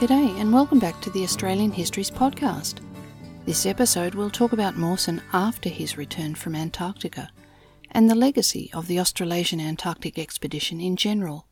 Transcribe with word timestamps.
G'day, 0.00 0.40
and 0.40 0.50
welcome 0.50 0.78
back 0.78 0.98
to 1.02 1.10
the 1.10 1.24
Australian 1.24 1.72
Histories 1.72 2.10
Podcast. 2.10 2.76
This 3.44 3.66
episode 3.66 4.14
will 4.14 4.30
talk 4.30 4.54
about 4.54 4.78
Mawson 4.78 5.20
after 5.34 5.68
his 5.68 5.98
return 5.98 6.34
from 6.34 6.54
Antarctica 6.54 7.30
and 7.90 8.08
the 8.08 8.14
legacy 8.14 8.70
of 8.72 8.86
the 8.86 8.98
Australasian 8.98 9.60
Antarctic 9.60 10.18
expedition 10.18 10.80
in 10.80 10.96
general. 10.96 11.48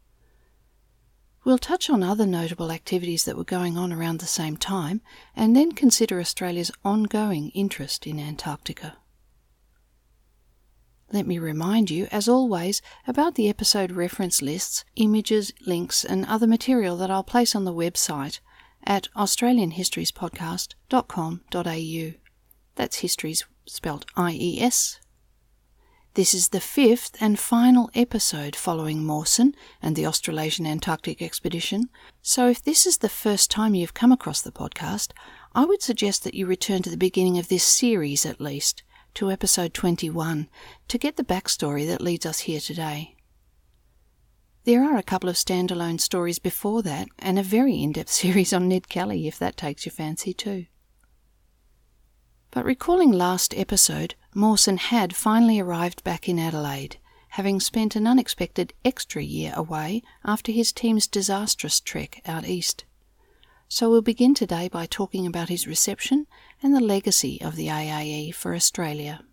We'll 1.45 1.59
touch 1.59 1.91
on 1.91 2.02
other 2.02 2.24
notable 2.24 2.73
activities 2.73 3.27
that 3.27 3.37
were 3.37 3.45
going 3.45 3.77
on 3.77 3.93
around 3.93 4.21
the 4.21 4.27
same 4.27 4.57
time 4.57 5.02
and 5.37 5.55
then 5.55 5.73
consider 5.73 6.19
Australia's 6.19 6.73
ongoing 6.83 7.51
interest 7.51 8.07
in 8.07 8.19
Antarctica. 8.19 8.96
Let 11.11 11.27
me 11.27 11.39
remind 11.39 11.91
you, 11.91 12.07
as 12.12 12.29
always, 12.29 12.83
about 13.07 13.35
the 13.35 13.49
episode 13.49 13.93
reference 13.93 14.43
lists, 14.43 14.85
images, 14.97 15.55
links, 15.66 16.05
and 16.05 16.27
other 16.27 16.47
material 16.47 16.99
that 16.99 17.11
I'll 17.11 17.25
place 17.25 17.57
on 17.57 17.65
the 17.65 17.73
website 17.73 18.41
at 18.85 19.09
australianhistoriespodcast.com.au. 19.16 22.13
That's 22.75 22.99
histories 22.99 23.47
spelt 23.66 24.05
I 24.16 24.33
E 24.33 24.61
S. 24.61 25.01
This 26.15 26.33
is 26.35 26.49
the 26.49 26.61
fifth 26.61 27.16
and 27.21 27.38
final 27.38 27.91
episode 27.95 28.57
following 28.57 29.04
Mawson 29.04 29.54
and 29.80 29.97
the 29.97 30.07
Australasian 30.07 30.66
Antarctic 30.66 31.23
expedition, 31.23 31.88
so 32.23 32.49
if 32.49 32.63
this 32.63 32.87
is 32.87 32.99
the 32.99 33.09
first 33.09 33.51
time 33.51 33.75
you've 33.75 33.95
come 33.95 34.13
across 34.13 34.43
the 34.43 34.51
podcast, 34.51 35.13
I 35.54 35.65
would 35.65 35.80
suggest 35.80 36.25
that 36.25 36.35
you 36.35 36.45
return 36.47 36.82
to 36.82 36.91
the 36.91 36.97
beginning 36.97 37.38
of 37.38 37.47
this 37.49 37.63
series 37.63 38.27
at 38.27 38.41
least 38.41 38.82
to 39.19 39.33
episode 39.33 39.74
21 39.74 40.49
to 40.87 40.97
get 40.97 41.16
the 41.16 41.24
backstory 41.24 41.85
that 41.85 42.01
leads 42.01 42.24
us 42.24 42.38
here 42.38 42.61
today. 42.61 43.16
There 44.63 44.85
are 44.85 44.97
a 44.97 45.02
couple 45.02 45.29
of 45.29 45.35
standalone 45.35 46.01
stories 46.01 46.38
before 46.38 46.83
that, 46.83 47.09
and 47.19 47.37
a 47.37 47.43
very 47.43 47.83
in 47.83 47.91
depth 47.91 48.10
series 48.13 48.52
on 48.52 48.69
Ned 48.69 48.88
Kelly 48.88 49.27
if 49.27 49.37
that 49.41 49.57
takes 49.57 49.85
your 49.85 49.93
fancy 49.93 50.33
too. 50.33 50.66
But 52.52 52.65
recalling 52.65 53.10
last 53.10 53.59
episode, 53.59 54.15
Mawson 54.37 54.77
had 54.77 55.16
finally 55.16 55.59
arrived 55.59 56.05
back 56.05 56.29
in 56.29 56.38
Adelaide, 56.38 56.99
having 57.30 57.59
spent 57.59 57.97
an 57.97 58.07
unexpected 58.07 58.73
extra 58.85 59.25
year 59.25 59.53
away 59.57 60.01
after 60.25 60.53
his 60.53 60.73
team's 60.73 61.09
disastrous 61.09 61.80
trek 61.80 62.23
out 62.25 62.47
east. 62.47 62.85
So 63.71 63.91
we'll 63.91 64.00
begin 64.00 64.34
today 64.34 64.69
by 64.69 64.87
talking 64.87 65.27
about 65.27 65.50
his 65.50 65.66
reception 65.66 66.27
and 66.62 66.75
the 66.75 66.81
legacy 66.81 67.38
of 67.43 67.55
the 67.55 67.66
AAE 67.69 68.34
for 68.34 68.55
Australia. 68.55 69.25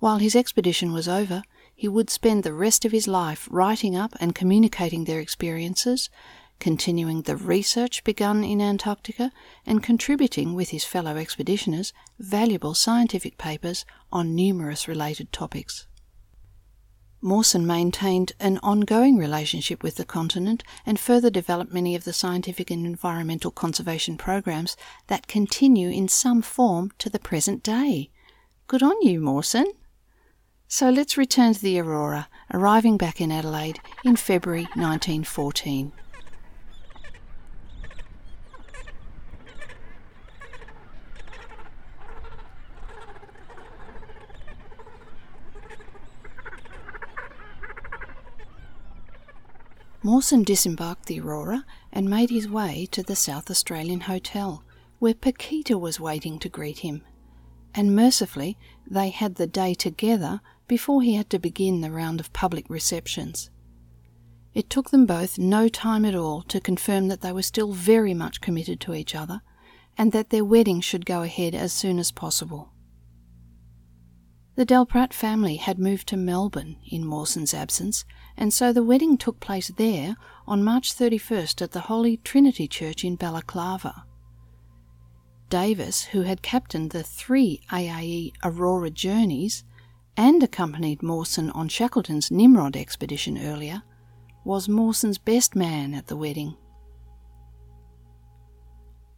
While 0.00 0.18
his 0.18 0.34
expedition 0.36 0.92
was 0.92 1.08
over, 1.08 1.42
he 1.74 1.86
would 1.88 2.10
spend 2.10 2.42
the 2.42 2.52
rest 2.52 2.84
of 2.84 2.90
his 2.92 3.06
life 3.06 3.48
writing 3.50 3.96
up 3.96 4.14
and 4.20 4.34
communicating 4.34 5.04
their 5.04 5.20
experiences, 5.20 6.10
continuing 6.58 7.22
the 7.22 7.36
research 7.36 8.02
begun 8.02 8.42
in 8.42 8.60
Antarctica, 8.60 9.32
and 9.64 9.80
contributing 9.80 10.54
with 10.54 10.70
his 10.70 10.84
fellow 10.84 11.14
expeditioners 11.14 11.92
valuable 12.18 12.74
scientific 12.74 13.38
papers 13.38 13.84
on 14.10 14.34
numerous 14.34 14.88
related 14.88 15.32
topics. 15.32 15.87
Mawson 17.20 17.66
maintained 17.66 18.32
an 18.38 18.58
ongoing 18.62 19.16
relationship 19.16 19.82
with 19.82 19.96
the 19.96 20.04
continent 20.04 20.62
and 20.86 21.00
further 21.00 21.30
developed 21.30 21.72
many 21.72 21.96
of 21.96 22.04
the 22.04 22.12
scientific 22.12 22.70
and 22.70 22.86
environmental 22.86 23.50
conservation 23.50 24.16
programs 24.16 24.76
that 25.08 25.26
continue 25.26 25.90
in 25.90 26.06
some 26.06 26.42
form 26.42 26.92
to 26.98 27.10
the 27.10 27.18
present 27.18 27.62
day. 27.62 28.10
Good 28.68 28.82
on 28.82 29.02
you, 29.02 29.20
Mawson! 29.20 29.72
So 30.68 30.90
let's 30.90 31.16
return 31.16 31.54
to 31.54 31.60
the 31.60 31.80
Aurora, 31.80 32.28
arriving 32.52 32.98
back 32.98 33.20
in 33.20 33.32
Adelaide 33.32 33.80
in 34.04 34.16
February 34.16 34.64
1914. 34.74 35.92
Mawson 50.02 50.44
disembarked 50.44 51.06
the 51.06 51.20
Aurora 51.20 51.64
and 51.92 52.08
made 52.08 52.30
his 52.30 52.48
way 52.48 52.86
to 52.92 53.02
the 53.02 53.16
South 53.16 53.50
Australian 53.50 54.02
Hotel, 54.02 54.62
where 55.00 55.14
Paquita 55.14 55.76
was 55.76 55.98
waiting 55.98 56.38
to 56.38 56.48
greet 56.48 56.78
him. 56.78 57.02
And 57.74 57.96
mercifully, 57.96 58.56
they 58.86 59.10
had 59.10 59.34
the 59.34 59.46
day 59.46 59.74
together 59.74 60.40
before 60.68 61.02
he 61.02 61.14
had 61.14 61.28
to 61.30 61.38
begin 61.38 61.80
the 61.80 61.90
round 61.90 62.20
of 62.20 62.32
public 62.32 62.70
receptions. 62.70 63.50
It 64.54 64.70
took 64.70 64.90
them 64.90 65.04
both 65.04 65.38
no 65.38 65.68
time 65.68 66.04
at 66.04 66.14
all 66.14 66.42
to 66.42 66.60
confirm 66.60 67.08
that 67.08 67.20
they 67.20 67.32
were 67.32 67.42
still 67.42 67.72
very 67.72 68.14
much 68.14 68.40
committed 68.40 68.80
to 68.80 68.94
each 68.94 69.14
other 69.14 69.42
and 69.96 70.12
that 70.12 70.30
their 70.30 70.44
wedding 70.44 70.80
should 70.80 71.06
go 71.06 71.22
ahead 71.22 71.54
as 71.54 71.72
soon 71.72 71.98
as 71.98 72.12
possible. 72.12 72.72
The 74.54 74.66
Delprat 74.66 75.12
family 75.12 75.56
had 75.56 75.78
moved 75.78 76.08
to 76.08 76.16
Melbourne 76.16 76.76
in 76.88 77.04
Mawson's 77.04 77.54
absence, 77.54 78.04
and 78.38 78.54
so 78.54 78.72
the 78.72 78.84
wedding 78.84 79.18
took 79.18 79.40
place 79.40 79.66
there 79.68 80.16
on 80.46 80.62
March 80.62 80.94
31st 80.94 81.60
at 81.60 81.72
the 81.72 81.80
Holy 81.80 82.18
Trinity 82.18 82.68
Church 82.68 83.02
in 83.04 83.16
Balaclava. 83.16 84.04
Davis, 85.50 86.04
who 86.04 86.22
had 86.22 86.40
captained 86.40 86.92
the 86.92 87.02
three 87.02 87.60
AAE 87.72 88.32
Aurora 88.44 88.90
journeys 88.90 89.64
and 90.16 90.40
accompanied 90.40 91.02
Mawson 91.02 91.50
on 91.50 91.68
Shackleton's 91.68 92.30
Nimrod 92.30 92.76
expedition 92.76 93.44
earlier, 93.44 93.82
was 94.44 94.68
Mawson's 94.68 95.18
best 95.18 95.56
man 95.56 95.92
at 95.92 96.06
the 96.06 96.16
wedding. 96.16 96.56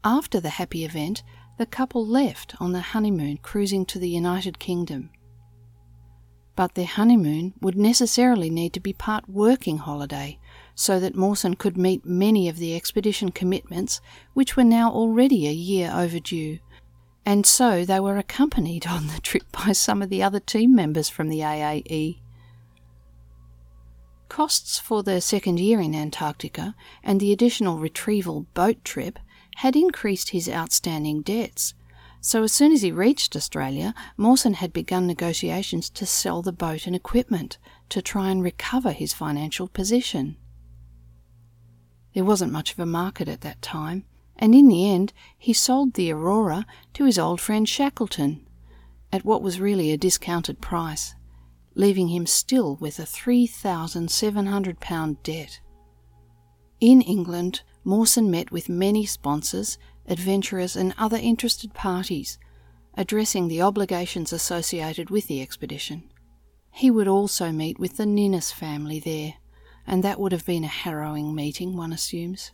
After 0.03 0.41
the 0.41 0.49
happy 0.49 0.87
event, 0.87 1.23
the 1.59 1.67
couple 1.67 2.07
left 2.07 2.55
on 2.59 2.73
the 2.73 2.81
honeymoon 2.81 3.37
cruising 3.37 3.85
to 3.87 3.99
the 3.99 4.09
United 4.09 4.59
Kingdom 4.59 5.11
but 6.57 6.75
their 6.75 6.87
honeymoon 6.87 7.55
would 7.61 7.77
necessarily 7.77 8.51
need 8.51 8.73
to 8.73 8.81
be 8.81 8.93
part 8.93 9.29
working 9.29 9.79
holiday 9.79 10.39
so 10.75 10.99
that 10.99 11.15
Mawson 11.15 11.55
could 11.55 11.77
meet 11.77 12.05
many 12.05 12.49
of 12.49 12.57
the 12.57 12.75
expedition 12.75 13.31
commitments 13.31 14.01
which 14.35 14.57
were 14.57 14.65
now 14.65 14.91
already 14.91 15.47
a 15.47 15.53
year 15.53 15.91
overdue. 15.93 16.59
And 17.27 17.45
so 17.45 17.85
they 17.85 18.01
were 18.01 18.17
accompanied 18.17 18.87
on 18.87 19.07
the 19.07 19.21
trip 19.21 19.45
by 19.67 19.73
some 19.73 20.03
of 20.03 20.09
the 20.09 20.23
other 20.23 20.41
team 20.41 20.75
members 20.75 21.09
from 21.09 21.29
the 21.29 21.41
AAE. 21.41 22.21
Costs 24.29 24.79
for 24.79 25.03
the 25.03 25.21
second 25.21 25.59
year 25.59 25.81
in 25.81 25.95
Antarctica 25.95 26.75
and 27.03 27.21
the 27.21 27.33
additional 27.33 27.79
retrieval 27.79 28.47
boat 28.55 28.85
trip 28.85 29.19
had 29.57 29.77
increased 29.77 30.31
his 30.31 30.49
outstanding 30.49 31.21
debts, 31.21 31.75
so 32.21 32.43
as 32.43 32.53
soon 32.53 32.73
as 32.73 32.83
he 32.83 32.93
reached 32.93 33.35
Australia, 33.35 33.95
Mawson 34.17 34.55
had 34.55 34.73
begun 34.73 35.07
negotiations 35.07 35.89
to 35.91 36.05
sell 36.05 36.43
the 36.43 36.53
boat 36.53 36.87
and 36.87 36.95
equipment 36.95 37.59
to 37.89 38.03
try 38.03 38.31
and 38.31 38.43
recover 38.43 38.93
his 38.93 39.15
financial 39.15 39.69
position. 39.69 40.37
There 42.15 42.25
wasn't 42.25 42.53
much 42.53 42.73
of 42.73 42.79
a 42.79 42.87
market 42.87 43.29
at 43.29 43.41
that 43.43 43.63
time, 43.63 44.05
and 44.37 44.55
in 44.55 44.69
the 44.69 44.91
end 44.91 45.13
he 45.39 45.53
sold 45.53 45.95
the 45.95 46.13
Aurora 46.13 46.67
to 46.95 47.05
his 47.05 47.19
old 47.19 47.41
friend 47.41 47.69
Shackleton 47.69 48.47
at 49.13 49.25
what 49.25 49.43
was 49.43 49.61
really 49.61 49.91
a 49.91 49.97
discounted 49.97 50.61
price, 50.61 51.15
leaving 51.75 52.09
him 52.09 52.27
still 52.27 52.77
with 52.77 52.99
a 52.99 53.05
£3,700 53.05 55.23
debt. 55.23 55.61
In 56.81 57.01
England, 57.03 57.63
Mawson 57.85 58.31
met 58.31 58.51
with 58.51 58.69
many 58.69 59.07
sponsors 59.07 59.79
adventurers, 60.09 60.77
and 60.77 60.95
other 60.99 61.17
interested 61.17 61.75
parties, 61.75 62.39
addressing 62.97 63.49
the 63.49 63.63
obligations 63.63 64.33
associated 64.33 65.11
with 65.11 65.27
the 65.27 65.41
expedition. 65.41 66.11
He 66.73 66.91
would 66.91 67.09
also 67.09 67.51
meet 67.51 67.79
with 67.79 67.97
the 67.97 68.07
Ninnis 68.07 68.53
family 68.53 69.01
there, 69.01 69.35
and 69.87 70.05
that 70.05 70.21
would 70.21 70.33
have 70.33 70.47
been 70.47 70.65
a 70.65 70.69
harrowing 70.69 71.35
meeting, 71.35 71.77
one 71.77 71.93
assumes. 71.93 72.53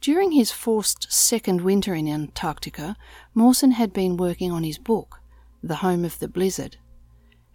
During 0.00 0.32
his 0.32 0.50
forced 0.50 1.12
second 1.12 1.60
winter 1.60 1.94
in 1.94 2.08
Antarctica, 2.08 2.96
Mawson 3.34 3.72
had 3.72 3.92
been 3.92 4.16
working 4.16 4.50
on 4.50 4.64
his 4.64 4.78
book, 4.78 5.20
The 5.62 5.76
Home 5.76 6.04
of 6.04 6.18
the 6.20 6.28
Blizzard, 6.28 6.78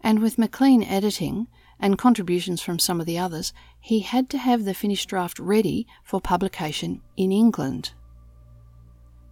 and 0.02 0.20
with 0.20 0.38
McLean 0.38 0.84
editing 0.84 1.48
and 1.80 1.98
contributions 1.98 2.62
from 2.62 2.78
some 2.78 3.00
of 3.00 3.08
the 3.08 3.18
others, 3.18 3.52
he 3.80 4.02
had 4.02 4.30
to 4.30 4.38
have 4.38 4.64
the 4.64 4.76
finished 4.76 5.10
draft 5.10 5.40
ready 5.40 5.88
for 6.04 6.22
publication 6.22 7.02
in 7.18 7.32
England. 7.32 7.94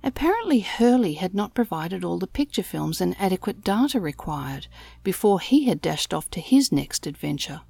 Apparently, 0.03 0.59
Hurley 0.59 1.13
had 1.13 1.33
not 1.33 1.53
provided 1.53 2.03
all 2.03 2.19
the 2.19 2.27
picture 2.27 2.63
films 2.63 2.99
and 2.99 3.15
adequate 3.17 3.63
data 3.63 4.01
required 4.01 4.67
before 5.01 5.39
he 5.39 5.65
had 5.65 5.81
dashed 5.81 6.13
off 6.13 6.29
to 6.31 6.41
his 6.41 6.71
next 6.71 7.07
adventure. 7.07 7.61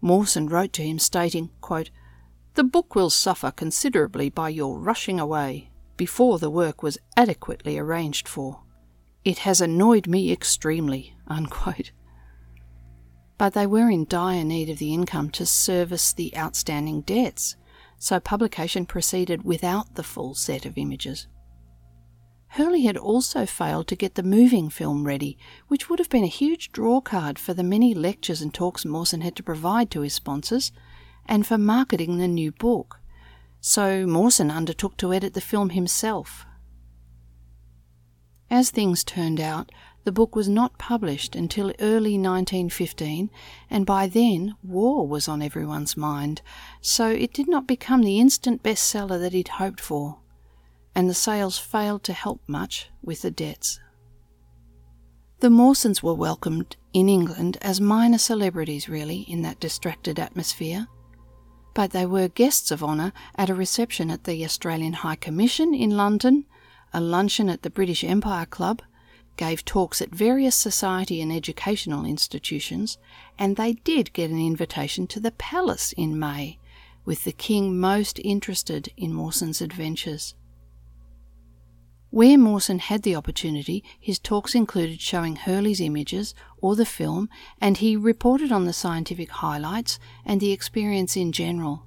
Mawson 0.00 0.48
wrote 0.48 0.72
to 0.72 0.82
him 0.82 0.98
stating, 0.98 1.50
quote, 1.60 1.90
The 2.54 2.64
book 2.64 2.94
will 2.94 3.10
suffer 3.10 3.50
considerably 3.50 4.30
by 4.30 4.48
your 4.48 4.78
rushing 4.78 5.20
away 5.20 5.70
before 5.98 6.38
the 6.38 6.48
work 6.48 6.82
was 6.82 6.96
adequately 7.18 7.76
arranged 7.76 8.26
for. 8.26 8.62
It 9.22 9.40
has 9.40 9.60
annoyed 9.60 10.06
me 10.06 10.32
extremely. 10.32 11.14
Unquote. 11.26 11.92
But 13.36 13.52
they 13.52 13.66
were 13.66 13.90
in 13.90 14.06
dire 14.06 14.44
need 14.44 14.70
of 14.70 14.78
the 14.78 14.94
income 14.94 15.30
to 15.30 15.44
service 15.44 16.12
the 16.14 16.34
outstanding 16.36 17.02
debts, 17.02 17.56
so 18.00 18.18
publication 18.18 18.86
proceeded 18.86 19.44
without 19.44 19.94
the 19.94 20.02
full 20.02 20.34
set 20.34 20.64
of 20.64 20.78
images. 20.78 21.28
Hurley 22.54 22.82
had 22.82 22.96
also 22.96 23.44
failed 23.44 23.86
to 23.88 23.94
get 23.94 24.14
the 24.14 24.22
moving 24.22 24.70
film 24.70 25.06
ready, 25.06 25.38
which 25.68 25.88
would 25.88 25.98
have 25.98 26.08
been 26.08 26.24
a 26.24 26.38
huge 26.38 26.72
drawcard 26.72 27.38
for 27.38 27.52
the 27.52 27.62
many 27.62 27.94
lectures 27.94 28.40
and 28.40 28.52
talks 28.52 28.86
Mawson 28.86 29.20
had 29.20 29.36
to 29.36 29.42
provide 29.42 29.90
to 29.90 30.00
his 30.00 30.14
sponsors, 30.14 30.72
and 31.26 31.46
for 31.46 31.58
marketing 31.58 32.16
the 32.16 32.26
new 32.26 32.50
book. 32.50 33.00
So 33.60 34.06
Mawson 34.06 34.50
undertook 34.50 34.96
to 34.96 35.12
edit 35.12 35.34
the 35.34 35.40
film 35.42 35.70
himself. 35.70 36.46
As 38.48 38.70
things 38.70 39.04
turned 39.04 39.40
out, 39.40 39.70
the 40.04 40.12
book 40.12 40.34
was 40.34 40.48
not 40.48 40.78
published 40.78 41.36
until 41.36 41.72
early 41.80 42.18
1915, 42.18 43.30
and 43.68 43.84
by 43.86 44.06
then 44.06 44.54
war 44.62 45.06
was 45.06 45.28
on 45.28 45.42
everyone's 45.42 45.96
mind, 45.96 46.42
so 46.80 47.08
it 47.08 47.32
did 47.32 47.48
not 47.48 47.66
become 47.66 48.02
the 48.02 48.18
instant 48.18 48.62
bestseller 48.62 49.20
that 49.20 49.32
he'd 49.32 49.48
hoped 49.48 49.80
for 49.80 50.20
and 50.94 51.08
the 51.08 51.14
sales 51.14 51.58
failed 51.58 52.02
to 52.04 52.12
help 52.12 52.40
much 52.46 52.90
with 53.02 53.22
the 53.22 53.30
debts. 53.30 53.80
The 55.40 55.50
Mawsons 55.50 56.02
were 56.02 56.14
welcomed 56.14 56.76
in 56.92 57.08
England 57.08 57.56
as 57.62 57.80
minor 57.80 58.18
celebrities, 58.18 58.88
really, 58.88 59.20
in 59.20 59.42
that 59.42 59.60
distracted 59.60 60.18
atmosphere. 60.18 60.86
But 61.72 61.92
they 61.92 62.04
were 62.04 62.28
guests 62.28 62.70
of 62.70 62.82
honour 62.82 63.12
at 63.36 63.48
a 63.48 63.54
reception 63.54 64.10
at 64.10 64.24
the 64.24 64.44
Australian 64.44 64.92
High 64.94 65.16
Commission 65.16 65.72
in 65.72 65.96
London, 65.96 66.44
a 66.92 67.00
luncheon 67.00 67.48
at 67.48 67.62
the 67.62 67.70
British 67.70 68.04
Empire 68.04 68.44
Club, 68.44 68.82
gave 69.40 69.64
talks 69.64 70.02
at 70.02 70.14
various 70.14 70.54
society 70.54 71.22
and 71.22 71.32
educational 71.32 72.04
institutions, 72.04 72.98
and 73.38 73.56
they 73.56 73.72
did 73.72 74.12
get 74.12 74.30
an 74.30 74.38
invitation 74.38 75.06
to 75.06 75.18
the 75.18 75.30
palace 75.30 75.94
in 75.96 76.18
May, 76.18 76.58
with 77.06 77.24
the 77.24 77.32
King 77.32 77.80
most 77.80 78.18
interested 78.22 78.92
in 78.98 79.14
Mawson's 79.14 79.62
adventures. 79.62 80.34
Where 82.10 82.36
Mawson 82.36 82.80
had 82.80 83.02
the 83.02 83.16
opportunity, 83.16 83.82
his 83.98 84.18
talks 84.18 84.54
included 84.54 85.00
showing 85.00 85.36
Hurley's 85.36 85.80
images 85.80 86.34
or 86.60 86.76
the 86.76 86.84
film, 86.84 87.30
and 87.62 87.78
he 87.78 87.96
reported 87.96 88.52
on 88.52 88.66
the 88.66 88.74
scientific 88.74 89.30
highlights 89.30 89.98
and 90.22 90.38
the 90.42 90.52
experience 90.52 91.16
in 91.16 91.32
general. 91.32 91.86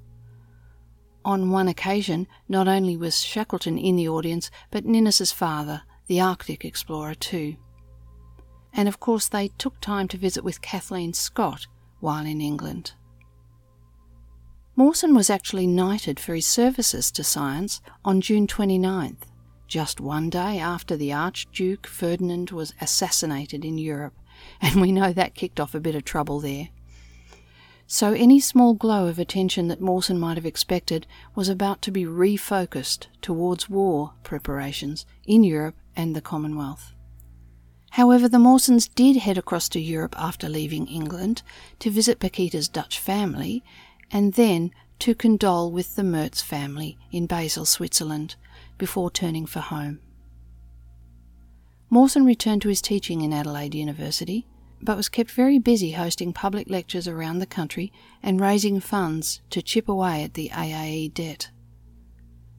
On 1.23 1.51
one 1.51 1.67
occasion, 1.67 2.27
not 2.50 2.67
only 2.67 2.97
was 2.97 3.21
Shackleton 3.21 3.77
in 3.77 3.95
the 3.95 4.09
audience, 4.09 4.50
but 4.71 4.85
Ninnis's 4.85 5.31
father, 5.31 5.83
the 6.07 6.21
Arctic 6.21 6.65
explorer, 6.65 7.15
too. 7.15 7.55
And 8.73 8.88
of 8.88 9.00
course, 9.00 9.27
they 9.27 9.50
took 9.50 9.79
time 9.79 10.07
to 10.09 10.17
visit 10.17 10.44
with 10.44 10.61
Kathleen 10.61 11.13
Scott 11.13 11.67
while 12.00 12.25
in 12.25 12.41
England. 12.41 12.94
Mawson 14.75 15.13
was 15.13 15.29
actually 15.29 15.67
knighted 15.67 16.19
for 16.19 16.33
his 16.33 16.47
services 16.47 17.11
to 17.11 17.23
science 17.23 17.81
on 18.03 18.21
June 18.21 18.47
29th 18.47 19.27
just 19.73 20.00
one 20.00 20.29
day 20.29 20.59
after 20.59 20.95
the 20.95 21.11
Archduke 21.11 21.88
Ferdinand 21.88 22.51
was 22.51 22.75
assassinated 22.79 23.65
in 23.65 23.79
Europe, 23.79 24.13
and 24.61 24.79
we 24.79 24.91
know 24.91 25.11
that 25.11 25.33
kicked 25.33 25.59
off 25.59 25.73
a 25.73 25.79
bit 25.79 25.95
of 25.95 26.05
trouble 26.05 26.39
there. 26.39 26.69
So 27.88 28.13
any 28.13 28.39
small 28.39 28.74
glow 28.74 29.07
of 29.07 29.19
attention 29.19 29.68
that 29.68 29.81
Mawson 29.81 30.19
might 30.19 30.38
have 30.38 30.45
expected 30.45 31.06
was 31.35 31.50
about 31.50 31.81
to 31.83 31.91
be 31.91 32.06
refocused 32.06 33.07
towards 33.21 33.69
war 33.69 34.13
preparations 34.24 35.06
in 35.25 35.44
Europe 35.44 35.75
and 35.95 36.15
the 36.15 36.21
Commonwealth. 36.21 36.94
However, 37.91 38.27
the 38.27 38.39
Mawsons 38.39 38.88
did 38.88 39.18
head 39.18 39.38
across 39.38 39.69
to 39.69 39.80
Europe 39.80 40.15
after 40.18 40.50
leaving 40.50 40.88
England 40.88 41.44
to 41.80 41.91
visit 41.91 42.19
Paquita's 42.19 42.68
Dutch 42.68 42.97
family 42.97 43.63
and 44.09 44.33
then 44.33 44.71
to 45.00 45.13
condole 45.13 45.71
with 45.71 45.95
the 45.95 46.01
Mertz 46.01 46.41
family 46.41 46.97
in 47.12 47.27
Basel, 47.27 47.65
Switzerland, 47.65 48.36
before 48.77 49.12
turning 49.12 49.45
for 49.45 49.59
home. 49.59 50.00
Mawson 51.89 52.25
returned 52.25 52.63
to 52.63 52.69
his 52.69 52.81
teaching 52.81 53.21
in 53.21 53.31
Adelaide 53.31 53.75
University, 53.75 54.47
but 54.83 54.97
was 54.97 55.09
kept 55.09 55.31
very 55.31 55.59
busy 55.59 55.91
hosting 55.91 56.33
public 56.33 56.69
lectures 56.69 57.07
around 57.07 57.39
the 57.39 57.45
country 57.45 57.91
and 58.21 58.41
raising 58.41 58.80
funds 58.80 59.41
to 59.50 59.62
chip 59.62 59.88
away 59.88 60.24
at 60.24 60.33
the 60.33 60.50
AAE 60.50 61.13
debt. 61.13 61.50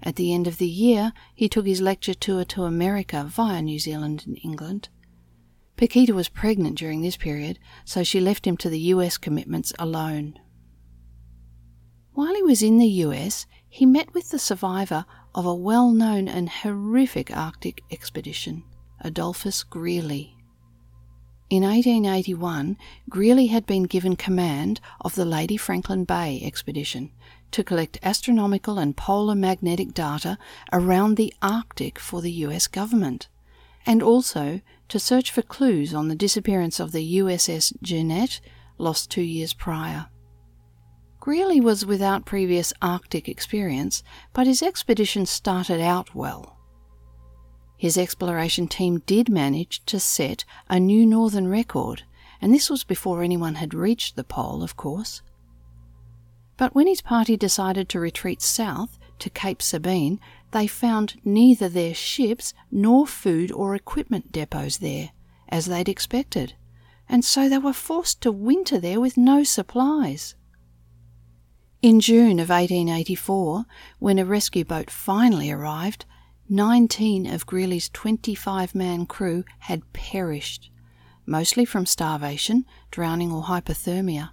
At 0.03 0.17
the 0.17 0.35
end 0.35 0.47
of 0.47 0.59
the 0.59 0.69
year, 0.69 1.13
he 1.35 1.49
took 1.49 1.67
his 1.67 1.81
lecture 1.81 2.15
tour 2.15 2.45
to 2.47 2.65
America 2.65 3.25
via 3.25 3.63
New 3.63 3.79
Zealand 3.79 4.25
and 4.27 4.39
England. 4.43 4.89
Paquita 5.77 6.15
was 6.15 6.29
pregnant 6.29 6.79
during 6.79 7.03
this 7.03 7.17
period, 7.17 7.59
so 7.85 8.05
she 8.05 8.21
left 8.21 8.47
him 8.47 8.57
to 8.59 8.69
the 8.69 8.79
US 8.79 9.19
commitments 9.19 9.73
alone. 9.79 10.39
While 12.13 12.35
he 12.35 12.43
was 12.43 12.63
in 12.63 12.79
the 12.79 12.87
US, 12.87 13.47
he 13.69 13.85
met 13.85 14.15
with 14.15 14.31
the 14.31 14.39
survivor 14.39 15.05
of 15.35 15.45
a 15.45 15.55
well 15.55 15.91
known 15.91 16.29
and 16.29 16.49
horrific 16.49 17.37
Arctic 17.37 17.83
expedition, 17.91 18.63
Adolphus 19.01 19.65
Greely. 19.65 20.34
In 21.55 21.63
1881, 21.63 22.77
Greely 23.09 23.47
had 23.47 23.65
been 23.65 23.85
given 23.85 24.17
command 24.17 24.81
of 25.03 25.15
the 25.15 25.25
Lady 25.25 25.57
Franklin 25.57 26.03
Bay 26.03 26.41
expedition 26.43 27.13
to 27.53 27.63
collect 27.63 27.97
astronomical 28.03 28.77
and 28.77 28.97
polar 28.97 29.37
magnetic 29.37 29.95
data 29.95 30.37
around 30.73 31.15
the 31.15 31.33
Arctic 31.41 32.01
for 32.01 32.21
the 32.21 32.33
US 32.33 32.67
government, 32.67 33.29
and 33.87 34.03
also 34.03 34.63
to 34.89 34.99
search 34.99 35.31
for 35.31 35.43
clues 35.43 35.95
on 35.95 36.09
the 36.09 36.17
disappearance 36.17 36.81
of 36.81 36.91
the 36.91 37.19
USS 37.19 37.73
Jeannette, 37.81 38.41
lost 38.77 39.09
two 39.09 39.23
years 39.23 39.55
prior. 39.55 40.07
Greely 41.21 41.61
was 41.61 41.87
without 41.87 42.27
previous 42.27 42.73
Arctic 42.83 43.29
experience, 43.29 44.03
but 44.33 44.49
his 44.49 44.61
expedition 44.61 45.25
started 45.25 45.81
out 45.81 46.17
well. 46.17 46.54
His 47.77 47.99
exploration 47.99 48.69
team 48.69 49.03
did 49.07 49.29
manage 49.29 49.85
to 49.87 49.99
set 50.01 50.45
a 50.69 50.79
new 50.81 51.05
northern 51.05 51.49
record, 51.49 52.05
and 52.41 52.53
this 52.53 52.71
was 52.71 52.85
before 52.85 53.23
anyone 53.23 53.57
had 53.57 53.75
reached 53.75 54.17
the 54.17 54.25
pole, 54.25 54.63
of 54.63 54.77
course. 54.77 55.23
But 56.57 56.75
when 56.75 56.87
his 56.87 57.01
party 57.01 57.37
decided 57.37 57.89
to 57.89 58.01
retreat 58.01 58.41
south 58.41 58.99
to 59.19 59.31
Cape 59.31 59.61
Sabine, 59.61 60.21
they 60.53 60.67
found 60.67 61.21
neither 61.25 61.69
their 61.69 61.95
ships 61.95 62.55
nor 62.71 63.07
food 63.07 63.51
or 63.51 63.75
equipment 63.75 64.31
depots 64.31 64.79
there, 64.79 65.11
as 65.49 65.67
they'd 65.67 65.89
expected, 65.89 66.55
and 67.09 67.25
so 67.25 67.49
they 67.49 67.59
were 67.59 67.73
forced 67.73 68.21
to 68.21 68.31
winter 68.31 68.79
there 68.79 69.01
with 69.01 69.17
no 69.17 69.43
supplies. 69.43 70.37
In 71.83 72.01
June 72.01 72.39
of 72.39 72.49
1884, 72.49 73.67
when 73.99 74.19
a 74.19 74.25
rescue 74.25 74.65
boat 74.65 74.91
finally 74.91 75.51
arrived, 75.51 76.07
19 76.49 77.27
of 77.27 77.47
Greely's 77.47 77.89
25 77.89 78.75
man 78.75 79.07
crew 79.07 79.45
had 79.61 79.93
perished, 79.95 80.71
mostly 81.25 81.65
from 81.65 81.87
starvation, 81.87 82.67
drowning, 82.91 83.33
or 83.33 83.45
hypothermia. 83.45 84.31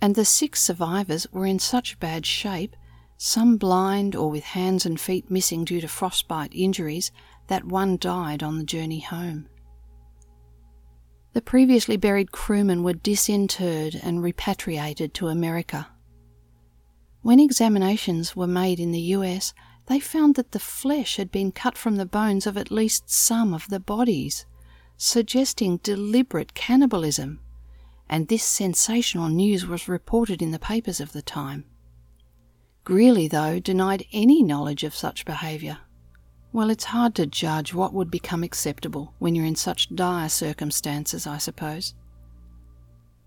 And 0.00 0.14
the 0.14 0.24
six 0.24 0.62
survivors 0.62 1.26
were 1.30 1.44
in 1.44 1.58
such 1.58 2.00
bad 2.00 2.24
shape, 2.24 2.74
some 3.18 3.58
blind 3.58 4.16
or 4.16 4.30
with 4.30 4.44
hands 4.44 4.86
and 4.86 4.98
feet 4.98 5.30
missing 5.30 5.64
due 5.64 5.82
to 5.82 5.88
frostbite 5.88 6.54
injuries, 6.54 7.12
that 7.48 7.64
one 7.64 7.98
died 7.98 8.42
on 8.42 8.56
the 8.56 8.64
journey 8.64 9.00
home. 9.00 9.46
The 11.34 11.42
previously 11.42 11.98
buried 11.98 12.32
crewmen 12.32 12.82
were 12.82 12.94
disinterred 12.94 13.94
and 14.02 14.22
repatriated 14.22 15.12
to 15.14 15.28
America. 15.28 15.88
When 17.20 17.38
examinations 17.38 18.34
were 18.34 18.46
made 18.46 18.80
in 18.80 18.90
the 18.90 19.00
US, 19.00 19.52
they 19.90 19.98
found 19.98 20.36
that 20.36 20.52
the 20.52 20.60
flesh 20.60 21.16
had 21.16 21.32
been 21.32 21.50
cut 21.50 21.76
from 21.76 21.96
the 21.96 22.06
bones 22.06 22.46
of 22.46 22.56
at 22.56 22.70
least 22.70 23.10
some 23.10 23.52
of 23.52 23.66
the 23.70 23.80
bodies, 23.80 24.46
suggesting 24.96 25.78
deliberate 25.78 26.54
cannibalism, 26.54 27.40
and 28.08 28.28
this 28.28 28.44
sensational 28.44 29.28
news 29.28 29.66
was 29.66 29.88
reported 29.88 30.40
in 30.40 30.52
the 30.52 30.60
papers 30.60 31.00
of 31.00 31.10
the 31.10 31.22
time. 31.22 31.64
Greely, 32.84 33.26
though, 33.26 33.58
denied 33.58 34.06
any 34.12 34.44
knowledge 34.44 34.84
of 34.84 34.94
such 34.94 35.24
behaviour. 35.24 35.78
Well, 36.52 36.70
it's 36.70 36.84
hard 36.84 37.16
to 37.16 37.26
judge 37.26 37.74
what 37.74 37.92
would 37.92 38.12
become 38.12 38.44
acceptable 38.44 39.14
when 39.18 39.34
you're 39.34 39.44
in 39.44 39.56
such 39.56 39.92
dire 39.92 40.28
circumstances, 40.28 41.26
I 41.26 41.38
suppose. 41.38 41.94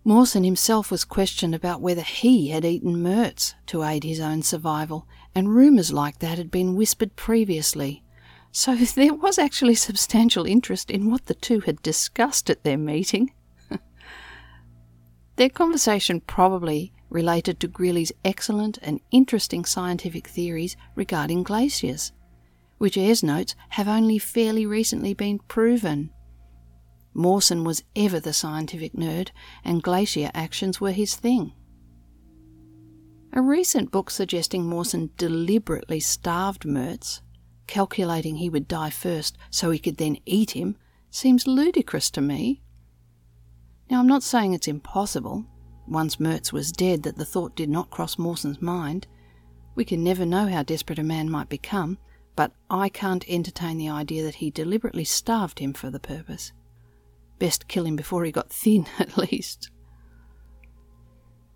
Mawson 0.05 0.45
himself 0.45 0.91
was 0.91 1.03
questioned 1.03 1.55
about 1.55 1.81
whether 1.81 2.03
he 2.03 2.49
had 2.49 2.63
eaten 2.63 3.03
Mertz 3.03 3.53
to 3.65 3.83
aid 3.83 4.05
his 4.05 4.21
own 4.21 4.43
survival, 4.43 5.07
and 5.35 5.55
rumours 5.55 5.91
like 5.91 6.19
that 6.19 6.37
had 6.37 6.51
been 6.51 6.75
whispered 6.75 7.15
previously. 7.15 8.03
So 8.51 8.75
there 8.95 9.13
was 9.13 9.37
actually 9.37 9.75
substantial 9.75 10.45
interest 10.45 10.91
in 10.91 11.09
what 11.09 11.25
the 11.25 11.33
two 11.33 11.61
had 11.61 11.81
discussed 11.81 12.49
at 12.49 12.63
their 12.63 12.77
meeting. 12.77 13.33
their 15.35 15.49
conversation 15.49 16.21
probably 16.21 16.93
related 17.09 17.59
to 17.59 17.67
Greely's 17.67 18.11
excellent 18.25 18.79
and 18.81 18.99
interesting 19.11 19.65
scientific 19.65 20.27
theories 20.27 20.75
regarding 20.95 21.43
glaciers, 21.43 22.11
which 22.79 22.97
Ayres 22.97 23.23
notes 23.23 23.55
have 23.69 23.87
only 23.87 24.17
fairly 24.17 24.65
recently 24.65 25.13
been 25.13 25.39
proven. 25.47 26.09
Mawson 27.13 27.63
was 27.63 27.83
ever 27.95 28.19
the 28.19 28.33
scientific 28.33 28.93
nerd, 28.93 29.29
and 29.63 29.83
glacier 29.83 30.31
actions 30.33 30.81
were 30.81 30.91
his 30.91 31.15
thing. 31.15 31.53
A 33.35 33.41
recent 33.41 33.89
book 33.89 34.11
suggesting 34.11 34.67
Mawson 34.67 35.09
deliberately 35.17 35.99
starved 35.99 36.65
Mertz, 36.65 37.21
calculating 37.65 38.35
he 38.35 38.47
would 38.47 38.67
die 38.67 38.91
first 38.91 39.39
so 39.49 39.71
he 39.71 39.79
could 39.79 39.97
then 39.97 40.19
eat 40.27 40.51
him, 40.51 40.75
seems 41.09 41.47
ludicrous 41.47 42.11
to 42.11 42.21
me. 42.21 42.61
Now, 43.89 43.99
I'm 43.99 44.07
not 44.07 44.21
saying 44.21 44.53
it's 44.53 44.67
impossible, 44.67 45.45
once 45.87 46.17
Mertz 46.17 46.53
was 46.53 46.71
dead, 46.71 47.01
that 47.03 47.15
the 47.15 47.25
thought 47.25 47.55
did 47.55 47.69
not 47.69 47.89
cross 47.89 48.19
Mawson's 48.19 48.61
mind. 48.61 49.07
We 49.73 49.83
can 49.83 50.03
never 50.03 50.27
know 50.27 50.47
how 50.47 50.61
desperate 50.61 50.99
a 50.99 51.03
man 51.03 51.27
might 51.27 51.49
become, 51.49 51.97
but 52.35 52.51
I 52.69 52.87
can't 52.87 53.27
entertain 53.27 53.79
the 53.79 53.89
idea 53.89 54.23
that 54.25 54.35
he 54.35 54.51
deliberately 54.51 55.05
starved 55.05 55.57
him 55.57 55.73
for 55.73 55.89
the 55.89 55.99
purpose. 55.99 56.51
Best 57.39 57.67
kill 57.67 57.87
him 57.87 57.95
before 57.95 58.25
he 58.25 58.31
got 58.31 58.51
thin, 58.51 58.85
at 58.99 59.17
least. 59.17 59.71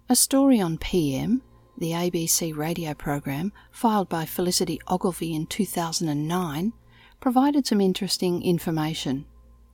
A 0.10 0.15
story 0.15 0.60
on 0.60 0.79
PM, 0.79 1.43
the 1.77 1.91
ABC 1.91 2.55
radio 2.55 2.93
program, 2.93 3.53
filed 3.72 4.10
by 4.10 4.25
Felicity 4.25 4.79
Ogilvie 4.88 5.36
in 5.36 5.46
2009, 5.46 6.74
provided 7.19 7.67
some 7.67 7.81
interesting 7.81 8.41
information. 8.43 9.25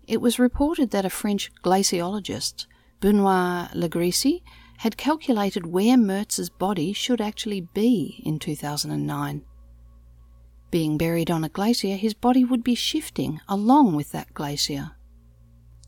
It 0.08 0.22
was 0.22 0.40
reported 0.40 0.92
that 0.92 1.06
a 1.06 1.10
French 1.10 1.52
glaciologist, 1.64 2.66
Benoit 3.00 3.70
Legresy, 3.72 4.42
had 4.80 4.98
calculated 4.98 5.66
where 5.66 5.98
Mertz's 5.98 6.50
body 6.50 6.92
should 6.92 7.22
actually 7.22 7.62
be 7.74 8.22
in 8.26 8.40
2009. 8.40 9.46
Being 10.72 10.98
buried 10.98 11.32
on 11.32 11.44
a 11.44 11.50
glacier, 11.50 11.96
his 11.96 12.14
body 12.14 12.44
would 12.44 12.64
be 12.64 12.76
shifting 12.76 13.40
along 13.48 13.96
with 13.96 14.12
that 14.12 14.34
glacier. 14.34 14.92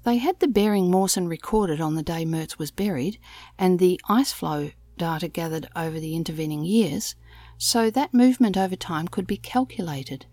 They 0.03 0.17
had 0.17 0.39
the 0.39 0.47
bearing 0.47 0.91
Mawson 0.91 1.27
recorded 1.27 1.81
on 1.81 1.95
the 1.95 2.03
day 2.03 2.23
Mertz 2.23 2.59
was 2.59 2.69
buried 2.69 3.17
and 3.57 3.79
the 3.79 3.99
ice 4.07 4.31
flow 4.31 4.69
data 4.97 5.27
gathered 5.27 5.69
over 5.75 5.99
the 5.99 6.15
intervening 6.15 6.63
years, 6.63 7.15
so 7.57 7.89
that 7.89 8.13
movement 8.13 8.57
over 8.57 8.75
time 8.75 9.07
could 9.07 9.27
be 9.27 9.37
calculated. 9.37 10.25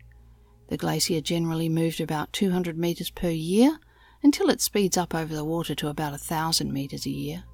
The 0.69 0.76
glacier 0.76 1.21
generally 1.21 1.69
moved 1.69 2.00
about 2.00 2.33
200 2.33 2.78
metres 2.78 3.11
per 3.11 3.31
year 3.31 3.78
until 4.23 4.49
it 4.49 4.61
speeds 4.61 4.97
up 4.97 5.14
over 5.14 5.35
the 5.35 5.45
water 5.45 5.75
to 5.75 5.88
about 5.88 6.12
1,000 6.12 6.73
metres 6.73 7.07
a 7.07 7.11
year. 7.11 7.45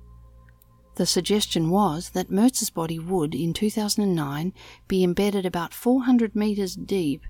The 0.97 1.07
suggestion 1.07 1.71
was 1.71 2.11
that 2.11 2.31
Mertz's 2.31 2.71
body 2.71 2.99
would, 2.99 3.35
in 3.35 3.53
2009, 3.53 4.53
be 4.88 5.05
embedded 5.05 5.47
about 5.47 5.73
400 5.73 6.35
metres 6.35 6.75
deep 6.75 7.23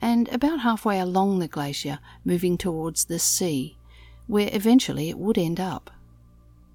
and 0.00 0.28
about 0.30 0.60
halfway 0.60 0.98
along 0.98 1.38
the 1.38 1.46
glacier, 1.46 2.00
moving 2.24 2.58
towards 2.58 3.04
the 3.04 3.20
sea, 3.20 3.78
where 4.26 4.50
eventually 4.52 5.08
it 5.08 5.18
would 5.18 5.38
end 5.38 5.60
up. 5.60 5.90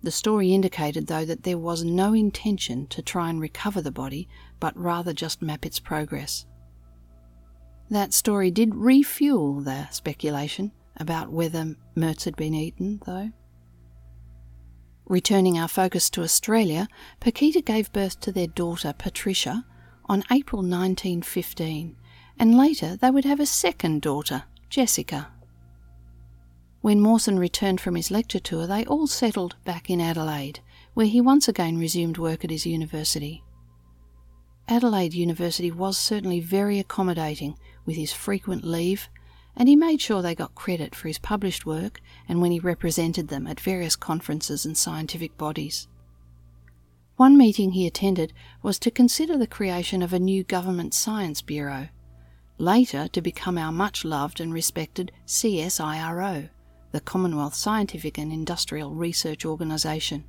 The 0.08 0.12
story 0.12 0.54
indicated, 0.54 1.08
though, 1.08 1.26
that 1.26 1.44
there 1.44 1.58
was 1.58 1.84
no 1.84 2.14
intention 2.14 2.88
to 2.88 3.02
try 3.02 3.30
and 3.30 3.42
recover 3.42 3.82
the 3.82 3.92
body, 3.92 4.30
but 4.58 4.74
rather 4.80 5.12
just 5.12 5.42
map 5.42 5.66
its 5.66 5.82
progress. 5.82 6.46
That 7.90 8.14
story 8.14 8.50
did 8.50 8.74
refuel 8.74 9.60
the 9.60 9.90
speculation 9.90 10.72
about 10.96 11.34
whether 11.34 11.76
Mertz 11.94 12.24
had 12.24 12.38
been 12.38 12.54
eaten, 12.54 13.02
though. 13.06 13.32
Returning 15.08 15.60
our 15.60 15.68
focus 15.68 16.10
to 16.12 16.24
Australia, 16.24 16.88
Paquita 17.20 17.60
gave 17.60 17.92
birth 17.92 18.22
to 18.22 18.32
their 18.32 18.48
daughter 18.48 18.94
Patricia 18.98 19.66
on 20.06 20.24
April 20.32 20.62
1915, 20.62 21.98
and 22.40 22.58
later 22.58 22.96
they 22.96 23.12
would 23.12 23.26
have 23.26 23.42
a 23.42 23.46
second 23.46 24.04
daughter, 24.04 24.46
Jessica. 24.70 25.34
When 26.82 27.02
Mawson 27.02 27.40
returned 27.40 27.82
from 27.82 27.96
his 27.96 28.12
lecture 28.12 28.40
tour, 28.40 28.68
they 28.68 28.86
all 28.86 29.08
settled 29.08 29.56
back 29.66 29.90
in 29.90 30.00
Adelaide, 30.00 30.62
where 30.94 31.06
he 31.06 31.20
once 31.20 31.48
again 31.48 31.78
resumed 31.78 32.18
work 32.18 32.44
at 32.44 32.52
his 32.52 32.66
university. 32.66 33.44
Adelaide 34.68 35.14
University 35.14 35.72
was 35.72 35.98
certainly 35.98 36.40
very 36.40 36.80
accommodating 36.80 37.58
with 37.86 37.96
his 37.96 38.14
frequent 38.14 38.64
leave 38.64 39.10
and 39.58 39.68
he 39.68 39.76
made 39.76 40.00
sure 40.00 40.22
they 40.22 40.36
got 40.36 40.54
credit 40.54 40.94
for 40.94 41.08
his 41.08 41.18
published 41.18 41.66
work 41.66 42.00
and 42.30 42.40
when 42.42 42.52
he 42.52 42.60
represented 42.60 43.28
them 43.28 43.48
at 43.48 43.60
various 43.60 43.96
conferences 43.96 44.66
and 44.66 44.78
scientific 44.78 45.36
bodies. 45.36 45.88
One 47.16 47.36
meeting 47.36 47.72
he 47.72 47.88
attended 47.88 48.34
was 48.62 48.78
to 48.80 48.92
consider 48.92 49.36
the 49.36 49.48
creation 49.48 50.04
of 50.04 50.14
a 50.14 50.20
new 50.20 50.44
government 50.44 50.94
science 50.94 51.42
bureau, 51.42 51.90
later 52.60 53.08
to 53.08 53.22
become 53.22 53.58
our 53.58 53.72
much 53.72 54.06
loved 54.06 54.40
and 54.40 54.54
respected 54.54 55.12
CSIRO, 55.26 56.50
the 56.92 57.00
Commonwealth 57.00 57.56
Scientific 57.56 58.18
and 58.18 58.32
Industrial 58.32 58.92
Research 58.92 59.46
Organisation. 59.46 60.24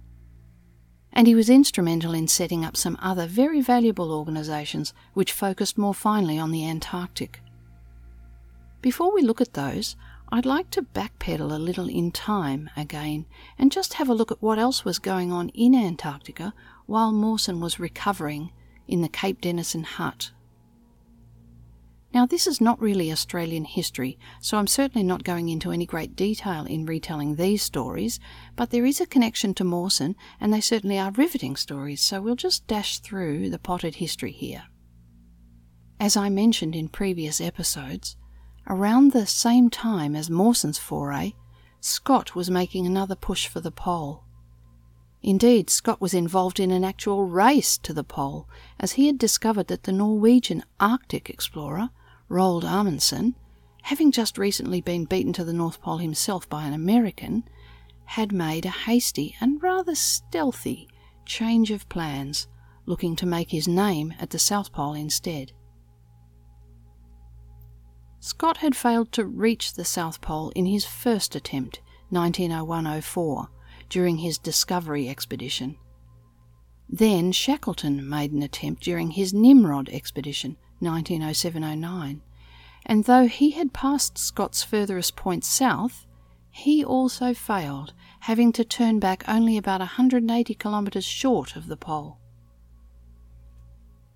And 1.13 1.27
he 1.27 1.35
was 1.35 1.49
instrumental 1.49 2.15
in 2.15 2.29
setting 2.29 2.65
up 2.65 2.77
some 2.77 2.99
other 3.01 3.27
very 3.27 3.61
valuable 3.61 4.13
organisations 4.13 4.93
which 5.15 5.33
focused 5.33 5.79
more 5.79 5.95
finely 5.95 6.39
on 6.39 6.51
the 6.51 6.69
Antarctic. 6.69 7.41
Before 8.81 9.13
we 9.13 9.23
look 9.23 9.41
at 9.41 9.55
those, 9.55 9.97
I'd 10.31 10.47
like 10.47 10.71
to 10.71 10.83
backpedal 10.83 11.51
a 11.51 11.59
little 11.59 11.89
in 11.89 12.13
time 12.13 12.69
again 12.77 13.25
and 13.59 13.73
just 13.73 13.95
have 13.95 14.11
a 14.11 14.15
look 14.15 14.31
at 14.31 14.43
what 14.43 14.59
else 14.59 14.85
was 14.85 14.99
going 14.99 15.33
on 15.33 15.49
in 15.51 15.75
Antarctica 15.75 16.53
while 16.87 17.13
Mawson 17.13 17.61
was 17.61 17.81
recovering 17.81 18.53
in 18.87 19.01
the 19.01 19.09
Cape 19.09 19.41
Denison 19.41 19.85
hut. 19.85 20.33
Now, 22.19 22.27
this 22.27 22.49
is 22.49 22.61
not 22.61 22.83
really 22.83 23.13
Australian 23.13 23.65
history, 23.65 24.19
so 24.41 24.59
I'm 24.59 24.67
certainly 24.67 25.07
not 25.07 25.23
going 25.23 25.49
into 25.51 25.71
any 25.71 25.87
great 25.87 26.17
detail 26.17 26.65
in 26.65 26.85
retelling 26.85 27.37
these 27.37 27.63
stories, 27.63 28.19
but 28.57 28.71
there 28.71 28.85
is 28.85 29.01
a 29.01 29.07
connection 29.07 29.55
to 29.55 29.63
Mawson, 29.63 30.17
and 30.41 30.53
they 30.53 30.61
certainly 30.61 30.99
are 30.99 31.13
riveting 31.13 31.55
stories, 31.55 32.03
so 32.03 32.21
we'll 32.21 32.35
just 32.35 32.67
dash 32.67 32.99
through 32.99 33.51
the 33.51 33.59
potted 33.61 33.95
history 33.95 34.33
here. 34.33 34.65
As 36.01 36.17
I 36.17 36.29
mentioned 36.29 36.75
in 36.75 36.89
previous 36.89 37.41
episodes, 37.41 38.17
Around 38.67 39.13
the 39.13 39.25
same 39.25 39.71
time 39.71 40.17
as 40.17 40.29
Mawson's 40.29 40.77
foray, 40.77 41.35
Scott 41.79 42.35
was 42.35 42.51
making 42.51 42.85
another 42.85 43.15
push 43.15 43.47
for 43.47 43.61
the 43.61 43.71
pole. 43.71 44.25
Indeed, 45.23 45.71
Scott 45.71 46.01
was 46.01 46.15
involved 46.15 46.59
in 46.59 46.73
an 46.73 46.83
actual 46.83 47.27
race 47.27 47.79
to 47.79 47.95
the 47.95 48.03
pole, 48.03 48.49
as 48.81 48.95
he 48.95 49.07
had 49.07 49.19
discovered 49.19 49.69
that 49.69 49.85
the 49.85 49.93
Norwegian 49.93 50.65
Arctic 50.81 51.31
explorer, 51.31 51.91
Roald 52.29 52.65
Amundsen, 52.65 53.35
having 53.83 54.13
just 54.13 54.37
recently 54.37 54.81
been 54.81 55.07
beaten 55.07 55.33
to 55.33 55.45
the 55.45 55.53
North 55.53 55.81
Pole 55.81 55.99
himself 55.99 56.49
by 56.49 56.65
an 56.65 56.75
American, 56.75 57.45
had 58.05 58.33
made 58.33 58.67
a 58.67 58.71
hasty 58.71 59.35
and 59.41 59.63
rather 59.63 59.95
stealthy 59.95 60.89
change 61.25 61.71
of 61.71 61.89
plans, 61.89 62.49
looking 62.87 63.17
to 63.17 63.27
make 63.27 63.51
his 63.51 63.69
name 63.69 64.15
at 64.19 64.31
the 64.31 64.39
South 64.39 64.73
Pole 64.73 64.95
instead. 64.95 65.53
Scott 68.21 68.59
had 68.59 68.77
failed 68.77 69.13
to 69.13 69.25
reach 69.25 69.75
the 69.75 69.85
South 69.85 70.21
Pole 70.21 70.51
in 70.51 70.67
his 70.67 70.85
first 70.85 71.35
attempt, 71.35 71.81
1901-04, 72.13 73.49
during 73.89 74.19
his 74.19 74.39
Discovery 74.39 75.09
expedition. 75.09 75.77
Then 76.89 77.33
Shackleton 77.33 78.09
made 78.09 78.33
an 78.33 78.43
attempt 78.43 78.83
during 78.83 79.13
his 79.13 79.33
Nimrod 79.33 79.89
expedition, 79.91 80.57
1907-09, 80.83 82.21
and 82.87 83.05
though 83.05 83.27
he 83.27 83.51
had 83.53 83.73
passed 83.73 84.17
Scott's 84.19 84.63
furthest 84.63 85.17
point 85.17 85.45
south, 85.45 86.07
he 86.51 86.85
also 86.85 87.35
failed, 87.35 87.93
having 88.21 88.53
to 88.53 88.65
turn 88.65 88.99
back 88.99 89.23
only 89.29 89.57
about 89.57 89.81
180 89.81 90.55
kilometres 90.55 91.05
short 91.05 91.55
of 91.55 91.69
the 91.69 91.77
pole. 91.77 92.19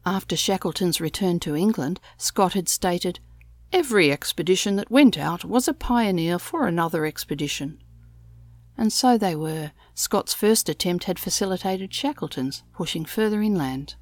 After 0.05 0.37
Shackleton's 0.37 1.01
return 1.01 1.39
to 1.41 1.55
England, 1.55 2.01
Scott 2.17 2.55
had 2.55 2.69
stated, 2.69 3.21
Every 3.73 4.11
expedition 4.11 4.77
that 4.77 4.91
went 4.91 5.17
out 5.17 5.45
was 5.45 5.69
a 5.69 5.73
pioneer 5.73 6.39
for 6.39 6.67
another 6.67 7.07
expedition. 7.07 7.81
And 8.77 8.93
so 8.93 9.17
they 9.17 9.37
were. 9.37 9.73
Scott's 9.95 10.35
first 10.35 10.69
attempt 10.69 11.05
had 11.05 11.19
facilitated 11.19 11.95
Shackleton's, 11.95 12.65
pushing 12.73 13.05
further 13.05 13.41
inland. 13.41 13.95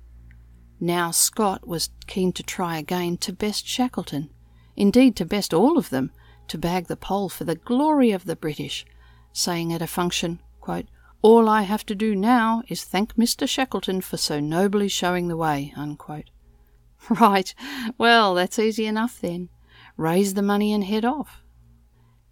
Now 0.81 1.11
Scott 1.11 1.69
was 1.69 1.91
keen 2.07 2.33
to 2.33 2.43
try 2.43 2.79
again 2.79 3.19
to 3.19 3.33
best 3.33 3.67
Shackleton, 3.67 4.31
indeed 4.77 5.15
to 5.17 5.27
best 5.27 5.53
all 5.53 5.77
of 5.77 5.91
them, 5.91 6.11
to 6.49 6.57
bag 6.59 6.87
the 6.87 6.97
pole 6.97 7.29
for 7.29 7.45
the 7.45 7.55
glory 7.55 8.11
of 8.11 8.25
the 8.25 8.35
British, 8.35 8.87
saying 9.33 9.73
at 9.73 9.83
a 9.83 9.87
function, 9.87 10.41
quote, 10.61 10.87
All 11.21 11.49
I 11.49 11.63
have 11.63 11.85
to 11.87 11.95
do 11.95 12.17
now 12.17 12.63
is 12.69 12.83
thank 12.83 13.15
Mr. 13.15 13.47
Shackleton 13.47 14.01
for 14.01 14.17
so 14.17 14.41
nobly 14.41 14.89
showing 14.89 15.29
the 15.29 15.37
way. 15.37 15.73
Unquote. 15.77 16.31
Right, 17.09 17.55
well, 17.97 18.35
that's 18.35 18.59
easy 18.59 18.85
enough 18.87 19.21
then 19.21 19.49
raise 19.97 20.35
the 20.35 20.43
money 20.43 20.73
and 20.73 20.85
head 20.85 21.05
off. 21.05 21.43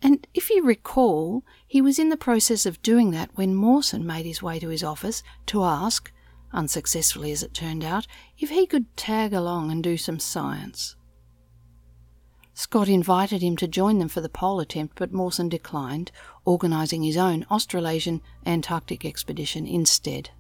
And 0.01 0.27
if 0.33 0.49
you 0.49 0.65
recall, 0.65 1.45
he 1.67 1.83
was 1.83 1.99
in 1.99 2.09
the 2.09 2.17
process 2.17 2.65
of 2.65 2.81
doing 2.83 3.11
that 3.11 3.31
when 3.35 3.55
Mawson 3.55 4.07
made 4.07 4.27
his 4.27 4.43
way 4.43 4.59
to 4.59 4.69
his 4.69 4.83
office 4.83 5.23
to 5.47 5.65
ask, 5.65 6.11
unsuccessfully 6.53 7.33
as 7.33 7.43
it 7.43 7.55
turned 7.55 7.85
out, 7.85 8.07
if 8.39 8.51
he 8.51 8.67
could 8.67 8.97
tag 8.97 9.33
along 9.33 9.71
and 9.71 9.83
do 9.83 9.97
some 9.97 10.19
science. 10.19 10.97
Scott 12.55 12.89
invited 12.89 13.41
him 13.41 13.57
to 13.57 13.69
join 13.69 14.01
them 14.01 14.09
for 14.09 14.21
the 14.21 14.29
pole 14.29 14.59
attempt, 14.59 14.99
but 14.99 15.13
Mawson 15.13 15.49
declined, 15.49 16.11
organising 16.45 17.05
his 17.05 17.17
own 17.17 17.47
Australasian 17.51 18.21
Antarctic 18.45 19.05
expedition 19.05 19.65
instead. 19.65 20.31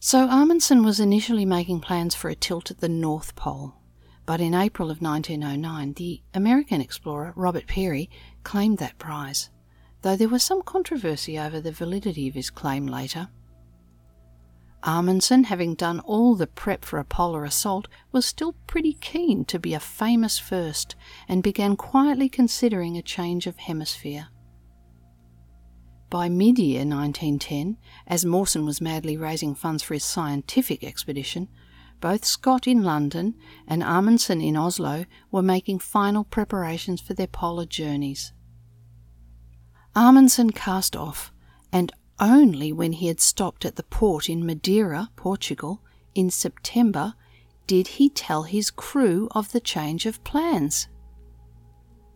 So 0.00 0.28
Amundsen 0.28 0.84
was 0.84 0.98
initially 0.98 1.44
making 1.44 1.80
plans 1.80 2.14
for 2.16 2.28
a 2.28 2.34
tilt 2.34 2.72
at 2.72 2.78
the 2.78 2.88
North 2.88 3.36
Pole, 3.36 3.76
but 4.24 4.40
in 4.40 4.52
April 4.52 4.90
of 4.90 5.00
1909 5.00 5.92
the 5.92 6.22
American 6.34 6.80
explorer 6.80 7.32
Robert 7.36 7.68
Peary 7.68 8.10
claimed 8.42 8.78
that 8.78 8.98
prize, 8.98 9.50
though 10.02 10.16
there 10.16 10.28
was 10.28 10.42
some 10.42 10.62
controversy 10.62 11.38
over 11.38 11.60
the 11.60 11.70
validity 11.72 12.26
of 12.26 12.34
his 12.34 12.50
claim 12.50 12.86
later. 12.86 13.28
Amundsen, 14.86 15.44
having 15.44 15.74
done 15.74 15.98
all 16.00 16.36
the 16.36 16.46
prep 16.46 16.84
for 16.84 17.00
a 17.00 17.04
polar 17.04 17.44
assault, 17.44 17.88
was 18.12 18.24
still 18.24 18.52
pretty 18.68 18.92
keen 18.94 19.44
to 19.46 19.58
be 19.58 19.74
a 19.74 19.80
famous 19.80 20.38
first 20.38 20.94
and 21.28 21.42
began 21.42 21.74
quietly 21.74 22.28
considering 22.28 22.96
a 22.96 23.02
change 23.02 23.48
of 23.48 23.56
hemisphere. 23.58 24.28
By 26.08 26.28
mid 26.28 26.60
year 26.60 26.84
1910, 26.84 27.78
as 28.06 28.24
Mawson 28.24 28.64
was 28.64 28.80
madly 28.80 29.16
raising 29.16 29.56
funds 29.56 29.82
for 29.82 29.94
his 29.94 30.04
scientific 30.04 30.84
expedition, 30.84 31.48
both 32.00 32.24
Scott 32.24 32.68
in 32.68 32.84
London 32.84 33.34
and 33.66 33.82
Amundsen 33.82 34.40
in 34.40 34.56
Oslo 34.56 35.04
were 35.32 35.42
making 35.42 35.80
final 35.80 36.22
preparations 36.22 37.00
for 37.00 37.14
their 37.14 37.26
polar 37.26 37.66
journeys. 37.66 38.32
Amundsen 39.96 40.50
cast 40.50 40.94
off, 40.94 41.32
and 41.72 41.90
only 42.18 42.72
when 42.72 42.92
he 42.92 43.08
had 43.08 43.20
stopped 43.20 43.64
at 43.64 43.76
the 43.76 43.82
port 43.82 44.28
in 44.28 44.46
Madeira, 44.46 45.10
Portugal, 45.16 45.82
in 46.14 46.30
September, 46.30 47.14
did 47.66 47.88
he 47.88 48.08
tell 48.08 48.44
his 48.44 48.70
crew 48.70 49.28
of 49.32 49.52
the 49.52 49.60
change 49.60 50.06
of 50.06 50.22
plans. 50.24 50.88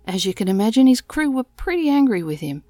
As 0.07 0.25
you 0.25 0.33
can 0.33 0.49
imagine, 0.49 0.87
his 0.87 1.01
crew 1.01 1.31
were 1.31 1.45
pretty 1.45 1.89
angry 1.89 2.23
with 2.23 2.41
him, 2.41 2.65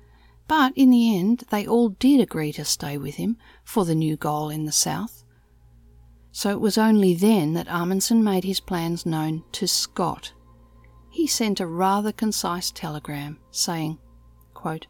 but 0.48 0.72
in 0.74 0.90
the 0.90 1.16
end, 1.16 1.44
they 1.50 1.66
all 1.66 1.90
did 1.90 2.20
agree 2.20 2.52
to 2.52 2.64
stay 2.64 2.98
with 2.98 3.14
him 3.14 3.36
for 3.64 3.84
the 3.84 3.94
new 3.94 4.16
goal 4.16 4.50
in 4.50 4.64
the 4.64 4.72
south. 4.72 5.24
So 6.32 6.50
it 6.50 6.60
was 6.60 6.78
only 6.78 7.14
then 7.14 7.54
that 7.54 7.68
Amundsen 7.68 8.22
made 8.22 8.44
his 8.44 8.60
plans 8.60 9.06
known 9.06 9.44
to 9.52 9.66
Scott. 9.66 10.32
He 11.10 11.26
sent 11.26 11.60
a 11.60 11.66
rather 11.66 12.12
concise 12.12 12.70
telegram 12.70 13.38
saying, 13.50 13.98
quote, 14.54 14.86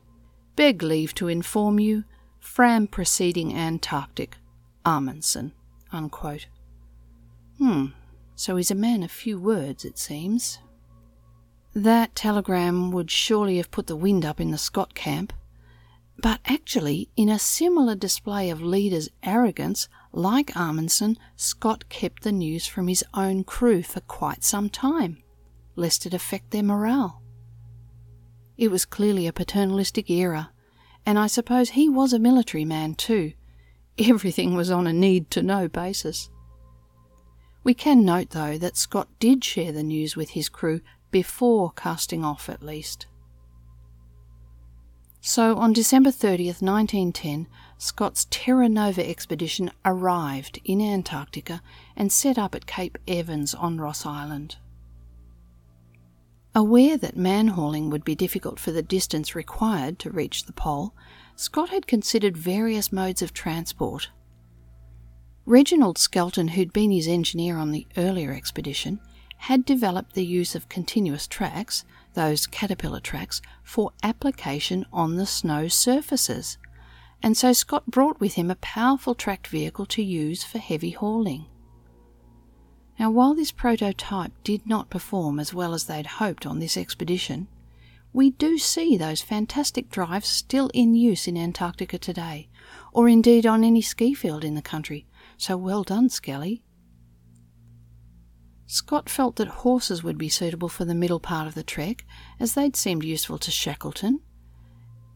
Beg 0.56 0.82
leave 0.82 1.14
to 1.14 1.28
inform 1.28 1.80
you 1.80 2.04
Fram 2.40 2.87
preceding 2.87 3.54
Antarctic, 3.54 4.37
Amundsen. 4.85 5.52
Unquote. 5.92 6.47
Hmm, 7.59 7.87
so 8.35 8.56
he's 8.56 8.70
a 8.70 8.75
man 8.75 9.02
of 9.02 9.11
few 9.11 9.38
words, 9.38 9.85
it 9.85 9.99
seems. 9.99 10.59
That 11.75 12.14
telegram 12.16 12.90
would 12.90 13.11
surely 13.11 13.59
have 13.59 13.70
put 13.70 13.87
the 13.87 13.97
wind 13.97 14.25
up 14.25 14.40
in 14.40 14.50
the 14.50 14.59
Scott 14.59 14.94
camp. 14.94 15.32
But 16.18 16.40
actually, 16.44 17.09
in 17.16 17.28
a 17.28 17.38
similar 17.38 17.94
display 17.94 18.50
of 18.50 18.61
leader's 18.62 19.09
arrogance, 19.23 19.88
like 20.12 20.56
Amundsen, 20.56 21.16
Scott 21.37 21.88
kept 21.88 22.23
the 22.23 22.32
news 22.32 22.66
from 22.66 22.88
his 22.88 23.04
own 23.14 23.44
crew 23.44 23.82
for 23.82 24.00
quite 24.00 24.44
some 24.44 24.68
time, 24.68 25.23
lest 25.76 26.06
it 26.06 26.14
affect 26.14 26.50
their 26.50 26.62
morale. 26.62 27.23
It 28.59 28.70
was 28.70 28.85
clearly 28.85 29.26
a 29.26 29.32
paternalistic 29.32 30.11
era, 30.11 30.50
and 31.07 31.19
I 31.19 31.26
suppose 31.26 31.71
he 31.71 31.88
was 31.88 32.13
a 32.13 32.19
military 32.19 32.65
man 32.65 32.95
too. 32.95 33.32
Everything 33.99 34.54
was 34.54 34.71
on 34.71 34.86
a 34.86 34.93
need 34.93 35.30
to 35.32 35.43
know 35.43 35.69
basis. 35.69 36.30
We 37.63 37.75
can 37.75 38.04
note, 38.04 38.30
though, 38.30 38.56
that 38.56 38.76
Scott 38.76 39.08
did 39.19 39.45
share 39.45 39.73
the 39.73 39.82
news 39.82 40.17
with 40.17 40.30
his 40.30 40.49
crew 40.49 40.80
before 41.10 41.73
casting 41.73 42.25
off, 42.25 42.49
at 42.49 42.63
least. 42.63 43.06
So, 45.21 45.56
on 45.56 45.75
December 45.75 46.10
30th, 46.10 46.63
1910, 46.63 47.47
Scott's 47.76 48.26
Terra 48.30 48.71
Nova 48.71 49.06
expedition 49.06 49.71
arrived 49.84 50.58
in 50.65 50.80
Antarctica 50.80 51.60
and 51.95 52.10
set 52.10 52.39
up 52.39 52.54
at 52.54 52.67
Cape 52.67 52.97
Evans 53.06 53.54
on 53.54 53.78
Ross 53.78 54.06
Island. 54.06 54.56
Aware 56.54 56.97
that 56.97 57.17
man 57.17 57.49
hauling 57.49 57.91
would 57.91 58.04
be 58.04 58.17
difficult 58.17 58.58
for 58.58 58.73
the 58.73 58.82
distance 58.82 59.36
required 59.36 60.00
to 60.00 60.10
reach 60.10 60.45
the 60.45 60.52
pole, 60.52 60.95
Scott 61.36 61.69
had 61.69 61.86
considered 61.86 62.36
various 62.36 62.91
modes 62.91 63.23
of 63.23 63.32
transport. 63.32 64.10
Reginald 65.47 65.97
Skelton, 65.97 66.49
who'd 66.49 66.73
been 66.73 66.91
his 66.91 67.06
engineer 67.06 67.56
on 67.56 67.71
the 67.71 67.86
earlier 67.97 68.32
expedition, 68.32 69.00
had 69.36 69.65
developed 69.65 70.15
the 70.15 70.26
use 70.26 70.54
of 70.56 70.69
continuous 70.69 71.28
tracks, 71.28 71.84
those 72.15 72.47
caterpillar 72.47 73.00
tracks, 73.00 73.41
for 73.63 73.93
application 74.02 74.84
on 74.93 75.17
the 75.17 75.26
snow 75.26 75.69
surfaces, 75.69 76.58
and 77.23 77.36
so 77.36 77.52
Scott 77.52 77.86
brought 77.86 78.19
with 78.19 78.34
him 78.34 78.50
a 78.50 78.56
powerful 78.56 79.15
tracked 79.15 79.47
vehicle 79.47 79.86
to 79.86 80.02
use 80.02 80.43
for 80.43 80.58
heavy 80.58 80.91
hauling. 80.91 81.47
Now, 83.00 83.10
while 83.10 83.34
this 83.34 83.50
prototype 83.50 84.32
did 84.45 84.67
not 84.67 84.91
perform 84.91 85.41
as 85.41 85.54
well 85.54 85.73
as 85.73 85.84
they'd 85.84 86.04
hoped 86.04 86.45
on 86.45 86.58
this 86.58 86.76
expedition, 86.76 87.49
we 88.13 88.28
do 88.28 88.58
see 88.58 88.99
those 88.99 89.23
fantastic 89.23 89.89
drives 89.89 90.28
still 90.28 90.71
in 90.75 90.95
use 90.95 91.26
in 91.26 91.34
Antarctica 91.34 91.97
today, 91.97 92.50
or 92.93 93.08
indeed 93.08 93.47
on 93.47 93.65
any 93.65 93.80
ski 93.80 94.13
field 94.13 94.45
in 94.45 94.54
the 94.54 94.60
country, 94.60 95.06
so 95.39 95.56
well 95.56 95.82
done, 95.82 96.10
Skelly. 96.10 96.63
Scott 98.67 99.08
felt 99.08 99.36
that 99.36 99.49
horses 99.49 100.02
would 100.02 100.19
be 100.19 100.28
suitable 100.28 100.69
for 100.69 100.84
the 100.84 100.95
middle 100.95 101.21
part 101.21 101.47
of 101.47 101.54
the 101.54 101.63
trek, 101.63 102.04
as 102.39 102.52
they'd 102.52 102.76
seemed 102.76 103.02
useful 103.02 103.39
to 103.39 103.50
Shackleton, 103.50 104.21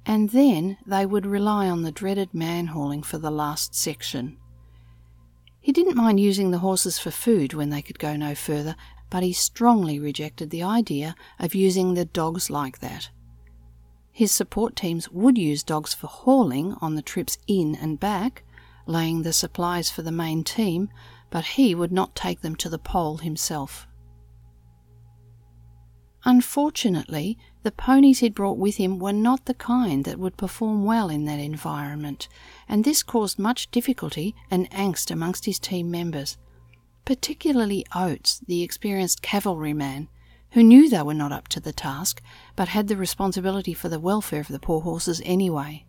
and 0.07 0.31
then 0.31 0.79
they 0.87 1.05
would 1.05 1.27
rely 1.27 1.69
on 1.69 1.83
the 1.83 1.93
dreaded 1.93 2.33
man 2.33 2.69
hauling 2.69 3.03
for 3.03 3.19
the 3.19 3.31
last 3.31 3.75
section. 3.75 4.39
He 5.65 5.73
didn't 5.73 5.97
mind 5.97 6.21
using 6.21 6.51
the 6.51 6.59
horses 6.59 6.99
for 6.99 7.11
food 7.11 7.55
when 7.55 7.71
they 7.71 7.81
could 7.81 7.99
go 7.99 8.17
no 8.17 8.35
further, 8.35 8.77
but 9.09 9.23
he 9.23 9.33
strongly 9.33 9.99
rejected 9.99 10.51
the 10.51 10.63
idea 10.63 11.15
of 11.39 11.55
using 11.55 11.95
the 11.95 12.05
dogs 12.05 12.51
like 12.51 12.81
that. 12.81 13.09
His 14.13 14.31
support 14.31 14.77
teams 14.77 15.11
would 15.11 15.39
use 15.39 15.63
dogs 15.63 15.95
for 15.95 16.07
hauling 16.07 16.75
on 16.83 16.97
the 16.97 17.01
trips 17.01 17.39
in 17.47 17.75
and 17.77 17.99
back, 17.99 18.45
laying 18.85 19.23
the 19.23 19.33
supplies 19.33 19.91
for 19.91 20.03
the 20.03 20.13
main 20.13 20.45
team, 20.45 20.91
but 21.31 21.47
he 21.57 21.75
would 21.75 21.93
not 21.93 22.15
take 22.15 22.43
them 22.43 22.57
to 22.57 22.69
the 22.69 22.79
pole 22.79 23.17
himself. 23.17 23.87
Unfortunately, 26.27 27.37
the 27.65 27.71
ponies 27.71 28.21
he'd 28.21 28.35
brought 28.35 28.57
with 28.57 28.77
him 28.77 28.99
were 28.99 29.13
not 29.13 29.45
the 29.45 29.53
kind 29.53 30.07
that 30.07 30.19
would 30.19 30.39
perform 30.39 30.85
well 30.85 31.11
in 31.11 31.27
that 31.27 31.39
environment, 31.39 32.29
and 32.67 32.83
this 32.83 33.03
caused 33.03 33.39
much 33.39 33.71
difficulty 33.71 34.35
and 34.51 34.71
angst 34.71 35.11
amongst 35.11 35.45
his 35.45 35.59
team 35.59 35.91
members, 35.91 36.39
particularly 37.05 37.85
Oates, 37.95 38.41
the 38.47 38.63
experienced 38.63 39.21
cavalryman, 39.21 40.09
who 40.53 40.63
knew 40.63 40.89
they 40.89 41.03
were 41.03 41.13
not 41.13 41.33
up 41.33 41.47
to 41.49 41.61
the 41.61 41.75
task, 41.75 42.23
but 42.57 42.69
had 42.69 42.89
the 42.89 42.97
responsibility 42.97 43.75
for 43.75 43.91
the 43.91 44.01
welfare 44.01 44.41
of 44.41 44.49
the 44.49 44.59
poor 44.59 44.81
horses 44.81 45.21
anyway. 45.27 45.85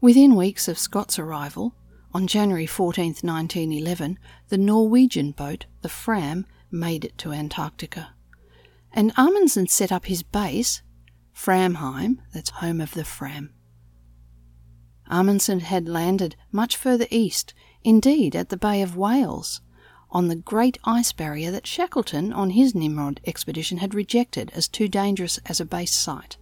Within 0.00 0.36
weeks 0.36 0.68
of 0.68 0.78
Scott's 0.78 1.18
arrival, 1.18 1.74
on 2.14 2.26
January 2.26 2.66
14, 2.66 3.16
1911, 3.20 4.18
the 4.48 4.58
Norwegian 4.58 5.32
boat, 5.32 5.66
the 5.82 5.88
Fram, 5.90 6.46
made 6.70 7.04
it 7.04 7.18
to 7.18 7.32
Antarctica 7.32 8.14
and 8.92 9.12
Amundsen 9.16 9.66
set 9.66 9.92
up 9.92 10.06
his 10.06 10.22
base, 10.22 10.82
Framheim, 11.32 12.18
that's 12.32 12.50
home 12.50 12.80
of 12.80 12.92
the 12.94 13.04
Fram. 13.04 13.52
Amundsen 15.08 15.60
had 15.60 15.88
landed 15.88 16.36
much 16.50 16.76
further 16.76 17.06
east, 17.10 17.54
indeed 17.82 18.36
at 18.36 18.48
the 18.48 18.56
Bay 18.56 18.82
of 18.82 18.96
Whales, 18.96 19.60
on 20.10 20.28
the 20.28 20.36
great 20.36 20.78
ice 20.84 21.12
barrier 21.12 21.50
that 21.50 21.66
Shackleton 21.66 22.32
on 22.32 22.50
his 22.50 22.74
Nimrod 22.74 23.20
expedition 23.26 23.78
had 23.78 23.94
rejected 23.94 24.50
as 24.54 24.68
too 24.68 24.88
dangerous 24.88 25.38
as 25.46 25.60
a 25.60 25.64
base 25.64 25.94
site. 25.94 26.36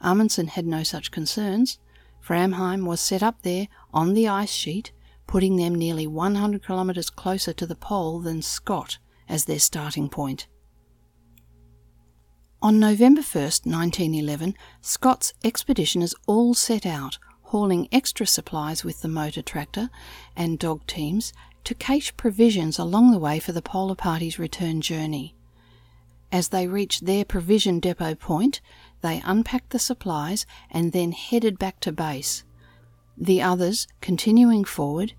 Amundsen 0.00 0.48
had 0.48 0.66
no 0.66 0.82
such 0.82 1.12
concerns. 1.12 1.78
Framheim 2.20 2.84
was 2.84 3.00
set 3.00 3.22
up 3.22 3.42
there 3.42 3.68
on 3.94 4.14
the 4.14 4.28
ice 4.28 4.52
sheet, 4.52 4.92
putting 5.26 5.56
them 5.56 5.74
nearly 5.74 6.06
100 6.06 6.64
kilometres 6.66 7.10
closer 7.10 7.52
to 7.52 7.66
the 7.66 7.76
pole 7.76 8.20
than 8.20 8.42
Scott 8.42 8.98
as 9.28 9.44
their 9.44 9.60
starting 9.60 10.08
point. 10.08 10.48
On 12.62 12.78
November 12.78 13.22
1st, 13.22 13.66
1911, 13.66 14.54
Scott's 14.80 15.32
expeditioners 15.42 16.14
all 16.28 16.54
set 16.54 16.86
out, 16.86 17.18
hauling 17.46 17.88
extra 17.90 18.24
supplies 18.24 18.84
with 18.84 19.02
the 19.02 19.08
motor 19.08 19.42
tractor 19.42 19.90
and 20.36 20.60
dog 20.60 20.86
teams 20.86 21.32
to 21.64 21.74
cache 21.74 22.16
provisions 22.16 22.78
along 22.78 23.10
the 23.10 23.18
way 23.18 23.40
for 23.40 23.50
the 23.50 23.62
Polar 23.62 23.96
Party's 23.96 24.38
return 24.38 24.80
journey. 24.80 25.34
As 26.30 26.50
they 26.50 26.68
reached 26.68 27.04
their 27.04 27.24
provision 27.24 27.80
depot 27.80 28.14
point, 28.14 28.60
they 29.00 29.20
unpacked 29.24 29.70
the 29.70 29.80
supplies 29.80 30.46
and 30.70 30.92
then 30.92 31.10
headed 31.10 31.58
back 31.58 31.80
to 31.80 31.90
base. 31.90 32.44
The 33.18 33.42
others 33.42 33.88
continuing 34.00 34.62
forward, 34.62 35.14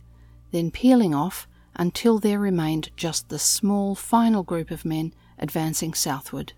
then 0.51 0.71
peeling 0.71 1.13
off 1.13 1.45
until 1.75 2.19
there 2.19 2.39
remained 2.39 2.91
just 2.95 3.27
the 3.27 3.37
small 3.37 3.95
final 3.95 4.43
group 4.43 4.71
of 4.71 4.85
men 4.85 5.13
advancing 5.37 5.93
southward. 5.93 6.53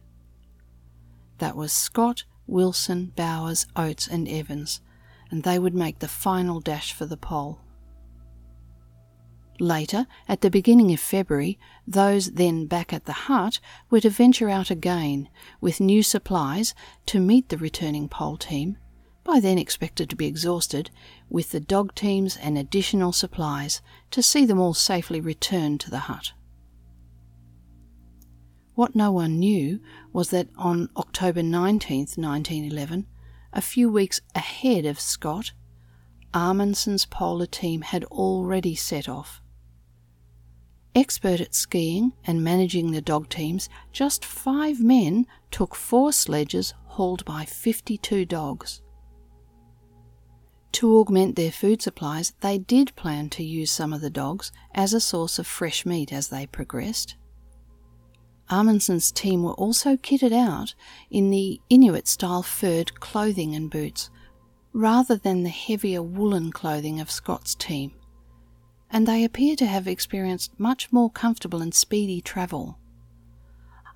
That 1.40 1.56
was 1.56 1.74
Scott, 1.74 2.24
Wilson, 2.48 3.12
Bowers, 3.16 3.68
Oates, 3.76 4.08
and 4.08 4.28
Evans, 4.28 4.82
and 5.30 5.44
they 5.44 5.60
would 5.60 5.76
make 5.76 6.00
the 6.00 6.08
final 6.08 6.60
dash 6.60 6.94
for 6.94 7.06
the 7.06 7.18
pole. 7.18 7.60
Later, 9.60 10.06
at 10.28 10.42
the 10.42 10.50
beginning 10.50 10.92
of 10.94 11.00
February, 11.00 11.58
those 11.88 12.32
then 12.32 12.66
back 12.66 12.92
at 12.92 13.06
the 13.06 13.14
hut 13.14 13.60
were 13.90 14.02
to 14.02 14.10
venture 14.10 14.50
out 14.50 14.70
again 14.70 15.30
with 15.62 15.80
new 15.80 16.04
supplies 16.04 16.76
to 17.06 17.22
meet 17.22 17.48
the 17.50 17.58
returning 17.58 18.10
pole 18.10 18.36
team, 18.36 18.78
by 19.24 19.40
then 19.40 19.58
expected 19.58 20.10
to 20.10 20.16
be 20.16 20.28
exhausted, 20.28 20.92
with 21.30 21.52
the 21.52 21.60
dog 21.60 21.96
teams 21.96 22.36
and 22.38 22.58
additional 22.58 23.14
supplies 23.14 23.82
to 24.12 24.22
see 24.22 24.46
them 24.46 24.60
all 24.60 24.74
safely 24.74 25.22
returned 25.22 25.80
to 25.80 25.90
the 25.90 26.00
hut. 26.00 26.34
What 28.76 28.96
no 28.96 29.12
one 29.12 29.40
knew 29.40 29.80
was 30.14 30.30
that 30.30 30.48
on 30.58 30.90
October 30.96 31.42
19, 31.42 32.00
1911, 32.16 33.08
a 33.52 33.62
few 33.62 33.90
weeks 33.90 34.22
ahead 34.36 34.86
of 34.86 35.00
Scott, 35.00 35.52
Amundsen's 36.34 37.06
polar 37.06 37.46
team 37.46 37.82
had 37.82 38.04
already 38.06 38.76
set 38.76 39.10
off 39.10 39.42
Expert 40.96 41.42
at 41.42 41.54
skiing 41.54 42.14
and 42.24 42.42
managing 42.42 42.92
the 42.92 43.02
dog 43.02 43.28
teams, 43.28 43.68
just 43.92 44.24
five 44.24 44.80
men 44.80 45.28
took 45.52 45.76
four 45.76 46.14
sledges 46.14 46.74
hauled 46.86 47.26
by 47.26 47.44
52 47.44 48.24
dogs. 48.24 48.82
To 50.72 50.98
augment 50.98 51.36
their 51.36 51.52
food 51.52 51.82
supplies, 51.82 52.34
they 52.40 52.58
did 52.58 52.96
plan 52.96 53.30
to 53.32 53.44
use 53.44 53.72
some 53.72 53.92
of 53.92 54.00
the 54.00 54.10
dogs 54.10 54.54
as 54.74 54.94
a 54.94 55.02
source 55.02 55.38
of 55.38 55.46
fresh 55.46 55.86
meat 55.86 56.14
as 56.14 56.30
they 56.30 56.46
progressed. 56.46 57.18
Amundsen's 58.50 59.12
team 59.12 59.44
were 59.44 59.54
also 59.54 59.96
kitted 59.96 60.32
out 60.32 60.76
in 61.10 61.30
the 61.30 61.60
Inuit 61.70 62.08
style 62.08 62.44
furred 62.44 63.00
clothing 63.00 63.56
and 63.56 63.72
boots, 63.72 64.10
rather 64.74 65.16
than 65.16 65.44
the 65.44 65.50
heavier 65.50 66.04
woolen 66.04 66.52
clothing 66.52 67.00
of 67.00 67.10
Scott's 67.10 67.56
team 67.56 67.94
and 68.96 69.08
they 69.08 69.24
appear 69.24 69.56
to 69.58 69.66
have 69.66 69.88
experienced 69.88 70.58
much 70.58 70.92
more 70.92 71.10
comfortable 71.10 71.62
and 71.62 71.74
speedy 71.74 72.22
travel. 72.22 72.78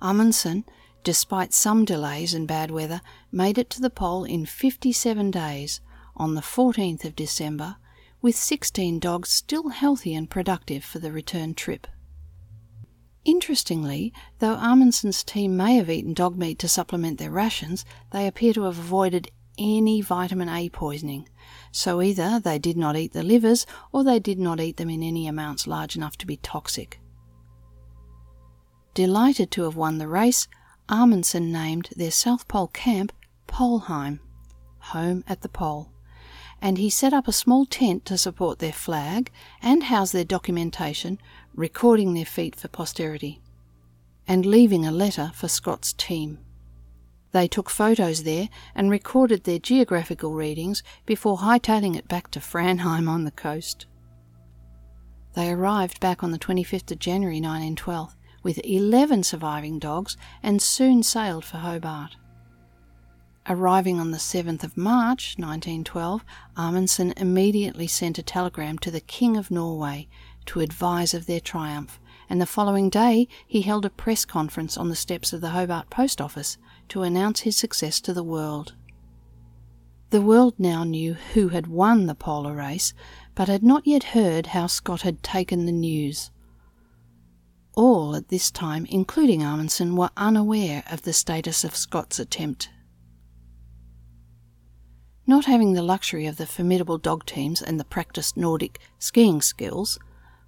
Amundsen, 0.02 0.64
despite 1.04 1.52
some 1.52 1.84
delays 1.84 2.34
and 2.34 2.46
bad 2.46 2.70
weather, 2.70 3.00
made 3.30 3.58
it 3.58 3.70
to 3.70 3.80
the 3.80 3.88
pole 3.88 4.24
in 4.24 4.44
57 4.46 5.30
days 5.30 5.80
on 6.16 6.34
the 6.34 6.40
14th 6.40 7.04
of 7.04 7.16
December, 7.16 7.76
with 8.20 8.36
16 8.36 8.98
dogs 8.98 9.30
still 9.30 9.70
healthy 9.70 10.14
and 10.14 10.28
productive 10.28 10.84
for 10.84 10.98
the 10.98 11.12
return 11.12 11.54
trip. 11.54 11.86
Interestingly, 13.24 14.12
though 14.38 14.56
Amundsen's 14.56 15.22
team 15.22 15.56
may 15.56 15.76
have 15.76 15.90
eaten 15.90 16.14
dog 16.14 16.38
meat 16.38 16.58
to 16.60 16.68
supplement 16.68 17.18
their 17.18 17.30
rations, 17.30 17.84
they 18.12 18.26
appear 18.26 18.52
to 18.54 18.62
have 18.62 18.78
avoided 18.78 19.30
any 19.58 20.00
vitamin 20.00 20.48
A 20.48 20.70
poisoning. 20.70 21.28
So 21.70 22.00
either 22.00 22.40
they 22.40 22.58
did 22.58 22.76
not 22.76 22.96
eat 22.96 23.12
the 23.12 23.22
livers 23.22 23.66
or 23.92 24.02
they 24.04 24.18
did 24.18 24.38
not 24.38 24.60
eat 24.60 24.78
them 24.78 24.88
in 24.88 25.02
any 25.02 25.26
amounts 25.26 25.66
large 25.66 25.96
enough 25.96 26.16
to 26.18 26.26
be 26.26 26.38
toxic. 26.38 26.98
Delighted 28.94 29.50
to 29.52 29.64
have 29.64 29.76
won 29.76 29.98
the 29.98 30.08
race, 30.08 30.48
Amundsen 30.88 31.52
named 31.52 31.90
their 31.94 32.10
South 32.10 32.48
Pole 32.48 32.68
camp 32.68 33.12
Polheim, 33.46 34.20
home 34.78 35.22
at 35.28 35.42
the 35.42 35.48
pole, 35.48 35.92
and 36.60 36.78
he 36.78 36.90
set 36.90 37.12
up 37.12 37.28
a 37.28 37.32
small 37.32 37.66
tent 37.66 38.04
to 38.06 38.18
support 38.18 38.58
their 38.58 38.72
flag 38.72 39.30
and 39.62 39.84
house 39.84 40.12
their 40.12 40.24
documentation, 40.24 41.18
recording 41.54 42.14
their 42.14 42.24
feat 42.24 42.56
for 42.56 42.68
posterity, 42.68 43.40
and 44.26 44.46
leaving 44.46 44.86
a 44.86 44.92
letter 44.92 45.32
for 45.34 45.48
Scott's 45.48 45.92
team. 45.92 46.38
They 47.32 47.46
took 47.46 47.70
photos 47.70 48.24
there 48.24 48.48
and 48.74 48.90
recorded 48.90 49.44
their 49.44 49.58
geographical 49.58 50.32
readings 50.32 50.82
before 51.06 51.38
hightailing 51.38 51.96
it 51.96 52.08
back 52.08 52.30
to 52.32 52.40
Framheim 52.40 53.08
on 53.08 53.24
the 53.24 53.30
coast. 53.30 53.86
They 55.34 55.50
arrived 55.50 56.00
back 56.00 56.24
on 56.24 56.32
the 56.32 56.38
25th 56.38 56.90
of 56.90 56.98
January 56.98 57.36
1912 57.36 58.16
with 58.42 58.60
11 58.64 59.22
surviving 59.22 59.78
dogs 59.78 60.16
and 60.42 60.60
soon 60.60 61.02
sailed 61.02 61.44
for 61.44 61.58
Hobart. 61.58 62.16
Arriving 63.48 63.98
on 63.98 64.10
the 64.10 64.18
7th 64.18 64.62
of 64.64 64.76
March 64.76 65.36
1912, 65.38 66.24
Amundsen 66.56 67.12
immediately 67.16 67.86
sent 67.86 68.18
a 68.18 68.22
telegram 68.22 68.78
to 68.78 68.90
the 68.90 69.00
King 69.00 69.36
of 69.36 69.50
Norway 69.50 70.08
to 70.46 70.60
advise 70.60 71.14
of 71.14 71.26
their 71.26 71.40
triumph, 71.40 72.00
and 72.28 72.40
the 72.40 72.46
following 72.46 72.88
day 72.90 73.28
he 73.46 73.62
held 73.62 73.84
a 73.84 73.90
press 73.90 74.24
conference 74.24 74.76
on 74.76 74.88
the 74.88 74.96
steps 74.96 75.32
of 75.32 75.40
the 75.40 75.50
Hobart 75.50 75.90
Post 75.90 76.20
Office 76.20 76.58
to 76.88 77.02
announce 77.02 77.40
his 77.40 77.56
success 77.56 78.00
to 78.00 78.12
the 78.12 78.24
world. 78.24 78.74
The 80.10 80.20
world 80.20 80.54
now 80.58 80.82
knew 80.82 81.14
who 81.14 81.48
had 81.48 81.68
won 81.68 82.06
the 82.06 82.14
polar 82.14 82.54
race, 82.54 82.92
but 83.34 83.48
had 83.48 83.62
not 83.62 83.86
yet 83.86 84.02
heard 84.02 84.48
how 84.48 84.66
Scott 84.66 85.02
had 85.02 85.22
taken 85.22 85.66
the 85.66 85.72
news. 85.72 86.30
All 87.74 88.16
at 88.16 88.28
this 88.28 88.50
time, 88.50 88.86
including 88.90 89.42
Amundsen, 89.42 89.94
were 89.94 90.10
unaware 90.16 90.82
of 90.90 91.02
the 91.02 91.12
status 91.12 91.62
of 91.62 91.76
Scott's 91.76 92.18
attempt. 92.18 92.70
Not 95.26 95.44
having 95.44 95.74
the 95.74 95.82
luxury 95.82 96.26
of 96.26 96.36
the 96.36 96.46
formidable 96.46 96.98
dog 96.98 97.24
teams 97.24 97.62
and 97.62 97.78
the 97.78 97.84
practiced 97.84 98.36
Nordic 98.36 98.80
skiing 98.98 99.40
skills, 99.40 99.96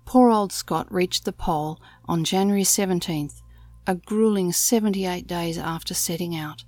poor 0.05 0.31
old 0.31 0.53
Scott 0.53 0.93
reached 0.93 1.25
the 1.25 1.33
pole 1.33 1.81
on 2.07 2.25
January 2.25 2.65
17th 2.65 3.43
a 3.87 3.95
grueling 3.95 4.53
78 4.53 5.27
days 5.27 5.59
after 5.59 5.95
setting 5.95 6.37
out, 6.37 6.65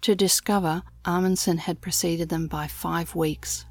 to 0.00 0.14
discover 0.14 0.82
Amundsen 1.04 1.58
had 1.58 1.80
preceded 1.80 2.28
them 2.28 2.46
by 2.46 2.66
five 2.66 3.14
weeks. 3.14 3.66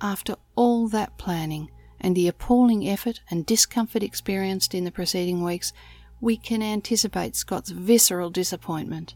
After 0.00 0.36
all 0.54 0.88
that 0.88 1.16
planning 1.16 1.70
and 2.00 2.14
the 2.14 2.28
appalling 2.28 2.86
effort 2.86 3.20
and 3.30 3.46
discomfort 3.46 4.02
experienced 4.02 4.74
in 4.74 4.84
the 4.84 4.90
preceding 4.90 5.42
weeks, 5.42 5.72
we 6.20 6.36
can 6.36 6.62
anticipate 6.62 7.36
Scott's 7.36 7.70
visceral 7.70 8.30
disappointment. 8.30 9.14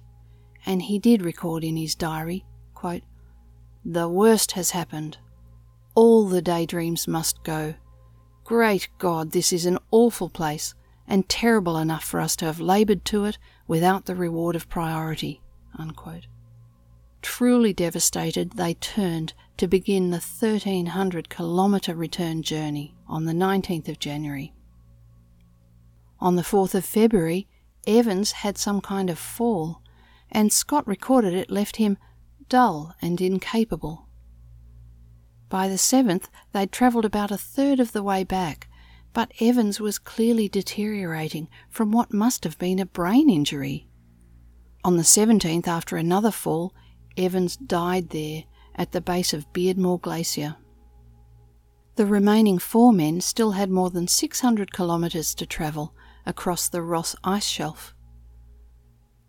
And 0.65 0.83
he 0.83 0.99
did 0.99 1.23
record 1.23 1.65
in 1.65 1.77
his 1.77 1.95
diary, 1.95 2.45
quote, 2.75 3.03
The 3.85 4.09
worst 4.09 4.53
has 4.53 4.71
happened. 4.71 5.19
All 5.95 6.29
the 6.29 6.43
daydreams 6.43 7.09
must 7.09 7.43
go. 7.43 7.75
Great 8.51 8.89
God, 8.99 9.31
this 9.31 9.53
is 9.53 9.65
an 9.65 9.79
awful 9.93 10.29
place 10.29 10.75
and 11.07 11.29
terrible 11.29 11.77
enough 11.77 12.03
for 12.03 12.19
us 12.19 12.35
to 12.35 12.47
have 12.47 12.59
laboured 12.59 13.05
to 13.05 13.25
it 13.25 13.39
without 13.69 14.07
the 14.07 14.17
reward 14.17 14.57
of 14.57 14.69
priority. 14.69 15.41
Unquote. 15.79 16.27
Truly 17.23 17.73
devastated, 17.73 18.55
they 18.55 18.75
turned 18.75 19.35
to 19.57 19.69
begin 19.69 20.11
the 20.11 20.17
1300 20.17 21.29
kilometre 21.29 21.95
return 21.95 22.43
journey 22.43 22.97
on 23.07 23.25
the 23.25 23.33
19th 23.33 23.89
of 23.89 24.01
January. 24.01 24.53
On 26.19 26.35
the 26.35 26.43
4th 26.43 26.75
of 26.75 26.85
February, 26.85 27.47
Evans 27.87 28.33
had 28.33 28.59
some 28.59 28.81
kind 28.81 29.11
of 29.11 29.19
fall, 29.21 29.81
and 30.29 30.53
Scott 30.53 30.85
recorded 30.89 31.35
it 31.35 31.53
left 31.53 31.77
him 31.77 31.99
dull 32.49 32.97
and 33.01 33.21
incapable. 33.21 34.09
By 35.51 35.69
the 35.69 35.75
7th, 35.75 36.29
they'd 36.53 36.73
travelled 36.73 37.05
about 37.05 37.31
a 37.31 37.37
third 37.37 37.79
of 37.79 37.93
the 37.93 38.03
way 38.03 38.25
back 38.25 38.71
but 39.13 39.33
Evans 39.41 39.81
was 39.81 39.99
clearly 39.99 40.49
deteriorating 40.49 41.49
from 41.69 41.91
what 41.91 42.13
must 42.13 42.45
have 42.45 42.59
been 42.59 42.79
a 42.79 42.87
brain 42.87 43.29
injury. 43.29 43.89
On 44.85 44.97
the 44.97 45.03
17th, 45.03 45.67
after 45.67 45.97
another 45.97 46.31
fall, 46.31 46.73
Evans 47.17 47.57
died 47.57 48.11
there 48.11 48.45
at 48.75 48.93
the 48.93 49.01
base 49.01 49.35
of 49.35 49.53
Beardmore 49.53 50.01
Glacier. 50.01 50.57
The 51.97 52.07
remaining 52.07 52.59
four 52.59 52.93
men 52.93 53.21
still 53.21 53.53
had 53.53 53.69
more 53.69 53.91
than 53.91 54.07
600 54.07 54.73
kilometres 54.73 55.35
to 55.35 55.45
travel 55.45 55.95
across 56.25 56.69
the 56.69 56.83
Ross 56.83 57.17
ice 57.25 57.47
shelf. 57.47 57.95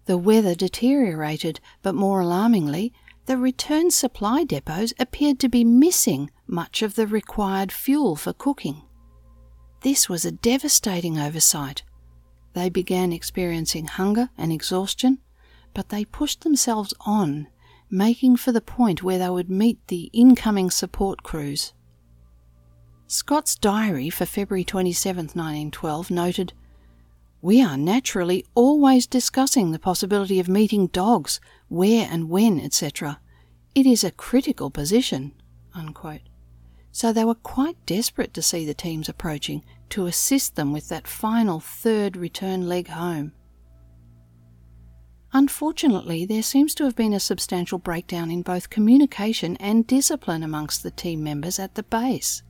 The 0.05 0.17
weather 0.17 0.55
deteriorated, 0.55 1.60
but 1.81 1.95
more 1.95 2.21
alarmingly, 2.21 2.93
the 3.25 3.38
return 3.38 3.91
supply 3.91 4.43
depots 4.43 4.93
appeared 4.99 5.39
to 5.39 5.49
be 5.49 5.63
missing 5.63 6.31
much 6.47 6.81
of 6.81 6.95
the 6.95 7.07
required 7.07 7.71
fuel 7.71 8.15
for 8.15 8.34
cooking. 8.34 8.81
This 9.81 10.10
was 10.10 10.25
a 10.25 10.31
devastating 10.31 11.17
oversight. 11.17 11.84
They 12.53 12.69
began 12.69 13.13
experiencing 13.13 13.86
hunger 13.86 14.29
and 14.38 14.51
exhaustion, 14.51 15.19
but 15.73 15.89
they 15.89 16.05
pushed 16.05 16.41
themselves 16.41 16.93
on, 17.01 17.47
making 17.89 18.38
for 18.38 18.51
the 18.51 18.62
point 18.62 19.03
where 19.03 19.19
they 19.19 19.29
would 19.29 19.49
meet 19.49 19.79
the 19.88 20.10
incoming 20.13 20.69
support 20.69 21.23
crews. 21.23 21.73
Scott's 23.07 23.55
diary 23.55 24.10
for 24.10 24.25
February 24.25 24.63
27, 24.63 25.25
1912 25.25 26.12
noted 26.12 26.53
We 27.41 27.62
are 27.62 27.77
naturally 27.77 28.45
always 28.54 29.08
discussing 29.08 29.71
the 29.71 29.80
possibility 29.80 30.39
of 30.39 30.47
meeting 30.47 30.88
dogs, 30.88 31.39
where 31.67 32.08
and 32.12 32.30
when, 32.30 32.60
etc. 32.60 33.19
It 33.73 33.86
is 33.86 34.04
a 34.04 34.12
critical 34.12 34.69
position. 34.69 35.34
Unquote 35.73 36.21
so 36.91 37.13
they 37.13 37.23
were 37.23 37.36
quite 37.36 37.86
desperate 37.86 38.34
to 38.34 38.41
see 38.41 38.65
the 38.65 38.73
teams 38.73 39.08
approaching 39.08 39.63
to 39.89 40.06
assist 40.06 40.56
them 40.56 40.73
with 40.73 40.89
that 40.89 41.08
final 41.08 41.60
third 41.60 42.17
return 42.17 42.67
leg 42.67 42.89
home. 42.89 43.34
Unfortunately, 45.34 46.25
there 46.25 46.43
seems 46.43 46.75
to 46.75 46.84
have 46.84 46.95
been 46.95 47.13
a 47.13 47.19
substantial 47.19 47.80
breakdown 47.80 48.30
in 48.30 48.41
both 48.41 48.69
communication 48.69 49.56
and 49.58 49.88
discipline 49.88 50.43
amongst 50.43 50.84
the 50.84 50.91
team 50.91 51.23
members 51.23 51.58
at 51.58 51.75
the 51.75 51.84
base, 51.84 52.43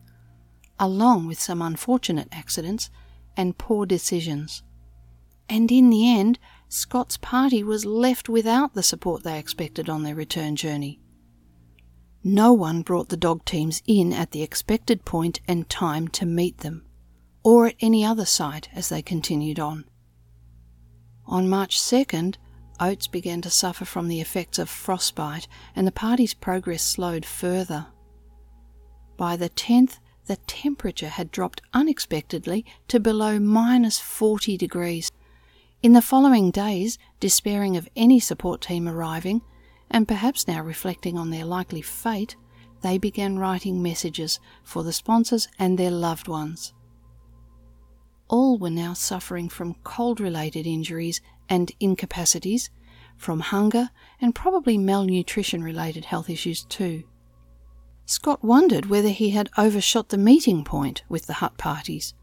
along 0.80 1.28
with 1.28 1.40
some 1.40 1.62
unfortunate 1.62 2.28
accidents 2.32 2.90
and 3.38 3.60
poor 3.60 3.86
decisions. 3.86 4.64
And 5.52 5.70
in 5.70 5.90
the 5.90 6.10
end, 6.10 6.40
Scott's 6.70 7.18
party 7.18 7.62
was 7.62 7.84
left 7.84 8.30
without 8.30 8.74
the 8.74 8.82
support 8.82 9.24
they 9.24 9.38
expected 9.38 9.90
on 9.90 10.04
their 10.04 10.16
return 10.16 10.56
journey. 10.56 11.02
No 12.24 12.54
one 12.54 12.84
brought 12.84 13.10
the 13.10 13.18
dog 13.18 13.44
teams 13.44 13.84
in 13.86 14.14
at 14.14 14.32
the 14.32 14.44
expected 14.44 15.04
point 15.04 15.42
and 15.50 15.70
time 15.70 16.08
to 16.08 16.26
meet 16.26 16.60
them, 16.60 16.86
or 17.44 17.68
at 17.68 17.76
any 17.82 18.06
other 18.06 18.24
site 18.24 18.70
as 18.74 18.88
they 18.88 19.02
continued 19.02 19.60
on. 19.60 19.84
On 21.26 21.50
March 21.50 21.78
2nd, 21.78 22.36
Oates 22.80 23.08
began 23.08 23.42
to 23.42 23.50
suffer 23.50 23.84
from 23.84 24.08
the 24.08 24.22
effects 24.22 24.58
of 24.58 24.70
frostbite, 24.70 25.50
and 25.76 25.86
the 25.86 25.92
party's 25.92 26.34
progress 26.34 26.82
slowed 26.82 27.26
further. 27.26 27.88
By 29.18 29.36
the 29.36 29.50
10th, 29.50 30.00
the 30.28 30.38
temperature 30.48 31.10
had 31.10 31.30
dropped 31.30 31.62
unexpectedly 31.74 32.66
to 32.88 33.02
below 33.02 33.38
minus 33.38 34.00
40 34.00 34.56
degrees. 34.56 35.12
In 35.84 35.94
the 35.94 36.02
following 36.02 36.52
days, 36.52 37.00
despairing 37.20 37.76
of 37.76 37.90
any 37.96 38.20
support 38.20 38.62
team 38.62 38.88
arriving, 38.88 39.42
and 39.90 40.08
perhaps 40.08 40.48
now 40.48 40.62
reflecting 40.62 41.18
on 41.18 41.32
their 41.32 41.44
likely 41.44 41.82
fate, 41.82 42.36
they 42.82 43.00
began 43.00 43.40
writing 43.40 43.82
messages 43.82 44.40
for 44.64 44.84
the 44.84 44.94
sponsors 44.94 45.48
and 45.58 45.80
their 45.80 45.90
loved 45.90 46.28
ones. 46.28 46.74
All 48.28 48.60
were 48.60 48.70
now 48.70 48.94
suffering 48.94 49.50
from 49.50 49.74
cold 49.84 50.20
related 50.20 50.68
injuries 50.68 51.20
and 51.50 51.72
incapacities, 51.80 52.70
from 53.18 53.40
hunger 53.40 53.90
and 54.22 54.36
probably 54.36 54.78
malnutrition 54.78 55.64
related 55.64 56.06
health 56.06 56.30
issues 56.30 56.64
too. 56.66 57.04
Scott 58.06 58.44
wondered 58.44 58.86
whether 58.86 59.10
he 59.10 59.32
had 59.32 59.50
overshot 59.58 60.10
the 60.10 60.18
meeting 60.18 60.64
point 60.64 61.02
with 61.10 61.26
the 61.26 61.34
hut 61.34 61.58
parties, 61.58 62.14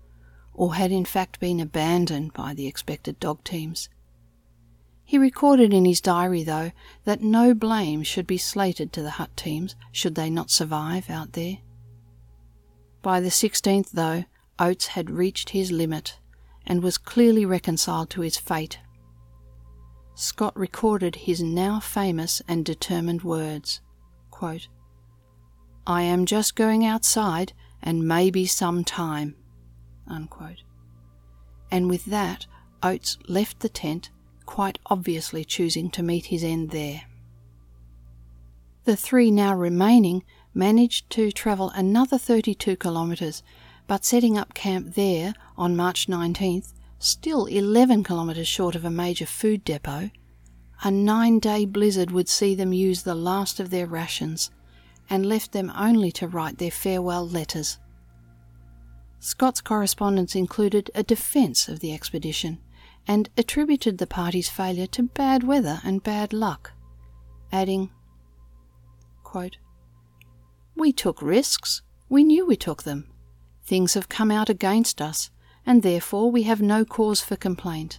or 0.58 0.74
had 0.74 0.90
in 0.90 1.04
fact 1.04 1.38
been 1.38 1.60
abandoned 1.60 2.32
by 2.32 2.52
the 2.52 2.66
expected 2.66 3.18
dog 3.20 3.42
teams. 3.44 3.88
He 5.04 5.16
recorded 5.16 5.72
in 5.72 5.84
his 5.84 6.00
diary, 6.00 6.42
though, 6.42 6.72
that 7.04 7.22
no 7.22 7.54
blame 7.54 8.02
should 8.02 8.26
be 8.26 8.38
slated 8.38 8.92
to 8.92 9.02
the 9.02 9.12
hut 9.12 9.30
teams 9.36 9.76
should 9.92 10.16
they 10.16 10.28
not 10.28 10.50
survive 10.50 11.08
out 11.08 11.34
there. 11.34 11.58
By 13.00 13.20
the 13.20 13.28
16th, 13.28 13.92
though, 13.92 14.24
Oates 14.58 14.88
had 14.88 15.10
reached 15.10 15.50
his 15.50 15.70
limit 15.70 16.18
and 16.66 16.82
was 16.82 16.98
clearly 16.98 17.46
reconciled 17.46 18.10
to 18.10 18.22
his 18.22 18.36
fate. 18.36 18.80
Scott 20.16 20.58
recorded 20.58 21.14
his 21.14 21.40
now 21.40 21.78
famous 21.78 22.42
and 22.48 22.64
determined 22.64 23.22
words 23.22 23.80
quote, 24.32 24.66
I 25.86 26.02
am 26.02 26.26
just 26.26 26.56
going 26.56 26.84
outside 26.84 27.52
and 27.80 28.08
maybe 28.08 28.44
some 28.44 28.82
time. 28.82 29.36
Unquote. 30.08 30.62
And 31.70 31.88
with 31.88 32.06
that, 32.06 32.46
Oates 32.82 33.18
left 33.28 33.60
the 33.60 33.68
tent 33.68 34.10
quite 34.46 34.78
obviously 34.86 35.44
choosing 35.44 35.90
to 35.90 36.02
meet 36.02 36.26
his 36.26 36.42
end 36.42 36.70
there. 36.70 37.02
The 38.84 38.96
three 38.96 39.30
now 39.30 39.54
remaining 39.54 40.24
managed 40.54 41.10
to 41.10 41.30
travel 41.30 41.70
another 41.74 42.16
32 42.16 42.76
kilometres, 42.76 43.42
but 43.86 44.04
setting 44.04 44.38
up 44.38 44.54
camp 44.54 44.94
there 44.94 45.34
on 45.58 45.76
March 45.76 46.06
19th, 46.06 46.72
still 46.98 47.44
11 47.46 48.04
kilometres 48.04 48.48
short 48.48 48.74
of 48.74 48.84
a 48.84 48.90
major 48.90 49.26
food 49.26 49.64
depot, 49.64 50.10
a 50.82 50.90
nine 50.90 51.38
day 51.38 51.64
blizzard 51.64 52.10
would 52.10 52.28
see 52.28 52.54
them 52.54 52.72
use 52.72 53.02
the 53.02 53.14
last 53.14 53.60
of 53.60 53.70
their 53.70 53.86
rations 53.86 54.50
and 55.10 55.26
left 55.26 55.52
them 55.52 55.72
only 55.76 56.12
to 56.12 56.28
write 56.28 56.58
their 56.58 56.70
farewell 56.70 57.26
letters. 57.28 57.78
Scott's 59.20 59.60
correspondence 59.60 60.34
included 60.34 60.90
a 60.94 61.02
defence 61.02 61.68
of 61.68 61.80
the 61.80 61.92
expedition 61.92 62.58
and 63.06 63.28
attributed 63.36 63.98
the 63.98 64.06
party's 64.06 64.48
failure 64.48 64.86
to 64.86 65.02
bad 65.02 65.42
weather 65.42 65.80
and 65.82 66.02
bad 66.02 66.32
luck, 66.32 66.72
adding, 67.50 67.90
quote, 69.24 69.56
We 70.76 70.92
took 70.92 71.20
risks, 71.20 71.82
we 72.08 72.22
knew 72.22 72.46
we 72.46 72.56
took 72.56 72.84
them. 72.84 73.10
Things 73.64 73.94
have 73.94 74.08
come 74.08 74.30
out 74.30 74.48
against 74.48 75.02
us, 75.02 75.30
and 75.66 75.82
therefore 75.82 76.30
we 76.30 76.44
have 76.44 76.62
no 76.62 76.84
cause 76.84 77.20
for 77.20 77.36
complaint, 77.36 77.98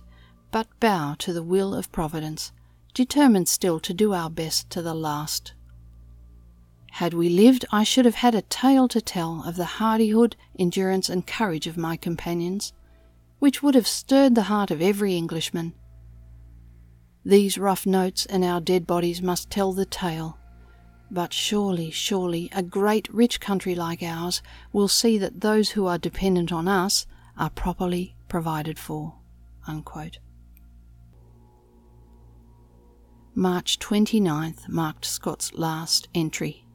but 0.51 0.67
bow 0.79 1.15
to 1.19 1.33
the 1.33 1.43
will 1.43 1.75
of 1.75 1.91
Providence, 1.91 2.51
determined 2.93 3.47
still 3.47 3.79
to 3.81 3.93
do 3.93 4.13
our 4.13 4.29
best 4.29 4.69
to 4.71 4.81
the 4.81 4.95
last. 4.95 5.53
Had 6.93 7.13
we 7.13 7.29
lived, 7.29 7.65
I 7.71 7.83
should 7.83 8.05
have 8.05 8.15
had 8.15 8.35
a 8.35 8.41
tale 8.41 8.87
to 8.89 9.01
tell 9.01 9.43
of 9.45 9.55
the 9.55 9.65
hardihood, 9.65 10.35
endurance, 10.57 11.09
and 11.09 11.25
courage 11.25 11.67
of 11.67 11.77
my 11.77 11.95
companions, 11.95 12.73
which 13.39 13.63
would 13.63 13.75
have 13.75 13.87
stirred 13.87 14.35
the 14.35 14.43
heart 14.43 14.71
of 14.71 14.81
every 14.81 15.15
Englishman. 15.15 15.73
These 17.23 17.57
rough 17.57 17.85
notes 17.85 18.25
and 18.25 18.43
our 18.43 18.59
dead 18.59 18.87
bodies 18.87 19.21
must 19.21 19.49
tell 19.49 19.71
the 19.71 19.85
tale. 19.85 20.37
But 21.11 21.33
surely, 21.33 21.91
surely, 21.91 22.49
a 22.53 22.63
great 22.63 23.11
rich 23.13 23.39
country 23.39 23.75
like 23.75 24.03
ours 24.03 24.41
will 24.71 24.87
see 24.87 25.17
that 25.17 25.41
those 25.41 25.71
who 25.71 25.87
are 25.87 25.97
dependent 25.97 26.51
on 26.51 26.67
us 26.67 27.05
are 27.37 27.49
properly 27.49 28.15
provided 28.27 28.77
for. 28.77 29.15
Unquote. 29.67 30.19
March 33.35 33.79
29th 33.79 34.67
marked 34.67 35.05
Scott's 35.05 35.53
last 35.53 36.09
entry. 36.13 36.65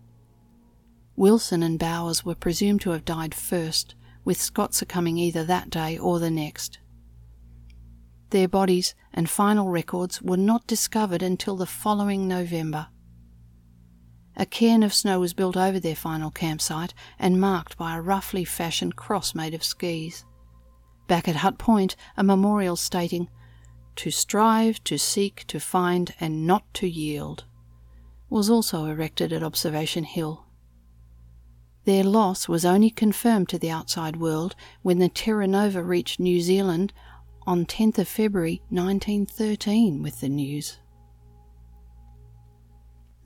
Wilson 1.16 1.62
and 1.62 1.78
Bowers 1.78 2.24
were 2.24 2.34
presumed 2.34 2.80
to 2.82 2.90
have 2.90 3.04
died 3.04 3.34
first, 3.34 3.94
with 4.24 4.40
Scott 4.40 4.74
succumbing 4.74 5.18
either 5.18 5.44
that 5.44 5.70
day 5.70 5.96
or 5.96 6.18
the 6.18 6.30
next. 6.30 6.78
Their 8.30 8.48
bodies 8.48 8.94
and 9.12 9.30
final 9.30 9.68
records 9.68 10.20
were 10.20 10.36
not 10.36 10.66
discovered 10.66 11.22
until 11.22 11.56
the 11.56 11.66
following 11.66 12.26
November. 12.26 12.88
A 14.36 14.44
cairn 14.44 14.82
of 14.82 14.92
snow 14.92 15.20
was 15.20 15.34
built 15.34 15.56
over 15.56 15.78
their 15.78 15.94
final 15.94 16.32
campsite 16.32 16.92
and 17.18 17.40
marked 17.40 17.76
by 17.76 17.96
a 17.96 18.02
roughly 18.02 18.44
fashioned 18.44 18.96
cross 18.96 19.34
made 19.34 19.54
of 19.54 19.62
skis. 19.62 20.24
Back 21.06 21.28
at 21.28 21.36
Hut 21.36 21.58
Point, 21.58 21.94
a 22.16 22.24
memorial 22.24 22.74
stating, 22.74 23.28
To 23.96 24.10
strive, 24.10 24.82
to 24.84 24.98
seek, 24.98 25.44
to 25.46 25.60
find, 25.60 26.12
and 26.18 26.44
not 26.44 26.64
to 26.74 26.88
yield, 26.88 27.44
was 28.28 28.50
also 28.50 28.86
erected 28.86 29.32
at 29.32 29.44
Observation 29.44 30.02
Hill. 30.02 30.43
Their 31.84 32.04
loss 32.04 32.48
was 32.48 32.64
only 32.64 32.90
confirmed 32.90 33.48
to 33.50 33.58
the 33.58 33.70
outside 33.70 34.16
world 34.16 34.56
when 34.82 34.98
the 34.98 35.08
Terra 35.08 35.46
Nova 35.46 35.82
reached 35.82 36.18
New 36.18 36.40
Zealand 36.40 36.92
on 37.46 37.66
10th 37.66 37.98
of 37.98 38.08
February 38.08 38.62
1913 38.70 40.02
with 40.02 40.20
the 40.20 40.30
news. 40.30 40.78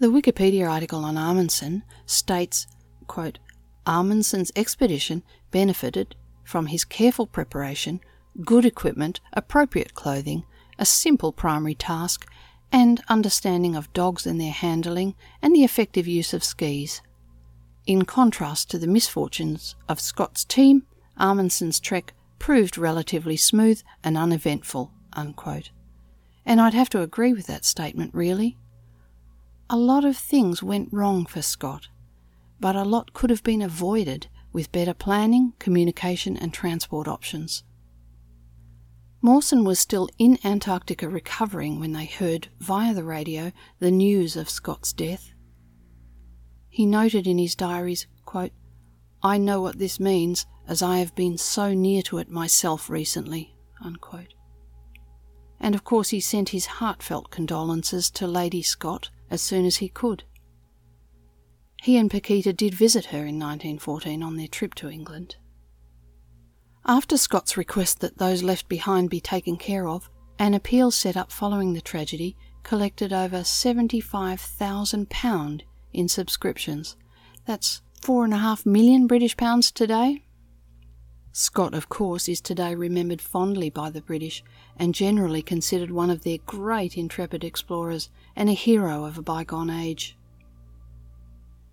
The 0.01 0.09
Wikipedia 0.09 0.69
article 0.69 1.05
on 1.05 1.17
Amundsen 1.17 1.85
states, 2.05 2.67
quote, 3.07 3.39
Amundsen's 3.87 4.53
expedition 4.57 5.23
benefited 5.51 6.17
from 6.45 6.67
his 6.67 6.85
careful 6.85 7.27
preparation, 7.27 8.01
good 8.45 8.65
equipment, 8.65 9.21
appropriate 9.33 9.95
clothing, 9.95 10.45
a 10.79 10.85
simple 10.85 11.33
primary 11.33 11.75
task, 11.75 12.27
and 12.73 13.03
understanding 13.09 13.77
of 13.77 13.93
dogs 13.93 14.27
and 14.27 14.41
their 14.41 14.53
handling, 14.53 15.15
and 15.41 15.55
the 15.55 15.65
effective 15.65 16.07
use 16.07 16.35
of 16.35 16.45
skis. 16.45 17.01
In 17.89 18.05
contrast 18.05 18.69
to 18.71 18.79
the 18.79 18.87
misfortunes 18.87 19.75
of 19.89 19.99
Scott's 19.99 20.45
team, 20.45 20.83
Amundsen's 21.19 21.81
trek 21.81 22.13
proved 22.39 22.77
relatively 22.77 23.39
smooth 23.39 23.81
and 24.05 24.15
uneventful. 24.15 24.93
Unquote. 25.15 25.71
And 26.45 26.61
I'd 26.61 26.75
have 26.75 26.91
to 26.91 27.01
agree 27.01 27.33
with 27.33 27.47
that 27.47 27.65
statement, 27.65 28.15
really. 28.15 28.59
A 29.71 29.79
lot 29.79 30.05
of 30.05 30.19
things 30.19 30.63
went 30.63 30.93
wrong 30.93 31.25
for 31.25 31.41
Scott, 31.41 31.89
but 32.61 32.77
a 32.77 32.85
lot 32.85 33.15
could 33.15 33.31
have 33.31 33.43
been 33.43 33.63
avoided 33.63 34.27
with 34.53 34.71
better 34.71 34.93
planning, 34.93 35.55
communication, 35.59 36.37
and 36.37 36.53
transport 36.53 37.09
options. 37.09 37.65
Mawson 39.23 39.65
was 39.65 39.79
still 39.79 40.11
in 40.19 40.39
Antarctica 40.45 41.09
recovering 41.09 41.81
when 41.81 41.93
they 41.93 42.05
heard, 42.05 42.49
via 42.61 42.93
the 42.93 43.03
radio, 43.03 43.51
the 43.79 43.91
news 43.91 44.37
of 44.37 44.51
Scott's 44.51 44.93
death. 44.93 45.33
He 46.79 46.87
noted 46.87 47.27
in 47.27 47.39
his 47.39 47.57
diaries, 47.57 48.07
quote, 48.25 48.53
I 49.21 49.37
know 49.37 49.61
what 49.61 49.81
this 49.81 49.99
means, 49.99 50.47
as 50.69 50.81
I 50.81 50.99
have 50.99 51.13
been 51.17 51.37
so 51.37 51.75
near 51.75 52.03
to 52.03 52.19
it 52.19 52.31
myself 52.31 52.89
recently. 52.89 53.57
Unquote. 53.81 54.33
And 55.59 55.75
of 55.75 55.83
course, 55.83 56.11
he 56.11 56.21
sent 56.21 56.51
his 56.51 56.67
heartfelt 56.79 57.33
condolences 57.33 58.13
to 58.13 58.29
Lady 58.29 58.63
Scott 58.63 59.11
as 59.29 59.43
soon 59.43 59.67
as 59.67 59.79
he 59.79 59.89
could. 59.89 60.23
He 61.83 61.97
and 61.97 62.09
Paquita 62.09 62.53
did 62.53 62.75
visit 62.75 63.07
her 63.07 63.27
in 63.27 63.41
1914 63.41 64.23
on 64.23 64.37
their 64.37 64.47
trip 64.47 64.75
to 64.75 64.89
England. 64.89 65.35
After 66.87 67.17
Scott's 67.17 67.57
request 67.57 67.99
that 68.03 68.19
those 68.19 68.45
left 68.45 68.69
behind 68.69 69.11
be 69.11 69.21
taken 69.21 69.57
care 69.57 69.89
of, 69.89 70.09
an 70.39 70.55
appeal 70.55 70.93
set 70.93 71.17
up 71.17 71.33
following 71.33 71.73
the 71.73 71.81
tragedy 71.81 72.37
collected 72.63 73.13
over 73.13 73.39
£75,000 73.39 75.63
in 75.99 76.09
subscriptions. 76.09 76.97
That's 77.45 77.83
four 78.01 78.25
and 78.25 78.33
a 78.33 78.39
half 78.39 78.65
million 78.65 79.07
British 79.07 79.37
pounds 79.37 79.71
today. 79.71 80.23
Scott, 81.33 81.75
of 81.75 81.89
course, 81.89 82.29
is 82.29 82.41
today 82.41 82.75
remembered 82.75 83.21
fondly 83.21 83.71
by 83.71 83.91
the 83.91 84.01
British 84.01 84.43
and 84.77 84.95
generally 84.95 85.43
considered 85.43 85.91
one 85.91 86.11
of 86.11 86.23
their 86.23 86.39
great 86.47 86.97
intrepid 86.97 87.45
explorers 87.45 88.11
and 88.35 88.49
a 88.49 88.55
hero 88.55 89.05
of 89.05 89.19
a 89.19 89.23
bygone 89.23 89.71
age. 89.71 90.17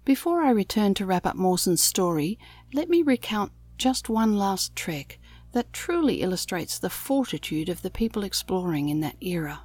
Before 0.03 0.43
I 0.43 0.51
return 0.51 0.93
to 0.95 1.05
wrap 1.05 1.25
up 1.25 1.35
Mawson's 1.35 1.81
story, 1.81 2.37
let 2.73 2.89
me 2.89 3.01
recount 3.01 3.51
just 3.77 4.07
one 4.07 4.37
last 4.37 4.75
trek 4.75 5.19
that 5.53 5.73
truly 5.73 6.21
illustrates 6.21 6.77
the 6.77 6.89
fortitude 6.89 7.69
of 7.69 7.81
the 7.81 7.89
people 7.89 8.23
exploring 8.23 8.89
in 8.89 8.99
that 8.99 9.15
era. 9.21 9.61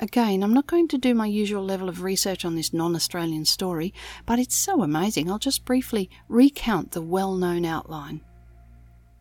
Again, 0.00 0.42
I'm 0.44 0.54
not 0.54 0.68
going 0.68 0.86
to 0.88 0.98
do 0.98 1.12
my 1.12 1.26
usual 1.26 1.64
level 1.64 1.88
of 1.88 2.02
research 2.02 2.44
on 2.44 2.54
this 2.54 2.72
non 2.72 2.94
Australian 2.94 3.44
story, 3.44 3.92
but 4.26 4.38
it's 4.38 4.54
so 4.54 4.82
amazing 4.82 5.30
I'll 5.30 5.38
just 5.38 5.64
briefly 5.64 6.08
recount 6.28 6.92
the 6.92 7.02
well 7.02 7.34
known 7.34 7.64
outline. 7.64 8.20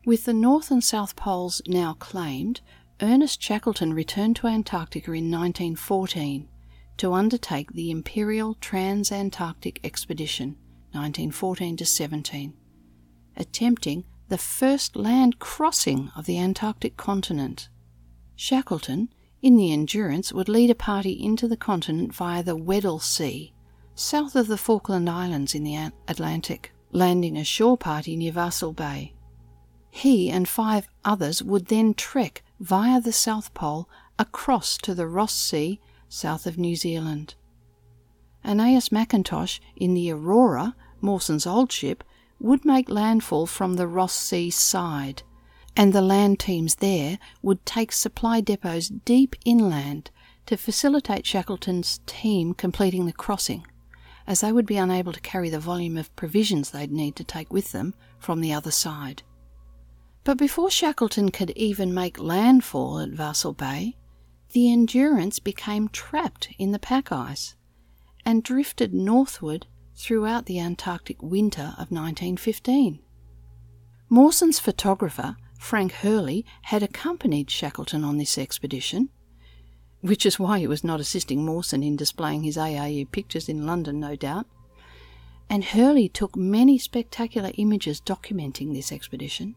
With 0.05 0.25
the 0.25 0.33
North 0.33 0.69
and 0.69 0.83
South 0.83 1.15
Poles 1.15 1.61
now 1.67 1.93
claimed, 1.93 2.61
Ernest 3.01 3.41
Shackleton 3.41 3.93
returned 3.93 4.35
to 4.37 4.47
Antarctica 4.47 5.11
in 5.11 5.31
1914 5.31 6.47
to 6.97 7.13
undertake 7.13 7.73
the 7.73 7.91
Imperial 7.91 8.55
Trans-Antarctic 8.55 9.79
Expedition 9.83 10.57
1914 10.93 11.77
to 11.77 11.85
17, 11.85 12.53
attempting 13.35 14.03
the 14.29 14.37
first 14.37 14.95
land 14.95 15.39
crossing 15.39 16.11
of 16.15 16.25
the 16.25 16.39
Antarctic 16.39 16.97
continent. 16.97 17.69
Shackleton, 18.35 19.09
in 19.41 19.55
the 19.57 19.71
Endurance, 19.71 20.33
would 20.33 20.49
lead 20.49 20.69
a 20.69 20.75
party 20.75 21.11
into 21.11 21.47
the 21.47 21.57
continent 21.57 22.13
via 22.13 22.43
the 22.43 22.55
Weddell 22.55 22.99
Sea, 22.99 23.53
south 23.95 24.35
of 24.35 24.47
the 24.47 24.57
Falkland 24.57 25.09
Islands 25.09 25.53
in 25.53 25.63
the 25.63 25.91
Atlantic, 26.07 26.71
landing 26.91 27.37
a 27.37 27.43
shore 27.43 27.77
party 27.77 28.15
near 28.15 28.31
Vahsel 28.31 28.75
Bay. 28.75 29.13
He 29.89 30.29
and 30.29 30.47
five 30.47 30.87
others 31.03 31.41
would 31.41 31.67
then 31.67 31.93
trek 31.93 32.43
via 32.59 33.01
the 33.01 33.13
South 33.13 33.53
Pole 33.53 33.89
across 34.19 34.77
to 34.77 34.93
the 34.93 35.07
Ross 35.07 35.33
Sea 35.33 35.79
south 36.09 36.45
of 36.45 36.57
New 36.57 36.75
Zealand. 36.75 37.35
Aeneas 38.43 38.89
Mackintosh 38.89 39.59
in 39.75 39.93
the 39.93 40.11
Aurora, 40.11 40.75
Mawson's 41.01 41.45
old 41.45 41.71
ship, 41.71 42.03
would 42.39 42.63
make 42.65 42.89
landfall 42.89 43.45
from 43.45 43.73
the 43.73 43.87
Ross 43.87 44.13
Sea 44.13 44.49
side, 44.49 45.23
and 45.77 45.93
the 45.93 46.01
land 46.01 46.39
teams 46.39 46.75
there 46.75 47.19
would 47.43 47.63
take 47.63 47.91
supply 47.91 48.41
depots 48.41 48.89
deep 48.89 49.35
inland 49.45 50.09
to 50.47 50.57
facilitate 50.57 51.25
Shackleton's 51.25 51.99
team 52.07 52.55
completing 52.55 53.05
the 53.05 53.13
crossing, 53.13 53.65
as 54.25 54.41
they 54.41 54.51
would 54.51 54.65
be 54.65 54.77
unable 54.77 55.13
to 55.13 55.21
carry 55.21 55.51
the 55.51 55.59
volume 55.59 55.95
of 55.95 56.13
provisions 56.15 56.71
they'd 56.71 56.91
need 56.91 57.15
to 57.17 57.23
take 57.23 57.53
with 57.53 57.73
them 57.73 57.93
from 58.17 58.41
the 58.41 58.51
other 58.51 58.71
side. 58.71 59.21
But 60.23 60.39
before 60.39 60.71
Shackleton 60.71 61.29
could 61.29 61.51
even 61.51 61.93
make 61.93 62.19
landfall 62.19 62.99
at 62.99 63.11
Vahsel 63.11 63.55
Bay, 63.55 63.95
the 64.53 64.71
Endurance 64.71 65.37
became 65.37 65.89
trapped 65.89 66.49
in 66.57 66.71
the 66.71 66.79
pack 66.79 67.11
ice 67.11 67.55
and 68.25 68.41
drifted 68.41 68.93
northward 68.93 69.67
throughout 69.95 70.47
the 70.47 70.59
Antarctic 70.59 71.21
winter 71.21 71.73
of 71.77 71.91
1915. 71.91 72.99
Mawson's 74.09 74.59
photographer, 74.59 75.35
Frank 75.57 75.91
Hurley, 75.91 76.45
had 76.63 76.83
accompanied 76.83 77.49
Shackleton 77.49 78.03
on 78.03 78.17
this 78.17 78.37
expedition, 78.37 79.09
which 80.01 80.25
is 80.25 80.39
why 80.39 80.59
he 80.59 80.67
was 80.67 80.83
not 80.83 80.99
assisting 80.99 81.45
Mawson 81.45 81.83
in 81.83 81.95
displaying 81.95 82.43
his 82.43 82.57
AAE 82.57 83.11
pictures 83.11 83.49
in 83.49 83.65
London, 83.65 83.99
no 83.99 84.15
doubt. 84.15 84.45
And 85.49 85.63
Hurley 85.63 86.09
took 86.09 86.35
many 86.35 86.77
spectacular 86.77 87.51
images 87.55 88.01
documenting 88.01 88.73
this 88.73 88.91
expedition. 88.91 89.55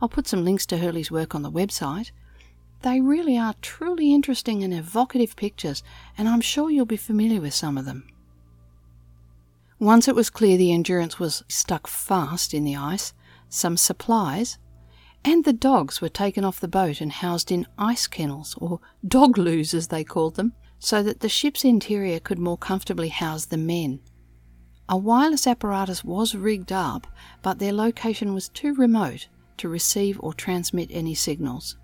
I'll 0.00 0.08
put 0.08 0.26
some 0.26 0.44
links 0.44 0.66
to 0.66 0.78
Hurley's 0.78 1.10
work 1.10 1.34
on 1.34 1.42
the 1.42 1.50
website, 1.50 2.10
they 2.82 3.00
really 3.00 3.36
are 3.38 3.54
truly 3.62 4.14
interesting 4.14 4.62
and 4.62 4.72
evocative 4.72 5.36
pictures, 5.36 5.82
and 6.16 6.28
I'm 6.28 6.40
sure 6.40 6.70
you'll 6.70 6.86
be 6.86 6.96
familiar 6.96 7.40
with 7.40 7.54
some 7.54 7.78
of 7.78 7.84
them. 7.84 8.06
Once 9.78 10.08
it 10.08 10.14
was 10.14 10.30
clear 10.30 10.56
the 10.56 10.72
Endurance 10.72 11.18
was 11.18 11.42
stuck 11.48 11.86
fast 11.86 12.54
in 12.54 12.64
the 12.64 12.76
ice, 12.76 13.12
some 13.48 13.76
supplies 13.76 14.58
and 15.26 15.44
the 15.44 15.52
dogs 15.52 16.00
were 16.00 16.08
taken 16.08 16.44
off 16.44 16.60
the 16.60 16.68
boat 16.68 17.00
and 17.00 17.10
housed 17.10 17.50
in 17.50 17.66
ice 17.76 18.06
kennels, 18.06 18.54
or 18.58 18.80
dog 19.06 19.36
loos 19.36 19.74
as 19.74 19.88
they 19.88 20.04
called 20.04 20.36
them, 20.36 20.52
so 20.78 21.02
that 21.02 21.18
the 21.18 21.28
ship's 21.28 21.64
interior 21.64 22.20
could 22.20 22.38
more 22.38 22.56
comfortably 22.56 23.08
house 23.08 23.46
the 23.46 23.56
men. 23.56 23.98
A 24.88 24.96
wireless 24.96 25.46
apparatus 25.48 26.04
was 26.04 26.36
rigged 26.36 26.70
up, 26.70 27.08
but 27.42 27.58
their 27.58 27.72
location 27.72 28.34
was 28.34 28.48
too 28.48 28.72
remote 28.74 29.26
to 29.56 29.68
receive 29.68 30.16
or 30.20 30.32
transmit 30.32 30.90
any 30.92 31.14
signals. 31.14 31.76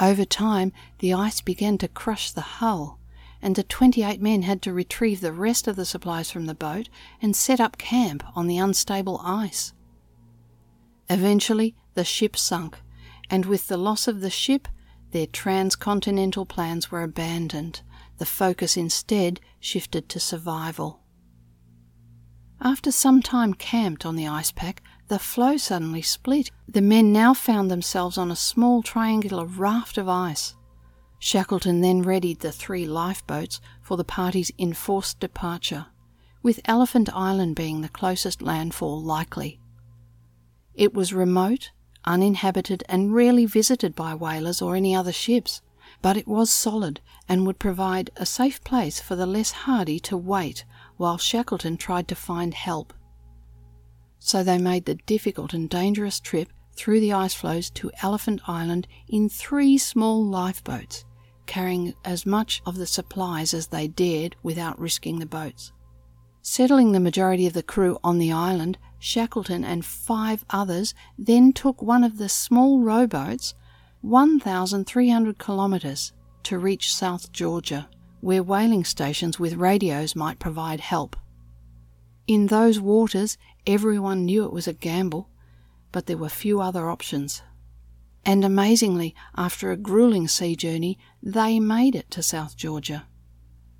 Over 0.00 0.24
time, 0.24 0.72
the 0.98 1.14
ice 1.14 1.40
began 1.40 1.78
to 1.78 1.88
crush 1.88 2.32
the 2.32 2.40
hull, 2.40 2.98
and 3.40 3.54
the 3.54 3.62
28 3.62 4.20
men 4.20 4.42
had 4.42 4.60
to 4.62 4.72
retrieve 4.72 5.20
the 5.20 5.32
rest 5.32 5.68
of 5.68 5.76
the 5.76 5.84
supplies 5.84 6.32
from 6.32 6.46
the 6.46 6.54
boat 6.54 6.88
and 7.22 7.36
set 7.36 7.60
up 7.60 7.78
camp 7.78 8.24
on 8.34 8.48
the 8.48 8.58
unstable 8.58 9.20
ice. 9.22 9.72
Eventually, 11.08 11.76
the 11.98 12.04
ship 12.04 12.36
sunk, 12.36 12.78
and 13.28 13.44
with 13.44 13.66
the 13.66 13.76
loss 13.76 14.06
of 14.06 14.20
the 14.20 14.30
ship, 14.30 14.68
their 15.10 15.26
transcontinental 15.26 16.46
plans 16.46 16.92
were 16.92 17.02
abandoned. 17.02 17.80
The 18.18 18.24
focus 18.24 18.76
instead 18.76 19.40
shifted 19.58 20.08
to 20.10 20.20
survival. 20.20 21.00
After 22.60 22.92
some 22.92 23.20
time 23.20 23.52
camped 23.52 24.06
on 24.06 24.14
the 24.14 24.28
ice 24.28 24.52
pack, 24.52 24.80
the 25.08 25.18
floe 25.18 25.56
suddenly 25.56 26.00
split. 26.02 26.52
The 26.68 26.80
men 26.80 27.12
now 27.12 27.34
found 27.34 27.68
themselves 27.68 28.16
on 28.16 28.30
a 28.30 28.36
small 28.36 28.80
triangular 28.80 29.44
raft 29.44 29.98
of 29.98 30.08
ice. 30.08 30.54
Shackleton 31.18 31.80
then 31.80 32.02
readied 32.02 32.38
the 32.38 32.52
three 32.52 32.86
lifeboats 32.86 33.60
for 33.82 33.96
the 33.96 34.04
party's 34.04 34.52
enforced 34.56 35.18
departure, 35.18 35.86
with 36.44 36.60
Elephant 36.64 37.08
Island 37.12 37.56
being 37.56 37.80
the 37.80 37.88
closest 37.88 38.40
landfall 38.40 39.02
likely. 39.02 39.58
It 40.74 40.94
was 40.94 41.12
remote, 41.12 41.72
uninhabited, 42.08 42.82
and 42.88 43.14
rarely 43.14 43.46
visited 43.46 43.94
by 43.94 44.14
whalers 44.14 44.60
or 44.60 44.74
any 44.74 44.94
other 44.94 45.12
ships, 45.12 45.62
but 46.02 46.16
it 46.16 46.26
was 46.26 46.50
solid 46.50 47.00
and 47.28 47.46
would 47.46 47.58
provide 47.60 48.10
a 48.16 48.26
safe 48.26 48.62
place 48.64 49.00
for 49.00 49.14
the 49.14 49.26
less 49.26 49.52
hardy 49.52 50.00
to 50.00 50.16
wait 50.16 50.64
while 50.96 51.18
Shackleton 51.18 51.76
tried 51.76 52.08
to 52.08 52.14
find 52.16 52.54
help 52.54 52.92
so 54.18 54.42
they 54.42 54.58
made 54.58 54.84
the 54.84 54.96
difficult 55.06 55.54
and 55.54 55.70
dangerous 55.70 56.20
trip 56.20 56.48
through 56.74 57.00
the 57.00 57.12
ice 57.12 57.34
floes 57.34 57.70
to 57.70 57.90
Elephant 58.02 58.40
Island 58.46 58.86
in 59.08 59.28
three 59.28 59.78
small 59.78 60.24
lifeboats, 60.24 61.04
carrying 61.46 61.94
as 62.04 62.26
much 62.26 62.62
of 62.66 62.76
the 62.76 62.86
supplies 62.86 63.54
as 63.54 63.68
they 63.68 63.88
dared 63.88 64.36
without 64.42 64.78
risking 64.78 65.18
the 65.18 65.26
boats. 65.26 65.72
Settling 66.42 66.92
the 66.92 67.00
majority 67.00 67.46
of 67.46 67.52
the 67.52 67.62
crew 67.62 67.98
on 68.04 68.18
the 68.18 68.32
island, 68.32 68.78
Shackleton 68.98 69.64
and 69.64 69.84
five 69.84 70.44
others 70.50 70.94
then 71.16 71.52
took 71.52 71.80
one 71.82 72.04
of 72.04 72.18
the 72.18 72.28
small 72.28 72.80
rowboats 72.80 73.54
1,300 74.02 75.38
kilometres 75.38 76.12
to 76.44 76.58
reach 76.58 76.94
South 76.94 77.32
Georgia, 77.32 77.88
where 78.20 78.42
whaling 78.42 78.84
stations 78.84 79.38
with 79.38 79.54
radios 79.54 80.14
might 80.14 80.38
provide 80.38 80.80
help. 80.80 81.16
In 82.26 82.46
those 82.46 82.78
waters, 82.78 83.38
everyone 83.66 84.24
knew 84.24 84.44
it 84.44 84.52
was 84.52 84.68
a 84.68 84.72
gamble, 84.72 85.28
but 85.92 86.06
there 86.06 86.16
were 86.16 86.28
few 86.28 86.60
other 86.60 86.90
options. 86.90 87.42
And 88.24 88.44
amazingly, 88.44 89.14
after 89.36 89.70
a 89.70 89.76
grueling 89.76 90.28
sea 90.28 90.54
journey, 90.54 90.98
they 91.22 91.58
made 91.58 91.94
it 91.94 92.10
to 92.12 92.22
South 92.22 92.56
Georgia. 92.56 93.06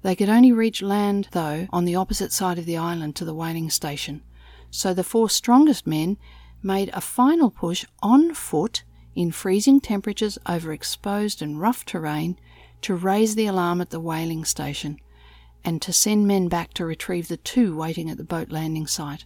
They 0.03 0.17
could 0.17 0.29
only 0.29 0.53
reach 0.53 0.81
land, 0.81 1.29
though, 1.33 1.67
on 1.71 1.85
the 1.85 1.97
opposite 1.97 2.33
side 2.33 2.59
of 2.59 2.65
the 2.65 2.77
island 2.77 3.17
to 3.17 3.25
the 3.25 3.35
whaling 3.35 3.69
station, 3.69 4.23
so 4.71 4.93
the 4.95 5.05
four 5.05 5.31
strongest 5.31 5.87
men 5.87 6.17
made 6.63 6.91
a 6.93 7.01
final 7.01 7.51
push 7.51 7.85
on 8.03 8.35
foot 8.35 8.85
in 9.15 9.33
freezing 9.33 9.81
temperatures 9.81 10.39
over 10.47 10.73
exposed 10.73 11.43
and 11.43 11.61
rough 11.61 11.85
terrain 11.85 12.39
to 12.83 12.95
raise 12.95 13.35
the 13.35 13.47
alarm 13.47 13.81
at 13.81 13.91
the 13.91 14.01
whaling 14.01 14.45
station 14.45 14.99
and 15.65 15.83
to 15.83 15.93
send 15.93 16.27
men 16.27 16.49
back 16.49 16.73
to 16.75 16.85
retrieve 16.85 17.29
the 17.29 17.37
two 17.37 17.77
waiting 17.77 18.09
at 18.09 18.17
the 18.17 18.25
boat 18.25 18.51
landing 18.51 18.87
site. 18.87 19.25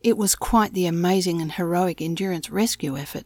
It 0.00 0.16
was 0.16 0.34
quite 0.34 0.72
the 0.72 0.86
amazing 0.86 1.40
and 1.40 1.52
heroic 1.52 2.00
endurance 2.00 2.50
rescue 2.50 2.96
effort, 2.96 3.24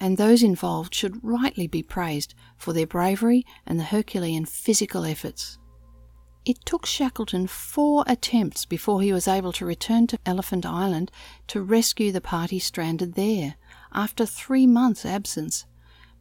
and 0.00 0.16
those 0.16 0.42
involved 0.42 0.94
should 0.94 1.22
rightly 1.24 1.66
be 1.66 1.82
praised 1.82 2.34
for 2.56 2.72
their 2.72 2.86
bravery 2.86 3.46
and 3.66 3.78
the 3.78 3.84
Herculean 3.84 4.44
physical 4.44 5.04
efforts. 5.04 5.58
It 6.48 6.64
took 6.64 6.86
Shackleton 6.86 7.46
four 7.46 8.04
attempts 8.06 8.64
before 8.64 9.02
he 9.02 9.12
was 9.12 9.28
able 9.28 9.52
to 9.52 9.66
return 9.66 10.06
to 10.06 10.18
Elephant 10.24 10.64
Island 10.64 11.10
to 11.48 11.60
rescue 11.60 12.10
the 12.10 12.22
party 12.22 12.58
stranded 12.58 13.16
there 13.16 13.56
after 13.92 14.24
three 14.24 14.66
months' 14.66 15.04
absence, 15.04 15.66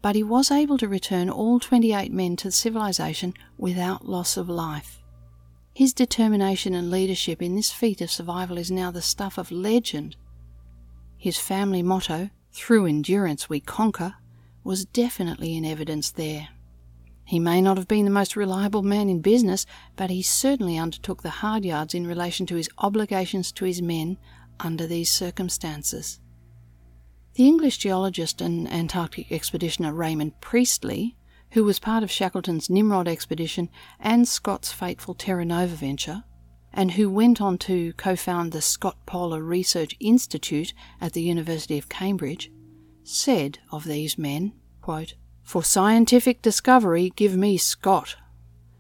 but 0.02 0.16
he 0.16 0.24
was 0.24 0.52
able 0.52 0.78
to 0.80 0.88
return 0.90 1.30
all 1.30 1.62
28 1.62 2.12
men 2.12 2.36
to 2.36 2.52
civilization 2.52 3.36
without 3.58 4.10
loss 4.10 4.36
of 4.36 4.50
life. 4.50 5.02
His 5.74 5.94
determination 5.94 6.74
and 6.74 6.92
leadership 6.92 7.42
in 7.42 7.56
this 7.56 7.72
feat 7.72 8.02
of 8.02 8.12
survival 8.12 8.58
is 8.58 8.70
now 8.70 8.92
the 8.92 9.02
stuff 9.02 9.38
of 9.38 9.50
legend. 9.50 10.18
His 11.18 11.40
family 11.40 11.82
motto, 11.82 12.32
Through 12.52 12.88
endurance 12.88 13.48
we 13.48 13.62
conquer, 13.62 14.16
was 14.62 14.84
definitely 14.84 15.56
in 15.56 15.64
evidence 15.64 16.12
there. 16.12 16.50
He 17.28 17.40
may 17.40 17.62
not 17.62 17.78
have 17.78 17.88
been 17.88 18.06
the 18.06 18.12
most 18.12 18.36
reliable 18.36 18.84
man 18.84 19.10
in 19.10 19.20
business, 19.20 19.66
but 19.96 20.10
he 20.10 20.22
certainly 20.22 20.78
undertook 20.78 21.22
the 21.22 21.30
hard 21.30 21.66
yards 21.66 21.94
in 21.94 22.08
relation 22.08 22.46
to 22.48 22.56
his 22.56 22.70
obligations 22.78 23.52
to 23.52 23.66
his 23.66 23.82
men 23.82 24.18
under 24.60 24.88
these 24.88 25.12
circumstances. 25.12 26.20
The 27.36 27.46
English 27.46 27.78
geologist 27.78 28.42
and 28.42 28.72
Antarctic 28.72 29.30
expeditioner 29.32 29.94
Raymond 29.94 30.40
Priestley 30.42 31.18
who 31.52 31.64
was 31.64 31.80
part 31.80 32.04
of 32.04 32.12
Shackleton's 32.12 32.70
Nimrod 32.70 33.08
expedition 33.08 33.70
and 34.00 34.28
Scott's 34.28 34.72
fateful 34.72 35.14
Terra 35.14 35.46
Nova 35.46 35.76
venture, 35.76 36.24
and 36.74 36.92
who 36.92 37.10
went 37.10 37.42
on 37.42 37.58
to 37.60 37.94
co 37.94 38.16
found 38.16 38.52
the 38.52 38.62
Scott 38.62 38.98
Polar 39.06 39.42
Research 39.42 39.96
Institute 40.00 40.74
at 41.00 41.14
the 41.14 41.22
University 41.22 41.78
of 41.78 41.90
Cambridge, 41.90 42.52
said 43.04 43.60
of 43.72 43.86
these 43.86 44.18
men, 44.18 44.54
quote, 44.82 45.16
For 45.48 45.64
scientific 45.64 46.42
discovery, 46.42 47.14
give 47.16 47.38
me 47.38 47.56
Scott. 47.56 48.18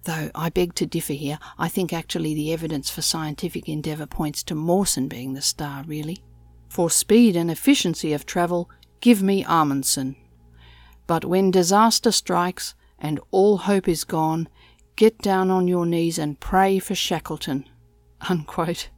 Though 0.03 0.29
I 0.35 0.49
beg 0.49 0.75
to 0.75 0.85
differ 0.85 1.13
here, 1.13 1.39
I 1.57 1.69
think 1.69 1.93
actually 1.93 2.33
the 2.33 2.51
evidence 2.51 2.89
for 2.89 3.01
scientific 3.01 3.69
endeavour 3.69 4.05
points 4.05 4.43
to 4.43 4.53
Mawson 4.53 5.07
being 5.07 5.31
the 5.31 5.41
star, 5.41 5.85
really. 5.87 6.25
For 6.67 6.89
speed 6.89 7.37
and 7.37 7.49
efficiency 7.49 8.11
of 8.11 8.25
travel, 8.25 8.69
give 8.99 9.23
me 9.23 9.45
Amundsen. 9.45 10.17
But 11.07 11.23
when 11.23 11.51
disaster 11.51 12.11
strikes 12.11 12.75
and 12.99 13.21
all 13.31 13.59
hope 13.59 13.87
is 13.87 14.03
gone, 14.03 14.49
get 14.97 15.19
down 15.19 15.49
on 15.49 15.69
your 15.69 15.85
knees 15.85 16.19
and 16.19 16.37
pray 16.37 16.79
for 16.79 16.95
Shackleton. 16.95 17.63
Unquote. 18.29 18.89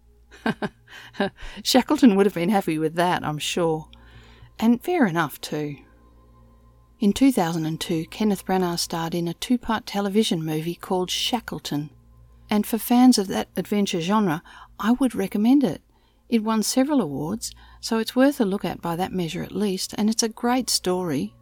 Shackleton 1.63 2.15
would 2.15 2.25
have 2.25 2.33
been 2.33 2.49
happy 2.49 2.79
with 2.79 2.95
that, 2.95 3.23
I'm 3.23 3.37
sure. 3.37 3.89
And 4.57 4.83
fair 4.83 5.05
enough, 5.05 5.39
too. 5.39 5.75
In 6.99 7.13
2002, 7.13 8.07
Kenneth 8.07 8.45
Branagh 8.45 8.77
starred 8.77 9.15
in 9.15 9.29
a 9.29 9.33
two 9.33 9.57
part 9.57 9.85
television 9.85 10.43
movie 10.43 10.75
called 10.75 11.09
Shackleton. 11.09 11.91
And 12.49 12.67
for 12.67 12.77
fans 12.77 13.17
of 13.17 13.27
that 13.27 13.47
adventure 13.55 14.01
genre, 14.01 14.43
I 14.77 14.91
would 14.91 15.15
recommend 15.15 15.63
it. 15.63 15.81
It 16.27 16.43
won 16.43 16.61
several 16.61 16.99
awards, 16.99 17.51
so 17.79 17.99
it's 17.99 18.17
worth 18.17 18.41
a 18.41 18.45
look 18.45 18.65
at 18.65 18.81
by 18.81 18.97
that 18.97 19.13
measure 19.13 19.43
at 19.43 19.53
least, 19.53 19.95
and 19.97 20.09
it's 20.09 20.23
a 20.23 20.29
great 20.29 20.69
story. 20.69 21.33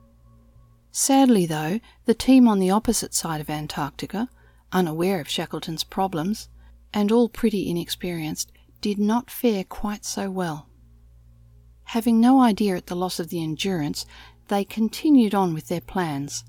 Sadly, 0.91 1.47
though, 1.47 1.80
the 2.05 2.14
team 2.14 2.47
on 2.47 2.60
the 2.60 2.70
opposite 2.70 3.16
side 3.16 3.41
of 3.41 3.49
Antarctica, 3.49 4.30
unaware 4.72 5.20
of 5.20 5.28
Shackleton's 5.28 5.84
problems, 5.84 6.49
and 6.93 7.12
all 7.12 7.30
pretty 7.30 7.68
inexperienced, 7.68 8.51
did 8.80 8.99
not 8.99 9.32
fare 9.32 9.64
quite 9.64 10.05
so 10.05 10.30
well. 10.30 10.70
Having 11.86 12.20
no 12.20 12.41
idea 12.41 12.76
at 12.76 12.88
the 12.88 12.95
loss 12.95 13.20
of 13.20 13.30
the 13.30 13.41
Endurance, 13.41 14.05
they 14.48 14.64
continued 14.64 15.36
on 15.36 15.54
with 15.54 15.68
their 15.68 15.82
plans. 15.82 16.43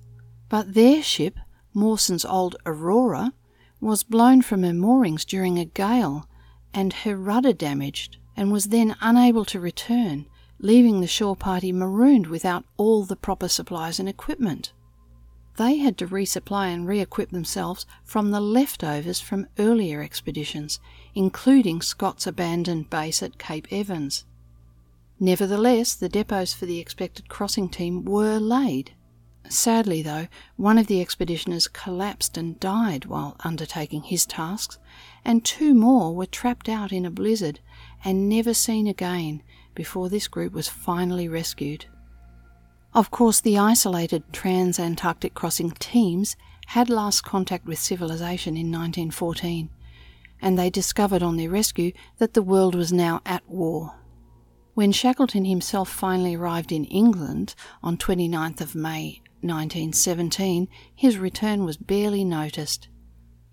But 0.48 0.74
their 0.74 1.02
ship, 1.02 1.38
Mawson's 1.74 2.24
old 2.24 2.56
Aurora, 2.64 3.32
was 3.80 4.02
blown 4.02 4.42
from 4.42 4.62
her 4.62 4.72
moorings 4.72 5.24
during 5.24 5.58
a 5.58 5.64
gale, 5.64 6.28
and 6.74 6.92
her 6.92 7.16
rudder 7.16 7.52
damaged, 7.52 8.18
and 8.36 8.52
was 8.52 8.66
then 8.66 8.96
unable 9.00 9.44
to 9.46 9.60
return, 9.60 10.26
leaving 10.58 11.00
the 11.00 11.06
shore 11.06 11.36
party 11.36 11.72
marooned 11.72 12.26
without 12.26 12.64
all 12.76 13.04
the 13.04 13.16
proper 13.16 13.48
supplies 13.48 14.00
and 14.00 14.08
equipment. 14.08 14.72
They 15.56 15.78
had 15.78 15.98
to 15.98 16.06
resupply 16.06 16.72
and 16.72 16.86
re 16.86 17.00
equip 17.00 17.30
themselves 17.30 17.84
from 18.04 18.30
the 18.30 18.40
leftovers 18.40 19.20
from 19.20 19.48
earlier 19.58 20.00
expeditions, 20.02 20.78
including 21.16 21.82
Scott's 21.82 22.28
abandoned 22.28 22.90
base 22.90 23.24
at 23.24 23.38
Cape 23.38 23.66
Evans. 23.72 24.24
Nevertheless, 25.20 25.94
the 25.94 26.08
depots 26.08 26.54
for 26.54 26.66
the 26.66 26.78
expected 26.78 27.28
crossing 27.28 27.68
team 27.68 28.04
were 28.04 28.38
laid. 28.38 28.92
Sadly, 29.48 30.02
though, 30.02 30.28
one 30.56 30.78
of 30.78 30.86
the 30.86 31.00
expeditioners 31.00 31.72
collapsed 31.72 32.36
and 32.36 32.60
died 32.60 33.06
while 33.06 33.36
undertaking 33.40 34.02
his 34.02 34.26
tasks, 34.26 34.78
and 35.24 35.44
two 35.44 35.74
more 35.74 36.14
were 36.14 36.26
trapped 36.26 36.68
out 36.68 36.92
in 36.92 37.06
a 37.06 37.10
blizzard 37.10 37.60
and 38.04 38.28
never 38.28 38.54
seen 38.54 38.86
again 38.86 39.42
before 39.74 40.08
this 40.08 40.28
group 40.28 40.52
was 40.52 40.68
finally 40.68 41.28
rescued. 41.28 41.86
Of 42.94 43.10
course, 43.10 43.40
the 43.40 43.58
isolated 43.58 44.22
trans-Antarctic 44.32 45.34
crossing 45.34 45.70
teams 45.72 46.36
had 46.66 46.90
last 46.90 47.24
contact 47.24 47.66
with 47.66 47.78
civilization 47.78 48.56
in 48.56 48.70
1914, 48.70 49.70
and 50.40 50.58
they 50.58 50.70
discovered 50.70 51.22
on 51.22 51.36
their 51.36 51.50
rescue 51.50 51.92
that 52.18 52.34
the 52.34 52.42
world 52.42 52.74
was 52.74 52.92
now 52.92 53.20
at 53.24 53.48
war. 53.48 53.94
When 54.78 54.92
Shackleton 54.92 55.44
himself 55.44 55.88
finally 55.88 56.36
arrived 56.36 56.70
in 56.70 56.84
England 56.84 57.56
on 57.82 57.96
29th 57.96 58.60
of 58.60 58.76
May 58.76 59.20
1917, 59.40 60.68
his 60.94 61.18
return 61.18 61.64
was 61.64 61.76
barely 61.76 62.22
noticed. 62.22 62.86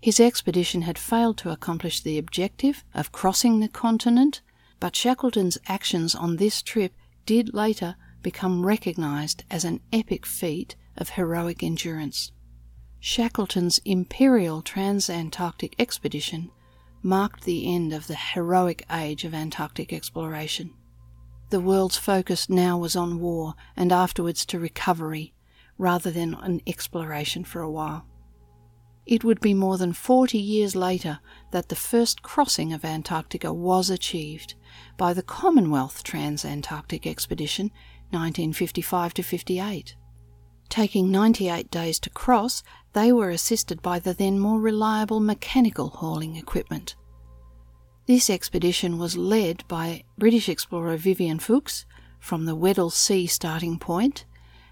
His 0.00 0.20
expedition 0.20 0.82
had 0.82 0.96
failed 0.96 1.36
to 1.38 1.50
accomplish 1.50 2.00
the 2.00 2.16
objective 2.16 2.84
of 2.94 3.10
crossing 3.10 3.58
the 3.58 3.66
continent 3.66 4.40
but 4.78 4.94
Shackleton's 4.94 5.58
actions 5.66 6.14
on 6.14 6.36
this 6.36 6.62
trip 6.62 6.92
did 7.24 7.52
later 7.52 7.96
become 8.22 8.64
recognised 8.64 9.42
as 9.50 9.64
an 9.64 9.80
epic 9.92 10.26
feat 10.26 10.76
of 10.96 11.08
heroic 11.08 11.60
endurance. 11.60 12.30
Shackleton's 13.00 13.80
Imperial 13.84 14.62
Transantarctic 14.62 15.74
Expedition 15.76 16.52
marked 17.02 17.42
the 17.42 17.66
end 17.66 17.92
of 17.92 18.06
the 18.06 18.14
heroic 18.14 18.86
age 18.92 19.24
of 19.24 19.34
Antarctic 19.34 19.92
exploration. 19.92 20.72
The 21.50 21.60
world's 21.60 21.96
focus 21.96 22.48
now 22.48 22.76
was 22.76 22.96
on 22.96 23.20
war 23.20 23.54
and 23.76 23.92
afterwards 23.92 24.44
to 24.46 24.58
recovery, 24.58 25.32
rather 25.78 26.10
than 26.10 26.34
on 26.34 26.60
exploration 26.66 27.44
for 27.44 27.60
a 27.60 27.70
while. 27.70 28.06
It 29.06 29.22
would 29.22 29.40
be 29.40 29.54
more 29.54 29.78
than 29.78 29.92
40 29.92 30.36
years 30.36 30.74
later 30.74 31.20
that 31.52 31.68
the 31.68 31.76
first 31.76 32.22
crossing 32.22 32.72
of 32.72 32.84
Antarctica 32.84 33.52
was 33.52 33.88
achieved 33.88 34.54
by 34.96 35.12
the 35.12 35.22
Commonwealth 35.22 36.02
Transantarctic 36.02 37.06
Expedition 37.06 37.66
1955 38.10 39.14
to 39.14 39.22
58. 39.22 39.94
Taking 40.68 41.12
98 41.12 41.70
days 41.70 42.00
to 42.00 42.10
cross, 42.10 42.64
they 42.92 43.12
were 43.12 43.30
assisted 43.30 43.80
by 43.82 44.00
the 44.00 44.12
then 44.12 44.40
more 44.40 44.60
reliable 44.60 45.20
mechanical 45.20 45.90
hauling 45.90 46.34
equipment. 46.34 46.96
This 48.06 48.30
expedition 48.30 48.98
was 48.98 49.16
led 49.16 49.66
by 49.66 50.04
British 50.16 50.48
explorer 50.48 50.96
Vivian 50.96 51.40
Fuchs 51.40 51.86
from 52.20 52.44
the 52.44 52.54
Weddell 52.54 52.90
Sea 52.90 53.26
starting 53.26 53.80
point, 53.80 54.24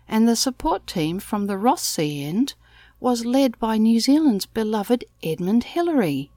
and 0.07 0.29
the 0.29 0.37
support 0.37 0.87
team 0.87 1.19
from 1.19 1.47
the 1.47 1.59
Ross 1.59 1.83
Sea 1.83 2.23
end 2.23 2.55
was 3.01 3.25
led 3.25 3.59
by 3.59 3.77
New 3.77 3.99
Zealand's 3.99 4.47
beloved 4.47 5.05
Edmund 5.21 5.65
Hillary. 5.65 6.31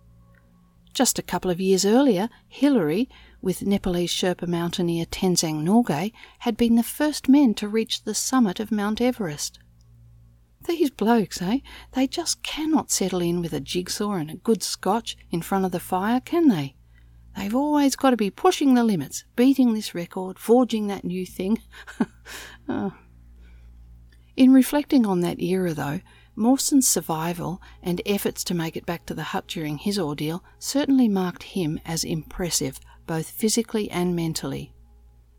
Just 0.91 1.19
a 1.19 1.21
couple 1.23 1.51
of 1.51 1.61
years 1.61 1.85
earlier, 1.85 2.29
Hillary, 2.47 3.07
with 3.43 3.61
Nepalese 3.61 4.11
Sherpa 4.11 4.47
mountaineer 4.47 5.05
Tenzing 5.05 5.63
Norgay, 5.63 6.11
had 6.39 6.57
been 6.57 6.77
the 6.77 6.81
first 6.81 7.29
men 7.29 7.53
to 7.55 7.67
reach 7.67 8.05
the 8.05 8.15
summit 8.15 8.59
of 8.59 8.71
Mount 8.71 9.01
Everest. 9.01 9.59
These 10.65 10.89
blokes, 10.89 11.43
eh? 11.43 11.59
They 11.91 12.07
just 12.07 12.41
cannot 12.41 12.89
settle 12.89 13.21
in 13.21 13.39
with 13.39 13.53
a 13.53 13.59
jigsaw 13.59 14.13
and 14.13 14.31
a 14.31 14.35
good 14.37 14.63
scotch 14.63 15.15
in 15.29 15.43
front 15.43 15.63
of 15.63 15.71
the 15.71 15.79
fire, 15.79 16.19
can 16.19 16.47
they? 16.47 16.73
They've 17.37 17.53
always 17.53 17.95
got 17.95 18.09
to 18.09 18.17
be 18.17 18.31
pushing 18.31 18.73
the 18.73 18.83
limits, 18.83 19.23
beating 19.35 19.73
this 19.73 19.93
record, 19.93 20.39
forging 20.39 20.87
that 20.87 21.05
new 21.05 21.25
thing. 21.25 21.61
oh. 22.67 22.93
In 24.35 24.53
reflecting 24.53 25.05
on 25.05 25.21
that 25.21 25.39
era, 25.39 25.73
though, 25.73 26.01
Mawson's 26.35 26.87
survival 26.87 27.61
and 27.81 28.01
efforts 28.05 28.43
to 28.45 28.53
make 28.53 28.75
it 28.75 28.85
back 28.85 29.05
to 29.07 29.13
the 29.13 29.23
hut 29.23 29.47
during 29.47 29.77
his 29.77 29.97
ordeal 29.97 30.43
certainly 30.59 31.07
marked 31.07 31.43
him 31.43 31.79
as 31.85 32.03
impressive, 32.03 32.79
both 33.05 33.29
physically 33.29 33.89
and 33.91 34.15
mentally. 34.15 34.73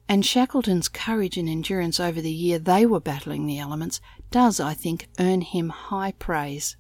And 0.09 0.25
Shackleton's 0.25 0.89
courage 0.89 1.37
and 1.37 1.49
endurance 1.49 2.01
over 2.01 2.21
the 2.21 2.33
year 2.33 2.59
they 2.59 2.87
were 2.87 3.01
battling 3.01 3.47
the 3.47 3.59
elements 3.59 4.01
does, 4.31 4.59
I 4.59 4.75
think, 4.75 5.09
earn 5.19 5.41
him 5.41 5.69
high 5.69 6.13
praise. 6.13 6.77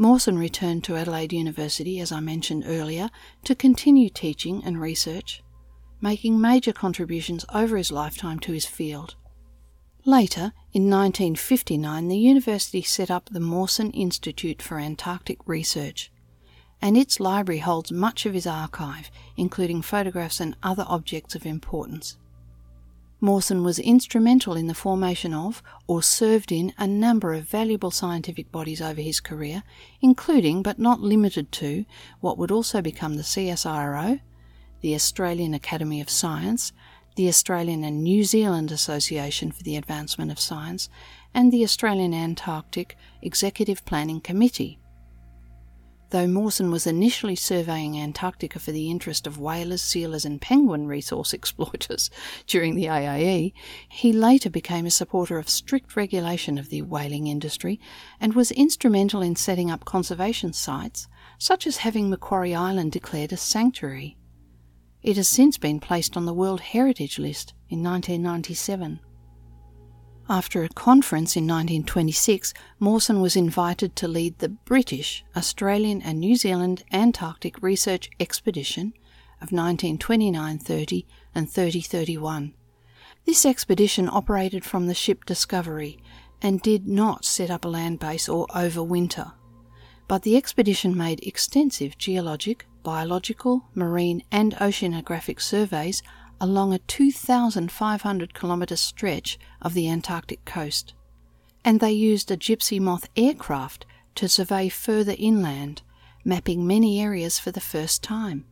Mawson 0.00 0.38
returned 0.38 0.84
to 0.84 0.96
Adelaide 0.96 1.32
University, 1.32 1.98
as 1.98 2.12
I 2.12 2.20
mentioned 2.20 2.62
earlier, 2.64 3.10
to 3.42 3.56
continue 3.56 4.08
teaching 4.08 4.62
and 4.64 4.80
research, 4.80 5.42
making 6.00 6.40
major 6.40 6.72
contributions 6.72 7.44
over 7.52 7.76
his 7.76 7.90
lifetime 7.90 8.38
to 8.40 8.52
his 8.52 8.64
field. 8.64 9.16
Later, 10.04 10.52
in 10.72 10.88
1959, 10.88 12.06
the 12.06 12.16
university 12.16 12.80
set 12.80 13.10
up 13.10 13.28
the 13.28 13.40
Mawson 13.40 13.90
Institute 13.90 14.62
for 14.62 14.78
Antarctic 14.78 15.38
Research, 15.46 16.12
and 16.80 16.96
its 16.96 17.18
library 17.18 17.58
holds 17.58 17.90
much 17.90 18.24
of 18.24 18.34
his 18.34 18.46
archive, 18.46 19.10
including 19.36 19.82
photographs 19.82 20.38
and 20.38 20.54
other 20.62 20.84
objects 20.86 21.34
of 21.34 21.44
importance. 21.44 22.16
Mawson 23.20 23.64
was 23.64 23.80
instrumental 23.80 24.54
in 24.54 24.68
the 24.68 24.74
formation 24.74 25.34
of 25.34 25.60
or 25.88 26.02
served 26.02 26.52
in 26.52 26.72
a 26.78 26.86
number 26.86 27.34
of 27.34 27.48
valuable 27.48 27.90
scientific 27.90 28.52
bodies 28.52 28.80
over 28.80 29.00
his 29.00 29.18
career, 29.18 29.64
including 30.00 30.62
but 30.62 30.78
not 30.78 31.00
limited 31.00 31.50
to 31.50 31.84
what 32.20 32.38
would 32.38 32.52
also 32.52 32.80
become 32.80 33.14
the 33.14 33.24
CSIRO, 33.24 34.20
the 34.82 34.94
Australian 34.94 35.52
Academy 35.52 36.00
of 36.00 36.08
Science, 36.08 36.72
the 37.16 37.26
Australian 37.26 37.82
and 37.82 38.04
New 38.04 38.22
Zealand 38.22 38.70
Association 38.70 39.50
for 39.50 39.64
the 39.64 39.76
Advancement 39.76 40.30
of 40.30 40.38
Science, 40.38 40.88
and 41.34 41.50
the 41.50 41.64
Australian 41.64 42.14
Antarctic 42.14 42.96
Executive 43.20 43.84
Planning 43.84 44.20
Committee. 44.20 44.78
Though 46.10 46.26
Mawson 46.26 46.70
was 46.70 46.86
initially 46.86 47.36
surveying 47.36 47.98
Antarctica 47.98 48.58
for 48.58 48.72
the 48.72 48.90
interest 48.90 49.26
of 49.26 49.38
whalers, 49.38 49.82
sealers, 49.82 50.24
and 50.24 50.40
penguin 50.40 50.86
resource 50.86 51.32
exploiters 51.34 52.10
during 52.46 52.74
the 52.74 52.86
AAE, 52.86 53.52
he 53.90 54.12
later 54.12 54.48
became 54.48 54.86
a 54.86 54.90
supporter 54.90 55.38
of 55.38 55.50
strict 55.50 55.96
regulation 55.96 56.56
of 56.56 56.70
the 56.70 56.80
whaling 56.80 57.26
industry 57.26 57.78
and 58.18 58.34
was 58.34 58.50
instrumental 58.52 59.20
in 59.20 59.36
setting 59.36 59.70
up 59.70 59.84
conservation 59.84 60.54
sites, 60.54 61.08
such 61.38 61.66
as 61.66 61.78
having 61.78 62.08
Macquarie 62.08 62.54
Island 62.54 62.92
declared 62.92 63.32
a 63.32 63.36
sanctuary. 63.36 64.16
It 65.02 65.16
has 65.18 65.28
since 65.28 65.58
been 65.58 65.78
placed 65.78 66.16
on 66.16 66.24
the 66.24 66.34
World 66.34 66.60
Heritage 66.60 67.18
List 67.18 67.52
in 67.68 67.82
1997. 67.82 69.00
After 70.30 70.62
a 70.62 70.68
conference 70.68 71.36
in 71.36 71.44
1926, 71.44 72.52
Mawson 72.78 73.22
was 73.22 73.34
invited 73.34 73.96
to 73.96 74.06
lead 74.06 74.38
the 74.38 74.50
British, 74.50 75.24
Australian, 75.34 76.02
and 76.02 76.20
New 76.20 76.36
Zealand 76.36 76.84
Antarctic 76.92 77.62
Research 77.62 78.10
Expedition 78.20 78.92
of 79.40 79.52
1929 79.52 80.58
30 80.58 81.06
and 81.34 81.50
30 81.50 81.80
31. 81.80 82.52
This 83.24 83.46
expedition 83.46 84.06
operated 84.06 84.66
from 84.66 84.86
the 84.86 84.94
ship 84.94 85.24
Discovery 85.24 85.98
and 86.42 86.60
did 86.60 86.86
not 86.86 87.24
set 87.24 87.50
up 87.50 87.64
a 87.64 87.68
land 87.68 87.98
base 87.98 88.28
or 88.28 88.46
overwinter. 88.48 89.32
But 90.08 90.24
the 90.24 90.36
expedition 90.36 90.94
made 90.94 91.26
extensive 91.26 91.96
geologic, 91.96 92.66
biological, 92.82 93.64
marine, 93.74 94.22
and 94.30 94.54
oceanographic 94.56 95.40
surveys 95.40 96.02
along 96.40 96.72
a 96.72 96.78
2,500 96.78 98.34
kilometre 98.34 98.76
stretch 98.76 99.38
of 99.60 99.74
the 99.74 99.88
Antarctic 99.88 100.44
coast, 100.44 100.94
and 101.64 101.80
they 101.80 101.92
used 101.92 102.30
a 102.30 102.36
Gypsy 102.36 102.80
Moth 102.80 103.08
aircraft 103.16 103.84
to 104.14 104.28
survey 104.28 104.68
further 104.68 105.14
inland, 105.18 105.82
mapping 106.24 106.66
many 106.66 107.00
areas 107.00 107.38
for 107.38 107.50
the 107.50 107.60
first 107.60 108.02
time. 108.02 108.44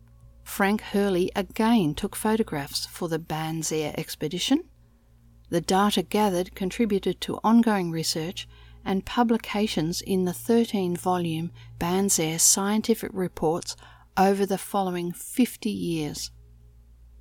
Frank 0.43 0.81
Hurley 0.81 1.33
again 1.35 1.95
took 1.95 2.15
photographs 2.15 2.87
for 2.87 3.09
the 3.09 3.19
BANZARE 3.19 3.95
expedition. 3.99 4.63
The 5.51 5.61
data 5.61 6.03
gathered 6.03 6.55
contributed 6.55 7.21
to 7.23 7.41
ongoing 7.43 7.91
research 7.91 8.47
and 8.85 9.05
publications 9.05 10.01
in 10.01 10.25
the 10.25 10.33
13 10.33 10.97
volume 10.97 11.51
BANZARE 11.81 12.39
Scientific 12.39 13.11
Reports 13.13 13.77
over 14.17 14.47
the 14.47 14.59
following 14.59 15.13
50 15.13 15.69
years. 15.69 16.31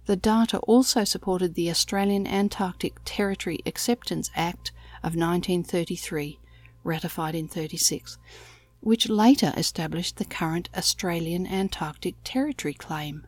The 0.06 0.16
data 0.16 0.60
also 0.60 1.03
supported 1.03 1.56
the 1.56 1.70
Australian 1.72 2.28
Antarctic 2.28 2.99
Territory 3.06 3.60
Acceptance 3.66 4.30
Act 4.36 4.72
of 4.97 5.16
1933, 5.16 6.39
ratified 6.84 7.34
in 7.34 7.47
36, 7.47 8.20
which 8.82 9.10
later 9.10 9.51
established 9.58 10.18
the 10.18 10.26
current 10.26 10.70
Australian 10.78 11.47
Antarctic 11.47 12.16
Territory 12.24 12.76
claim. 12.76 13.26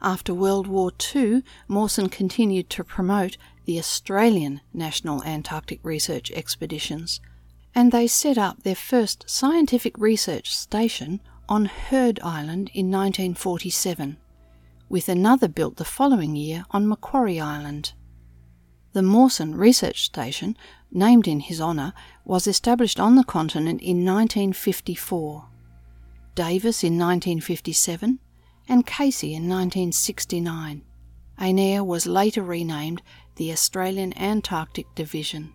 After 0.00 0.32
World 0.32 0.66
War 0.66 0.92
II, 1.14 1.42
Mawson 1.68 2.08
continued 2.08 2.70
to 2.70 2.84
promote 2.84 3.36
the 3.66 3.78
Australian 3.78 4.62
National 4.72 5.22
Antarctic 5.24 5.80
Research 5.82 6.30
Expeditions, 6.30 7.20
and 7.74 7.92
they 7.92 8.06
set 8.06 8.38
up 8.38 8.62
their 8.62 8.74
first 8.74 9.28
scientific 9.28 9.98
research 9.98 10.56
station 10.56 11.20
on 11.50 11.66
Heard 11.66 12.18
Island 12.20 12.70
in 12.72 12.90
1947 12.90 14.16
with 14.88 15.08
another 15.08 15.48
built 15.48 15.76
the 15.76 15.84
following 15.84 16.36
year 16.36 16.64
on 16.70 16.88
Macquarie 16.88 17.40
Island. 17.40 17.92
The 18.92 19.02
Mawson 19.02 19.54
Research 19.54 20.04
Station, 20.04 20.56
named 20.90 21.28
in 21.28 21.40
his 21.40 21.60
honour, 21.60 21.92
was 22.24 22.46
established 22.46 22.98
on 22.98 23.16
the 23.16 23.24
continent 23.24 23.82
in 23.82 24.04
1954, 24.04 25.48
Davis 26.34 26.82
in 26.82 26.98
1957, 26.98 28.18
and 28.68 28.86
Casey 28.86 29.34
in 29.34 29.48
1969. 29.48 30.82
ANARE 31.38 31.84
was 31.84 32.06
later 32.06 32.42
renamed 32.42 33.02
the 33.36 33.52
Australian 33.52 34.16
Antarctic 34.16 34.86
Division. 34.94 35.52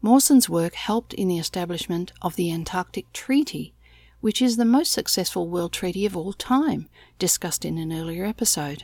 Mawson's 0.00 0.48
work 0.48 0.74
helped 0.74 1.12
in 1.12 1.28
the 1.28 1.38
establishment 1.38 2.12
of 2.22 2.36
the 2.36 2.50
Antarctic 2.50 3.12
Treaty 3.12 3.74
which 4.26 4.42
is 4.42 4.56
the 4.56 4.64
most 4.64 4.90
successful 4.90 5.48
world 5.48 5.72
treaty 5.72 6.04
of 6.04 6.16
all 6.16 6.32
time, 6.32 6.88
discussed 7.16 7.64
in 7.64 7.78
an 7.78 7.92
earlier 7.92 8.24
episode. 8.24 8.82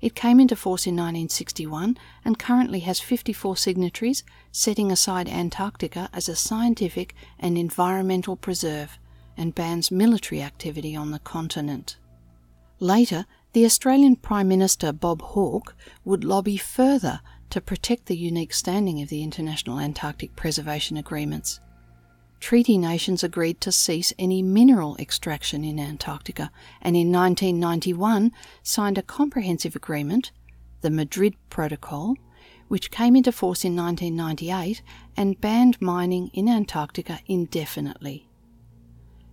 It 0.00 0.14
came 0.14 0.40
into 0.40 0.56
force 0.56 0.86
in 0.86 0.94
1961 0.94 1.98
and 2.24 2.38
currently 2.38 2.80
has 2.80 2.98
54 2.98 3.58
signatories, 3.58 4.24
setting 4.52 4.90
aside 4.90 5.28
Antarctica 5.28 6.08
as 6.14 6.30
a 6.30 6.34
scientific 6.34 7.14
and 7.38 7.58
environmental 7.58 8.36
preserve 8.36 8.98
and 9.36 9.54
bans 9.54 9.90
military 9.90 10.40
activity 10.40 10.96
on 10.96 11.10
the 11.10 11.18
continent. 11.18 11.98
Later, 12.78 13.26
the 13.52 13.66
Australian 13.66 14.16
Prime 14.16 14.48
Minister 14.48 14.92
Bob 14.92 15.20
Hawke 15.20 15.76
would 16.06 16.24
lobby 16.24 16.56
further 16.56 17.20
to 17.50 17.60
protect 17.60 18.06
the 18.06 18.16
unique 18.16 18.54
standing 18.54 19.02
of 19.02 19.10
the 19.10 19.22
International 19.22 19.78
Antarctic 19.78 20.36
Preservation 20.36 20.96
Agreements 20.96 21.60
treaty 22.40 22.78
nations 22.78 23.22
agreed 23.22 23.60
to 23.60 23.70
cease 23.70 24.12
any 24.18 24.42
mineral 24.42 24.96
extraction 24.98 25.62
in 25.62 25.78
Antarctica 25.78 26.50
and 26.80 26.96
in 26.96 27.12
1991 27.12 28.32
signed 28.62 28.98
a 28.98 29.02
comprehensive 29.02 29.76
agreement, 29.76 30.32
the 30.80 30.90
Madrid 30.90 31.34
Protocol, 31.50 32.16
which 32.68 32.90
came 32.90 33.14
into 33.14 33.30
force 33.30 33.64
in 33.64 33.76
1998 33.76 34.82
and 35.16 35.40
banned 35.40 35.80
mining 35.80 36.28
in 36.32 36.48
Antarctica 36.48 37.20
indefinitely. 37.26 38.26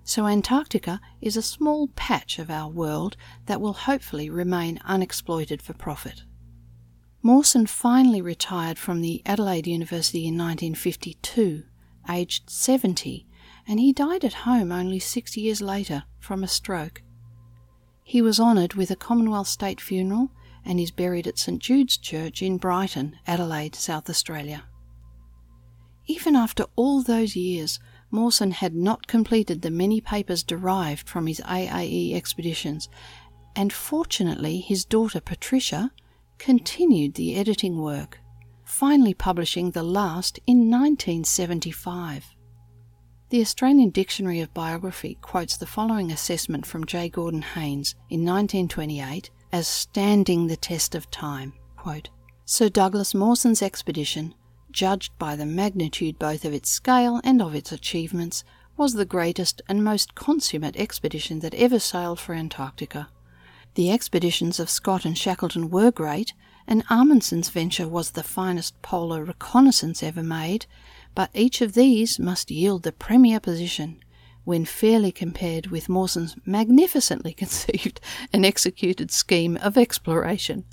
So, 0.04 0.26
Antarctica 0.26 1.02
is 1.20 1.36
a 1.36 1.42
small 1.42 1.90
patch 1.90 2.40
of 2.40 2.50
our 2.50 2.70
world 2.70 3.18
that 3.46 3.60
will 3.60 3.74
hopefully 3.74 4.30
remain 4.30 4.80
unexploited 4.86 5.62
for 5.62 5.74
profit. 5.74 6.24
Mawson 7.22 7.66
finally 7.66 8.22
retired 8.22 8.78
from 8.78 9.02
the 9.02 9.22
Adelaide 9.26 9.68
University 9.68 10.20
in 10.20 10.38
1952 10.38 11.64
aged 12.10 12.50
70, 12.50 13.26
and 13.68 13.80
he 13.80 13.94
died 13.94 14.24
at 14.24 14.46
home 14.46 14.72
only 14.72 15.00
six 15.00 15.36
years 15.36 15.62
later 15.62 16.04
from 16.20 16.44
a 16.44 16.48
stroke. 16.48 17.02
He 18.04 18.22
was 18.22 18.40
honoured 18.40 18.76
with 18.76 18.90
a 18.90 18.96
Commonwealth 18.96 19.48
State 19.48 19.82
funeral 19.82 20.32
and 20.64 20.80
is 20.80 20.92
buried 20.92 21.28
at 21.28 21.38
St 21.38 21.62
Jude's 21.62 21.98
Church 21.98 22.42
in 22.42 22.58
Brighton, 22.58 23.18
Adelaide, 23.26 23.76
South 23.76 24.10
Australia. 24.10 24.64
Even 26.08 26.36
after 26.36 26.66
all 26.76 27.02
those 27.02 27.36
years, 27.36 27.80
Mawson 28.10 28.52
had 28.52 28.74
not 28.74 29.08
completed 29.08 29.62
the 29.62 29.70
many 29.70 30.00
papers 30.00 30.44
derived 30.44 31.10
from 31.10 31.28
his 31.28 31.42
AAE 31.42 32.16
expeditions, 32.16 32.88
and 33.56 33.74
fortunately 33.74 34.62
his 34.62 34.86
daughter 34.86 35.20
Patricia 35.20 35.92
continued 36.38 37.16
the 37.16 37.36
editing 37.36 37.82
work 37.82 38.20
finally 38.78 39.16
publishing 39.16 39.72
the 39.72 39.82
last 39.82 40.40
in 40.46 40.70
1975. 40.70 42.36
The 43.32 43.42
Australian 43.42 43.90
Dictionary 43.90 44.40
of 44.40 44.54
Biography 44.54 45.18
quotes 45.20 45.58
the 45.58 45.66
following 45.66 46.12
assessment 46.12 46.64
from 46.64 46.86
J. 46.86 47.10
Gordon 47.10 47.42
Haynes 47.42 47.96
in 48.12 48.20
1928 48.20 49.32
as 49.52 49.68
standing 49.68 50.46
the 50.46 50.56
test 50.56 50.94
of 50.94 51.10
time. 51.10 51.54
Quote, 51.76 52.10
Sir 52.46 52.70
Douglas 52.70 53.16
Mawson's 53.16 53.64
expedition, 53.64 54.36
judged 54.70 55.18
by 55.18 55.36
the 55.36 55.48
magnitude 55.48 56.20
both 56.20 56.46
of 56.46 56.54
its 56.54 56.70
scale 56.70 57.20
and 57.24 57.42
of 57.42 57.56
its 57.56 57.72
achievements, 57.72 58.44
was 58.78 58.94
the 58.94 59.06
greatest 59.06 59.60
and 59.68 59.84
most 59.84 60.14
consummate 60.14 60.78
expedition 60.78 61.40
that 61.40 61.56
ever 61.56 61.80
sailed 61.80 62.20
for 62.20 62.36
Antarctica. 62.36 63.10
The 63.74 63.92
expeditions 63.92 64.60
of 64.60 64.70
Scott 64.70 65.04
and 65.04 65.18
Shackleton 65.18 65.72
were 65.72 65.90
great, 65.90 66.34
and 66.68 66.86
Amundsen's 66.90 67.50
venture 67.50 67.88
was 67.88 68.12
the 68.12 68.24
finest 68.24 68.80
polar 68.82 69.24
reconnaissance 69.24 70.04
ever 70.04 70.24
made, 70.24 70.66
but 71.16 71.32
each 71.34 71.62
of 71.62 71.74
these 71.74 72.20
must 72.20 72.52
yield 72.52 72.84
the 72.84 72.92
premier 72.92 73.40
position 73.40 74.00
when 74.44 74.64
fairly 74.64 75.12
compared 75.12 75.68
with 75.68 75.90
Mawson's 75.90 76.36
magnificently 76.46 77.34
conceived 77.44 78.00
and 78.32 78.46
executed 78.46 79.12
scheme 79.12 79.58
of 79.58 79.78
exploration. 79.78 80.64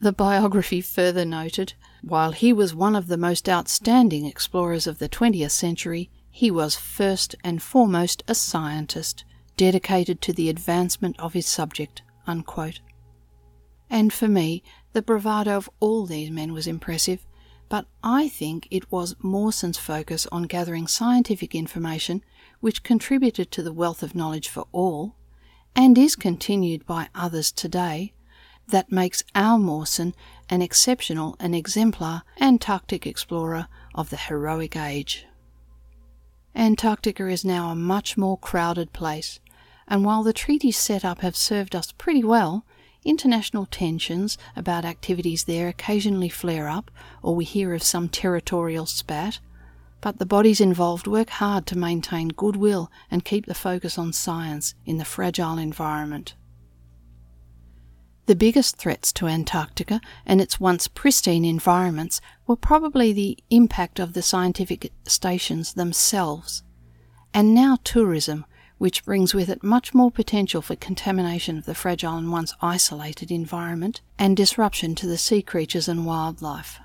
The 0.00 0.12
biography 0.12 0.80
further 0.80 1.24
noted 1.24 1.74
while 2.02 2.32
he 2.32 2.52
was 2.52 2.74
one 2.74 2.96
of 2.96 3.06
the 3.06 3.16
most 3.16 3.48
outstanding 3.48 4.26
explorers 4.26 4.86
of 4.86 4.98
the 4.98 5.08
20th 5.08 5.50
century, 5.50 6.10
he 6.30 6.50
was 6.50 6.76
first 6.76 7.34
and 7.44 7.62
foremost 7.62 8.22
a 8.26 8.34
scientist, 8.34 9.24
dedicated 9.56 10.20
to 10.22 10.32
the 10.32 10.48
advancement 10.48 11.18
of 11.18 11.34
his 11.34 11.46
subject. 11.46 12.02
Unquote. 12.26 12.80
And 13.90 14.12
for 14.12 14.28
me, 14.28 14.62
the 14.92 15.02
bravado 15.02 15.56
of 15.56 15.70
all 15.80 16.06
these 16.06 16.30
men 16.30 16.52
was 16.52 16.66
impressive, 16.66 17.26
but 17.68 17.86
I 18.02 18.28
think 18.28 18.66
it 18.70 18.90
was 18.90 19.14
Mawson's 19.22 19.78
focus 19.78 20.26
on 20.32 20.42
gathering 20.44 20.86
scientific 20.86 21.54
information 21.54 22.24
which 22.60 22.82
contributed 22.82 23.50
to 23.52 23.62
the 23.62 23.72
wealth 23.72 24.02
of 24.02 24.14
knowledge 24.14 24.48
for 24.48 24.66
all, 24.72 25.14
and 25.76 25.96
is 25.96 26.16
continued 26.16 26.84
by 26.84 27.08
others 27.14 27.52
today, 27.52 28.12
that 28.68 28.92
makes 28.92 29.22
our 29.34 29.58
Mawson 29.58 30.14
an 30.48 30.62
exceptional 30.62 31.36
and 31.38 31.54
exemplar 31.54 32.22
Antarctic 32.40 33.06
explorer 33.06 33.68
of 33.94 34.10
the 34.10 34.16
heroic 34.16 34.76
age. 34.76 35.26
Antarctica 36.54 37.28
is 37.28 37.44
now 37.44 37.70
a 37.70 37.76
much 37.76 38.16
more 38.16 38.38
crowded 38.38 38.92
place, 38.92 39.38
and 39.86 40.04
while 40.04 40.22
the 40.22 40.32
treaties 40.32 40.76
set 40.76 41.04
up 41.04 41.20
have 41.20 41.36
served 41.36 41.74
us 41.74 41.92
pretty 41.92 42.24
well, 42.24 42.64
international 43.04 43.66
tensions 43.66 44.36
about 44.56 44.84
activities 44.84 45.44
there 45.44 45.68
occasionally 45.68 46.28
flare 46.28 46.68
up, 46.68 46.90
or 47.22 47.34
we 47.34 47.44
hear 47.44 47.74
of 47.74 47.82
some 47.82 48.08
territorial 48.08 48.86
spat. 48.86 49.38
But 50.00 50.18
the 50.18 50.26
bodies 50.26 50.60
involved 50.60 51.06
work 51.06 51.30
hard 51.30 51.66
to 51.66 51.78
maintain 51.78 52.28
goodwill 52.28 52.90
and 53.10 53.24
keep 53.24 53.46
the 53.46 53.54
focus 53.54 53.98
on 53.98 54.12
science 54.12 54.74
in 54.86 54.96
the 54.98 55.04
fragile 55.04 55.58
environment. 55.58 56.34
The 58.26 58.36
biggest 58.36 58.76
threats 58.76 59.12
to 59.14 59.26
Antarctica 59.26 60.00
and 60.24 60.40
its 60.40 60.60
once 60.60 60.86
pristine 60.86 61.44
environments 61.44 62.20
were 62.46 62.56
probably 62.56 63.12
the 63.12 63.36
impact 63.50 63.98
of 63.98 64.12
the 64.12 64.22
scientific 64.22 64.92
stations 65.04 65.74
themselves, 65.74 66.62
and 67.34 67.54
now 67.54 67.78
tourism, 67.82 68.44
which 68.80 69.04
brings 69.04 69.34
with 69.34 69.50
it 69.50 69.62
much 69.62 69.92
more 69.92 70.10
potential 70.10 70.62
for 70.62 70.74
contamination 70.74 71.58
of 71.58 71.66
the 71.66 71.74
fragile 71.74 72.16
and 72.16 72.32
once 72.32 72.54
isolated 72.62 73.30
environment 73.30 74.00
and 74.18 74.34
disruption 74.34 74.94
to 74.94 75.06
the 75.06 75.18
sea 75.18 75.42
creatures 75.42 75.86
and 75.86 76.06
wildlife. 76.06 76.80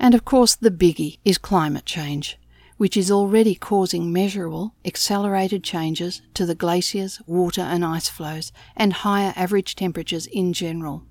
And 0.00 0.16
of 0.16 0.24
course, 0.24 0.56
the 0.56 0.72
biggie 0.72 1.20
is 1.24 1.38
climate 1.38 1.84
change 1.84 2.38
which 2.76 2.96
is 2.96 3.10
already 3.10 3.54
causing 3.54 4.12
measurable, 4.12 4.74
accelerated 4.84 5.64
changes 5.64 6.22
to 6.34 6.44
the 6.44 6.54
glaciers, 6.54 7.20
water 7.26 7.62
and 7.62 7.84
ice 7.84 8.08
flows, 8.08 8.52
and 8.76 8.92
higher 8.92 9.32
average 9.36 9.74
temperatures 9.76 10.26
in 10.26 10.52
general. 10.52 11.04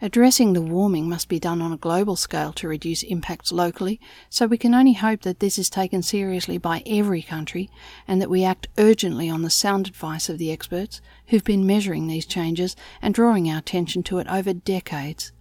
Addressing 0.00 0.52
the 0.52 0.62
warming 0.62 1.08
must 1.08 1.28
be 1.28 1.40
done 1.40 1.60
on 1.60 1.72
a 1.72 1.76
global 1.76 2.14
scale 2.14 2.52
to 2.52 2.68
reduce 2.68 3.02
impacts 3.02 3.50
locally, 3.50 4.00
so 4.30 4.46
we 4.46 4.56
can 4.56 4.72
only 4.72 4.92
hope 4.92 5.22
that 5.22 5.40
this 5.40 5.58
is 5.58 5.68
taken 5.68 6.02
seriously 6.02 6.56
by 6.56 6.84
every 6.86 7.20
country 7.20 7.68
and 8.06 8.22
that 8.22 8.30
we 8.30 8.44
act 8.44 8.68
urgently 8.78 9.28
on 9.28 9.42
the 9.42 9.50
sound 9.50 9.88
advice 9.88 10.28
of 10.28 10.38
the 10.38 10.52
experts 10.52 11.00
who've 11.26 11.42
been 11.42 11.66
measuring 11.66 12.06
these 12.06 12.26
changes 12.26 12.76
and 13.02 13.12
drawing 13.12 13.50
our 13.50 13.58
attention 13.58 14.04
to 14.04 14.18
it 14.18 14.28
over 14.28 14.52
decades. 14.52 15.32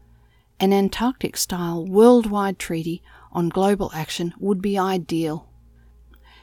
An 0.60 0.74
Antarctic 0.74 1.38
style 1.38 1.86
worldwide 1.86 2.58
treaty 2.58 3.03
on 3.32 3.49
global 3.49 3.91
action 3.93 4.34
would 4.39 4.60
be 4.60 4.76
ideal. 4.76 5.47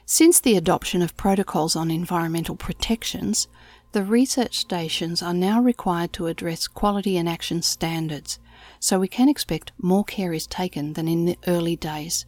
Since 0.07 0.39
the 0.39 0.57
adoption 0.57 1.03
of 1.03 1.17
protocols 1.17 1.75
on 1.75 1.91
environmental 1.91 2.55
protections, 2.55 3.49
the 3.95 4.03
research 4.03 4.59
stations 4.59 5.23
are 5.23 5.33
now 5.33 5.63
required 5.63 6.13
to 6.13 6.27
address 6.27 6.67
quality 6.67 7.17
and 7.17 7.29
action 7.29 7.63
standards, 7.63 8.41
so 8.81 8.99
we 8.99 9.07
can 9.07 9.29
expect 9.29 9.71
more 9.79 10.03
care 10.03 10.33
is 10.33 10.49
taken 10.49 10.95
than 10.95 11.07
in 11.07 11.27
the 11.27 11.39
early 11.47 11.77
days. 11.77 12.27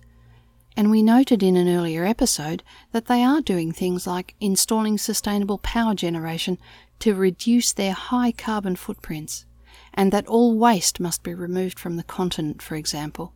And 0.77 0.93
we 0.93 1.03
noted 1.03 1.43
in 1.43 1.57
an 1.57 1.69
earlier 1.69 2.05
episode 2.05 2.63
that 2.93 3.07
they 3.07 3.25
are 3.25 3.41
doing 3.41 3.73
things 3.73 4.07
like 4.07 4.37
installing 4.41 4.97
sustainable 4.97 5.59
power 5.59 5.97
generation 5.97 6.57
to 7.01 7.17
reduce 7.17 7.73
their 7.73 7.95
high 7.95 8.31
carbon 8.31 8.77
footprints, 8.77 9.45
and 9.93 10.13
that 10.13 10.29
all 10.29 10.57
waste 10.57 11.01
must 11.01 11.25
be 11.25 11.35
removed 11.35 11.81
from 11.81 11.97
the 11.97 12.05
continent, 12.05 12.63
for 12.63 12.77
example 12.77 13.33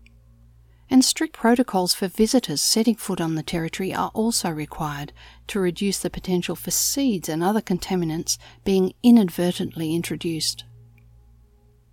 and 0.90 1.04
strict 1.04 1.34
protocols 1.34 1.94
for 1.94 2.08
visitors 2.08 2.60
setting 2.60 2.96
foot 2.96 3.20
on 3.20 3.36
the 3.36 3.42
territory 3.44 3.94
are 3.94 4.10
also 4.12 4.50
required 4.50 5.12
to 5.46 5.60
reduce 5.60 6.00
the 6.00 6.10
potential 6.10 6.56
for 6.56 6.72
seeds 6.72 7.28
and 7.28 7.44
other 7.44 7.60
contaminants 7.60 8.36
being 8.64 8.92
inadvertently 9.02 9.94
introduced. 9.94 10.64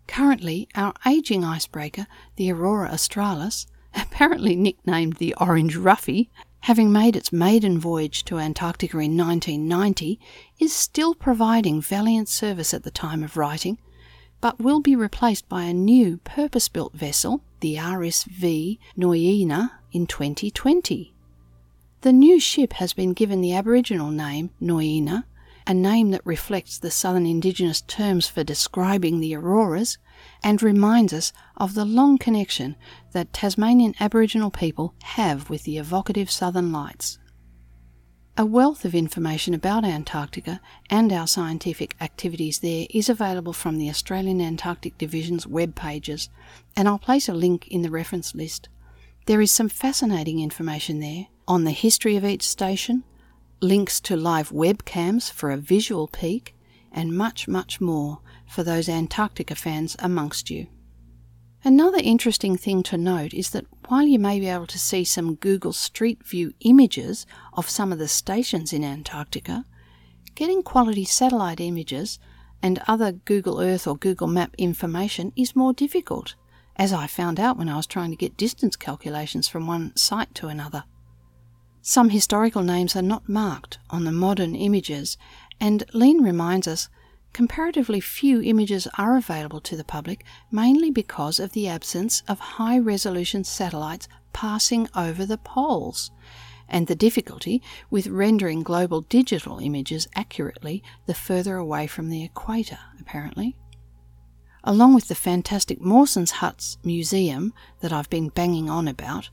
Currently, 0.08 0.68
our 0.74 0.94
aging 1.06 1.44
icebreaker, 1.44 2.08
the 2.38 2.52
Aurora 2.52 2.90
australis, 2.90 3.68
apparently 3.94 4.56
nicknamed 4.56 5.18
the 5.18 5.36
Orange 5.40 5.78
Roughy, 5.78 6.30
having 6.62 6.92
made 6.92 7.16
its 7.16 7.32
maiden 7.32 7.78
voyage 7.78 8.26
to 8.26 8.40
Antarctica 8.40 8.98
in 8.98 9.16
1990, 9.16 10.20
is 10.60 10.74
still 10.74 11.14
providing 11.14 11.82
valiant 11.82 12.30
service 12.30 12.74
at 12.74 12.84
the 12.84 12.92
time 12.92 13.24
of 13.24 13.38
writing, 13.38 13.78
but 14.42 14.60
will 14.60 14.80
be 14.80 14.96
replaced 14.96 15.48
by 15.48 15.64
a 15.64 15.74
new 15.74 16.18
purpose 16.18 16.68
built 16.68 16.94
vessel 16.94 17.44
the 17.60 17.76
RSV 17.76 18.80
Nuyina 18.98 19.72
in 19.92 20.08
2020. 20.08 21.14
The 22.02 22.14
new 22.14 22.40
ship 22.40 22.74
has 22.74 22.94
been 22.94 23.14
given 23.14 23.42
the 23.42 23.54
Aboriginal 23.54 24.12
name 24.12 24.52
Nuyina, 24.62 25.24
a 25.66 25.74
name 25.74 26.12
that 26.12 26.26
reflects 26.26 26.78
the 26.78 26.92
Southern 26.92 27.26
Indigenous 27.26 27.82
terms 27.82 28.28
for 28.28 28.44
describing 28.44 29.20
the 29.20 29.36
auroras 29.36 29.98
and 30.44 30.62
reminds 30.62 31.12
us 31.12 31.34
of 31.58 31.74
the 31.74 31.86
long 31.86 32.18
connection 32.18 32.76
that 33.12 33.34
Tasmanian 33.34 33.96
Aboriginal 34.00 34.52
people 34.52 34.94
have 35.04 35.50
with 35.50 35.64
the 35.64 35.78
evocative 35.78 36.32
Southern 36.32 36.72
Lights. 36.72 37.20
A 38.40 38.46
wealth 38.46 38.86
of 38.86 38.94
information 38.94 39.56
about 39.56 39.84
Antarctica 39.84 40.62
and 40.92 41.12
our 41.12 41.26
scientific 41.26 41.96
activities 42.00 42.60
there 42.60 42.86
is 42.92 43.10
available 43.10 43.52
from 43.52 43.80
the 43.80 43.90
Australian 43.90 44.42
Antarctic 44.42 44.96
Division's 45.00 45.48
web 45.48 45.74
pages, 45.74 46.30
and 46.76 46.88
I'll 46.88 47.00
place 47.00 47.28
a 47.28 47.34
link 47.34 47.68
in 47.68 47.82
the 47.82 47.90
reference 47.90 48.36
list. 48.36 48.70
There 49.26 49.42
is 49.42 49.50
some 49.50 49.70
fascinating 49.70 50.40
information 50.40 51.00
there 51.00 51.30
on 51.48 51.64
the 51.64 51.72
history 51.72 52.16
of 52.16 52.24
each 52.24 52.48
station, 52.48 53.04
links 53.60 54.00
to 54.02 54.16
live 54.16 54.50
webcams 54.52 55.32
for 55.32 55.50
a 55.50 55.58
visual 55.58 56.08
peek, 56.08 56.54
and 56.92 57.18
much, 57.18 57.48
much 57.48 57.82
more 57.82 58.20
for 58.46 58.62
those 58.62 58.88
Antarctica 58.88 59.56
fans 59.56 59.96
amongst 59.98 60.52
you. 60.52 60.68
Another 61.64 62.00
interesting 62.02 62.56
thing 62.56 62.84
to 62.84 62.98
note 62.98 63.34
is 63.34 63.50
that 63.50 63.66
while 63.88 64.04
you 64.04 64.20
may 64.20 64.40
be 64.40 64.48
able 64.48 64.68
to 64.68 64.80
see 64.80 65.04
some 65.04 65.36
Google 65.36 65.74
Street 65.74 66.26
View 66.26 66.54
images 66.62 67.26
of 67.54 67.70
some 67.70 67.92
of 67.92 68.00
the 68.00 68.08
stations 68.08 68.72
in 68.72 68.84
Antarctica, 68.84 69.66
getting 70.36 70.62
quality 70.62 71.04
satellite 71.04 71.60
images 71.60 72.20
and 72.62 72.82
other 72.88 73.12
Google 73.12 73.60
Earth 73.60 73.88
or 73.88 73.98
Google 73.98 74.28
Map 74.28 74.54
information 74.58 75.34
is 75.36 75.56
more 75.56 75.74
difficult, 75.74 76.36
as 76.76 76.94
I 76.94 77.08
found 77.08 77.40
out 77.40 77.58
when 77.58 77.70
I 77.70 77.76
was 77.76 77.88
trying 77.88 78.12
to 78.12 78.18
get 78.18 78.38
distance 78.38 78.76
calculations 78.76 79.48
from 79.48 79.68
one 79.68 79.96
site 79.96 80.34
to 80.36 80.48
another. 80.48 80.84
Some 81.82 82.10
historical 82.10 82.64
names 82.64 82.96
are 82.96 83.02
not 83.02 83.30
marked 83.30 83.80
on 83.90 84.04
the 84.04 84.12
modern 84.12 84.56
images, 84.56 85.18
and 85.60 85.84
Lean 85.94 86.22
reminds 86.22 86.68
us 86.68 86.90
comparatively 87.34 88.00
few 88.00 88.42
images 88.42 88.88
are 88.98 89.18
available 89.18 89.62
to 89.62 89.76
the 89.76 89.84
public, 89.84 90.26
mainly 90.52 90.92
because 90.92 91.40
of 91.40 91.52
the 91.52 91.68
absence 91.68 92.24
of 92.28 92.40
high 92.40 92.80
resolution 92.80 93.44
satellites 93.44 94.08
passing 94.34 94.88
over 94.96 95.26
the 95.26 95.38
poles, 95.38 96.12
and 96.70 96.88
the 96.88 96.96
difficulty 96.96 97.62
with 97.90 98.08
rendering 98.08 98.62
global 98.62 99.02
digital 99.02 99.60
images 99.60 100.08
accurately 100.16 100.84
the 101.06 101.14
further 101.14 101.56
away 101.56 101.88
from 101.88 102.10
the 102.10 102.24
equator, 102.24 102.80
apparently. 103.00 103.56
Along 104.64 104.94
with 104.94 105.08
the 105.08 105.16
fantastic 105.16 105.80
Mawson's 105.80 106.32
Huts 106.32 106.78
Museum 106.84 107.54
that 107.80 107.94
I've 107.94 108.10
been 108.10 108.30
banging 108.30 108.70
on 108.70 108.88
about, 108.88 109.30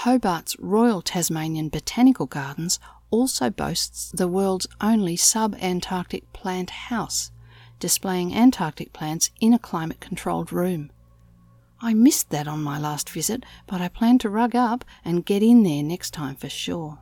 Hobart's 0.00 0.56
Royal 0.58 1.02
Tasmanian 1.02 1.68
Botanical 1.68 2.26
Gardens 2.26 2.78
also 3.10 3.50
boasts 3.50 4.10
the 4.10 4.28
world's 4.28 4.66
only 4.80 5.16
sub-Antarctic 5.16 6.32
plant 6.32 6.70
house, 6.70 7.30
displaying 7.78 8.34
Antarctic 8.34 8.92
plants 8.92 9.30
in 9.40 9.52
a 9.52 9.58
climate-controlled 9.58 10.52
room. 10.52 10.90
I 11.80 11.94
missed 11.94 12.30
that 12.30 12.48
on 12.48 12.62
my 12.62 12.78
last 12.78 13.10
visit, 13.10 13.44
but 13.66 13.80
I 13.80 13.88
plan 13.88 14.18
to 14.18 14.30
rug 14.30 14.54
up 14.54 14.84
and 15.04 15.26
get 15.26 15.42
in 15.42 15.62
there 15.62 15.82
next 15.82 16.12
time 16.12 16.36
for 16.36 16.48
sure. 16.48 16.98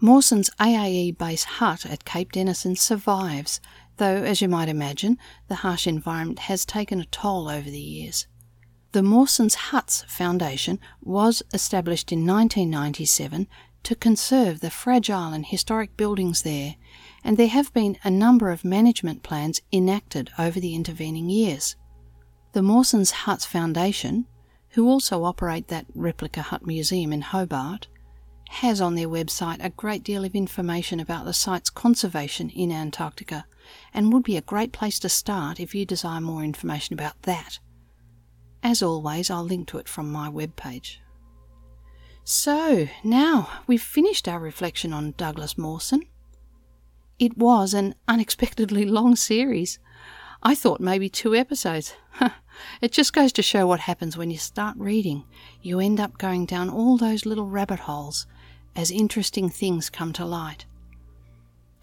Mawson's 0.00 0.50
AAE 0.60 1.16
base 1.16 1.44
hut 1.44 1.86
at 1.86 2.04
Cape 2.04 2.32
Denison 2.32 2.76
survives, 2.76 3.60
though, 3.96 4.22
as 4.22 4.42
you 4.42 4.48
might 4.48 4.68
imagine, 4.68 5.16
the 5.48 5.56
harsh 5.56 5.86
environment 5.86 6.40
has 6.40 6.66
taken 6.66 7.00
a 7.00 7.06
toll 7.06 7.48
over 7.48 7.70
the 7.70 7.80
years. 7.80 8.26
The 8.92 9.02
Mawson's 9.02 9.54
Huts 9.54 10.04
Foundation 10.06 10.78
was 11.00 11.42
established 11.52 12.12
in 12.12 12.26
1997 12.26 13.48
to 13.84 13.94
conserve 13.94 14.60
the 14.60 14.70
fragile 14.70 15.32
and 15.32 15.46
historic 15.46 15.96
buildings 15.96 16.42
there, 16.42 16.76
and 17.22 17.36
there 17.36 17.48
have 17.48 17.72
been 17.72 17.96
a 18.02 18.10
number 18.10 18.50
of 18.50 18.64
management 18.64 19.22
plans 19.22 19.60
enacted 19.72 20.30
over 20.38 20.58
the 20.58 20.74
intervening 20.74 21.28
years. 21.28 21.76
The 22.52 22.62
Mawson's 22.62 23.10
Huts 23.10 23.44
Foundation, 23.44 24.26
who 24.70 24.88
also 24.88 25.24
operate 25.24 25.68
that 25.68 25.86
replica 25.94 26.42
hut 26.42 26.66
museum 26.66 27.12
in 27.12 27.20
Hobart, 27.20 27.88
has 28.48 28.80
on 28.80 28.94
their 28.94 29.08
website 29.08 29.64
a 29.64 29.70
great 29.70 30.04
deal 30.04 30.24
of 30.24 30.34
information 30.34 31.00
about 31.00 31.24
the 31.24 31.32
site's 31.32 31.70
conservation 31.70 32.50
in 32.50 32.70
Antarctica 32.70 33.46
and 33.92 34.12
would 34.12 34.22
be 34.22 34.36
a 34.36 34.42
great 34.42 34.72
place 34.72 34.98
to 35.00 35.08
start 35.08 35.58
if 35.58 35.74
you 35.74 35.84
desire 35.84 36.20
more 36.20 36.44
information 36.44 36.94
about 36.94 37.20
that. 37.22 37.58
As 38.62 38.82
always, 38.82 39.30
I'll 39.30 39.44
link 39.44 39.68
to 39.68 39.78
it 39.78 39.88
from 39.88 40.10
my 40.10 40.28
webpage. 40.28 40.98
So, 42.26 42.88
now 43.02 43.50
we've 43.66 43.82
finished 43.82 44.26
our 44.26 44.40
reflection 44.40 44.94
on 44.94 45.12
Douglas 45.18 45.58
Mawson. 45.58 46.06
It 47.18 47.36
was 47.36 47.74
an 47.74 47.94
unexpectedly 48.08 48.86
long 48.86 49.14
series. 49.14 49.78
I 50.42 50.54
thought 50.54 50.80
maybe 50.80 51.10
two 51.10 51.34
episodes. 51.34 51.94
it 52.80 52.92
just 52.92 53.12
goes 53.12 53.30
to 53.34 53.42
show 53.42 53.66
what 53.66 53.80
happens 53.80 54.16
when 54.16 54.30
you 54.30 54.38
start 54.38 54.74
reading. 54.78 55.24
You 55.60 55.80
end 55.80 56.00
up 56.00 56.16
going 56.16 56.46
down 56.46 56.70
all 56.70 56.96
those 56.96 57.26
little 57.26 57.46
rabbit 57.46 57.80
holes 57.80 58.26
as 58.74 58.90
interesting 58.90 59.50
things 59.50 59.90
come 59.90 60.14
to 60.14 60.24
light. 60.24 60.64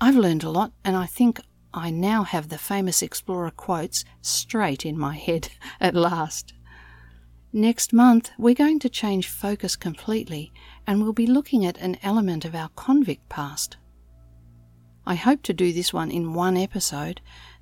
I've 0.02 0.16
learned 0.16 0.44
a 0.44 0.50
lot, 0.50 0.74
and 0.84 0.96
I 0.96 1.06
think 1.06 1.40
I 1.72 1.92
now 1.92 2.24
have 2.24 2.50
the 2.50 2.58
famous 2.58 3.04
explorer 3.04 3.52
quotes 3.52 4.04
straight 4.24 4.88
in 4.88 4.98
my 4.98 5.16
head 5.16 5.50
at 5.80 5.94
last. 5.94 6.54
Next 7.54 7.92
month, 7.92 8.32
we're 8.38 8.56
going 8.56 8.80
to 8.80 8.88
change 8.88 9.28
focus 9.28 9.76
completely 9.76 10.54
and 10.88 11.02
we'll 11.02 11.12
be 11.12 11.28
looking 11.28 11.66
at 11.66 11.78
an 11.80 11.98
element 12.02 12.46
of 12.46 12.56
our 12.56 12.70
convict 12.78 13.28
past. 13.28 13.76
I 15.06 15.16
hope 15.16 15.44
to 15.44 15.54
do 15.54 15.74
this 15.74 15.92
one 15.92 16.12
in 16.12 16.34
one 16.34 16.56
episode, 16.56 17.20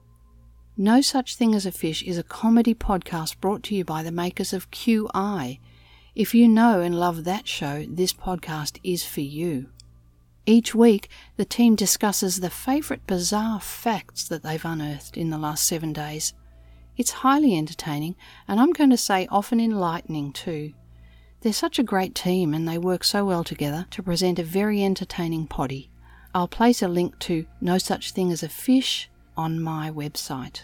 No 0.76 1.02
Such 1.02 1.36
Thing 1.36 1.54
as 1.54 1.68
a 1.68 1.72
Fish 1.72 2.02
is 2.04 2.18
a 2.18 2.24
comedy 2.24 2.74
podcast 2.74 3.40
brought 3.40 3.62
to 3.64 3.76
you 3.76 3.86
by 3.86 4.02
the 4.02 4.12
makers 4.12 4.54
of 4.54 4.72
QI. 4.72 5.60
If 6.16 6.34
you 6.34 6.48
know 6.48 6.82
and 6.82 7.00
love 7.00 7.26
that 7.26 7.48
show, 7.48 7.86
this 7.88 8.14
podcast 8.14 8.80
is 8.84 9.06
for 9.06 9.22
you. 9.22 9.70
Each 10.46 10.76
week, 10.76 11.10
the 11.38 11.46
team 11.46 11.76
discusses 11.76 12.40
the 12.40 12.50
favourite 12.50 13.08
bizarre 13.08 13.62
facts 13.62 14.28
that 14.28 14.44
they've 14.44 14.66
unearthed 14.66 15.16
in 15.16 15.30
the 15.30 15.38
last 15.38 15.66
seven 15.66 15.94
days. 15.94 16.34
It's 16.98 17.12
highly 17.12 17.58
entertaining, 17.58 18.16
and 18.48 18.60
I'm 18.60 18.74
going 18.74 18.90
to 18.90 18.98
say 18.98 19.28
often 19.32 19.62
enlightening 19.62 20.34
too. 20.34 20.74
They're 21.42 21.54
such 21.54 21.80
a 21.80 21.84
great 21.84 22.14
team 22.14 22.54
and 22.54 22.68
they 22.68 22.78
work 22.78 23.04
so 23.04 23.26
well 23.26 23.44
together 23.44 23.86
to 23.92 24.04
present 24.04 24.38
a 24.40 24.44
very 24.44 24.84
entertaining 24.84 25.48
poddy. 25.48 25.90
I'll 26.34 26.48
place 26.48 26.82
a 26.82 26.88
link 26.88 27.20
to 27.20 27.46
No 27.62 27.78
Such 27.78 28.12
Thing 28.12 28.32
as 28.32 28.44
a 28.44 28.50
Fish 28.50 29.10
on 29.38 29.62
my 29.62 29.92
website. 29.92 30.62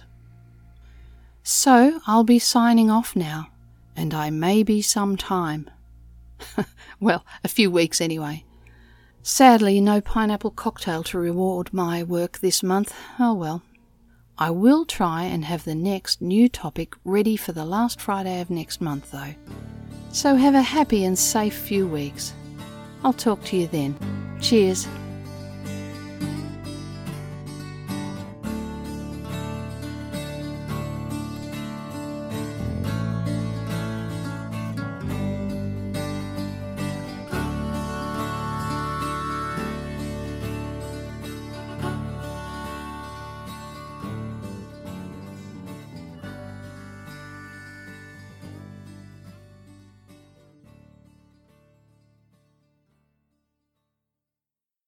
So 1.41 2.01
I'll 2.05 2.23
be 2.23 2.39
signing 2.39 2.91
off 2.91 3.15
now, 3.15 3.47
and 3.95 4.13
I 4.13 4.29
may 4.29 4.61
be 4.63 4.81
some 4.81 5.15
time. 5.15 5.69
well, 6.99 7.25
a 7.43 7.47
few 7.47 7.71
weeks 7.71 8.01
anyway. 8.01 8.45
Sadly, 9.31 9.79
no 9.79 10.01
pineapple 10.01 10.49
cocktail 10.49 11.03
to 11.03 11.19
reward 11.19 11.71
my 11.71 12.01
work 12.01 12.39
this 12.39 12.63
month. 12.63 12.95
Oh 13.19 13.35
well. 13.35 13.61
I 14.39 14.49
will 14.49 14.85
try 14.85 15.23
and 15.25 15.45
have 15.45 15.65
the 15.65 15.75
next 15.75 16.19
new 16.19 16.49
topic 16.49 16.93
ready 17.05 17.37
for 17.37 17.51
the 17.51 17.63
last 17.63 18.01
Friday 18.01 18.41
of 18.41 18.49
next 18.49 18.81
month, 18.81 19.11
though. 19.11 19.35
So 20.11 20.35
have 20.35 20.55
a 20.55 20.63
happy 20.63 21.05
and 21.05 21.17
safe 21.17 21.53
few 21.53 21.87
weeks. 21.87 22.33
I'll 23.03 23.13
talk 23.13 23.43
to 23.45 23.55
you 23.55 23.67
then. 23.67 23.95
Cheers. 24.41 24.87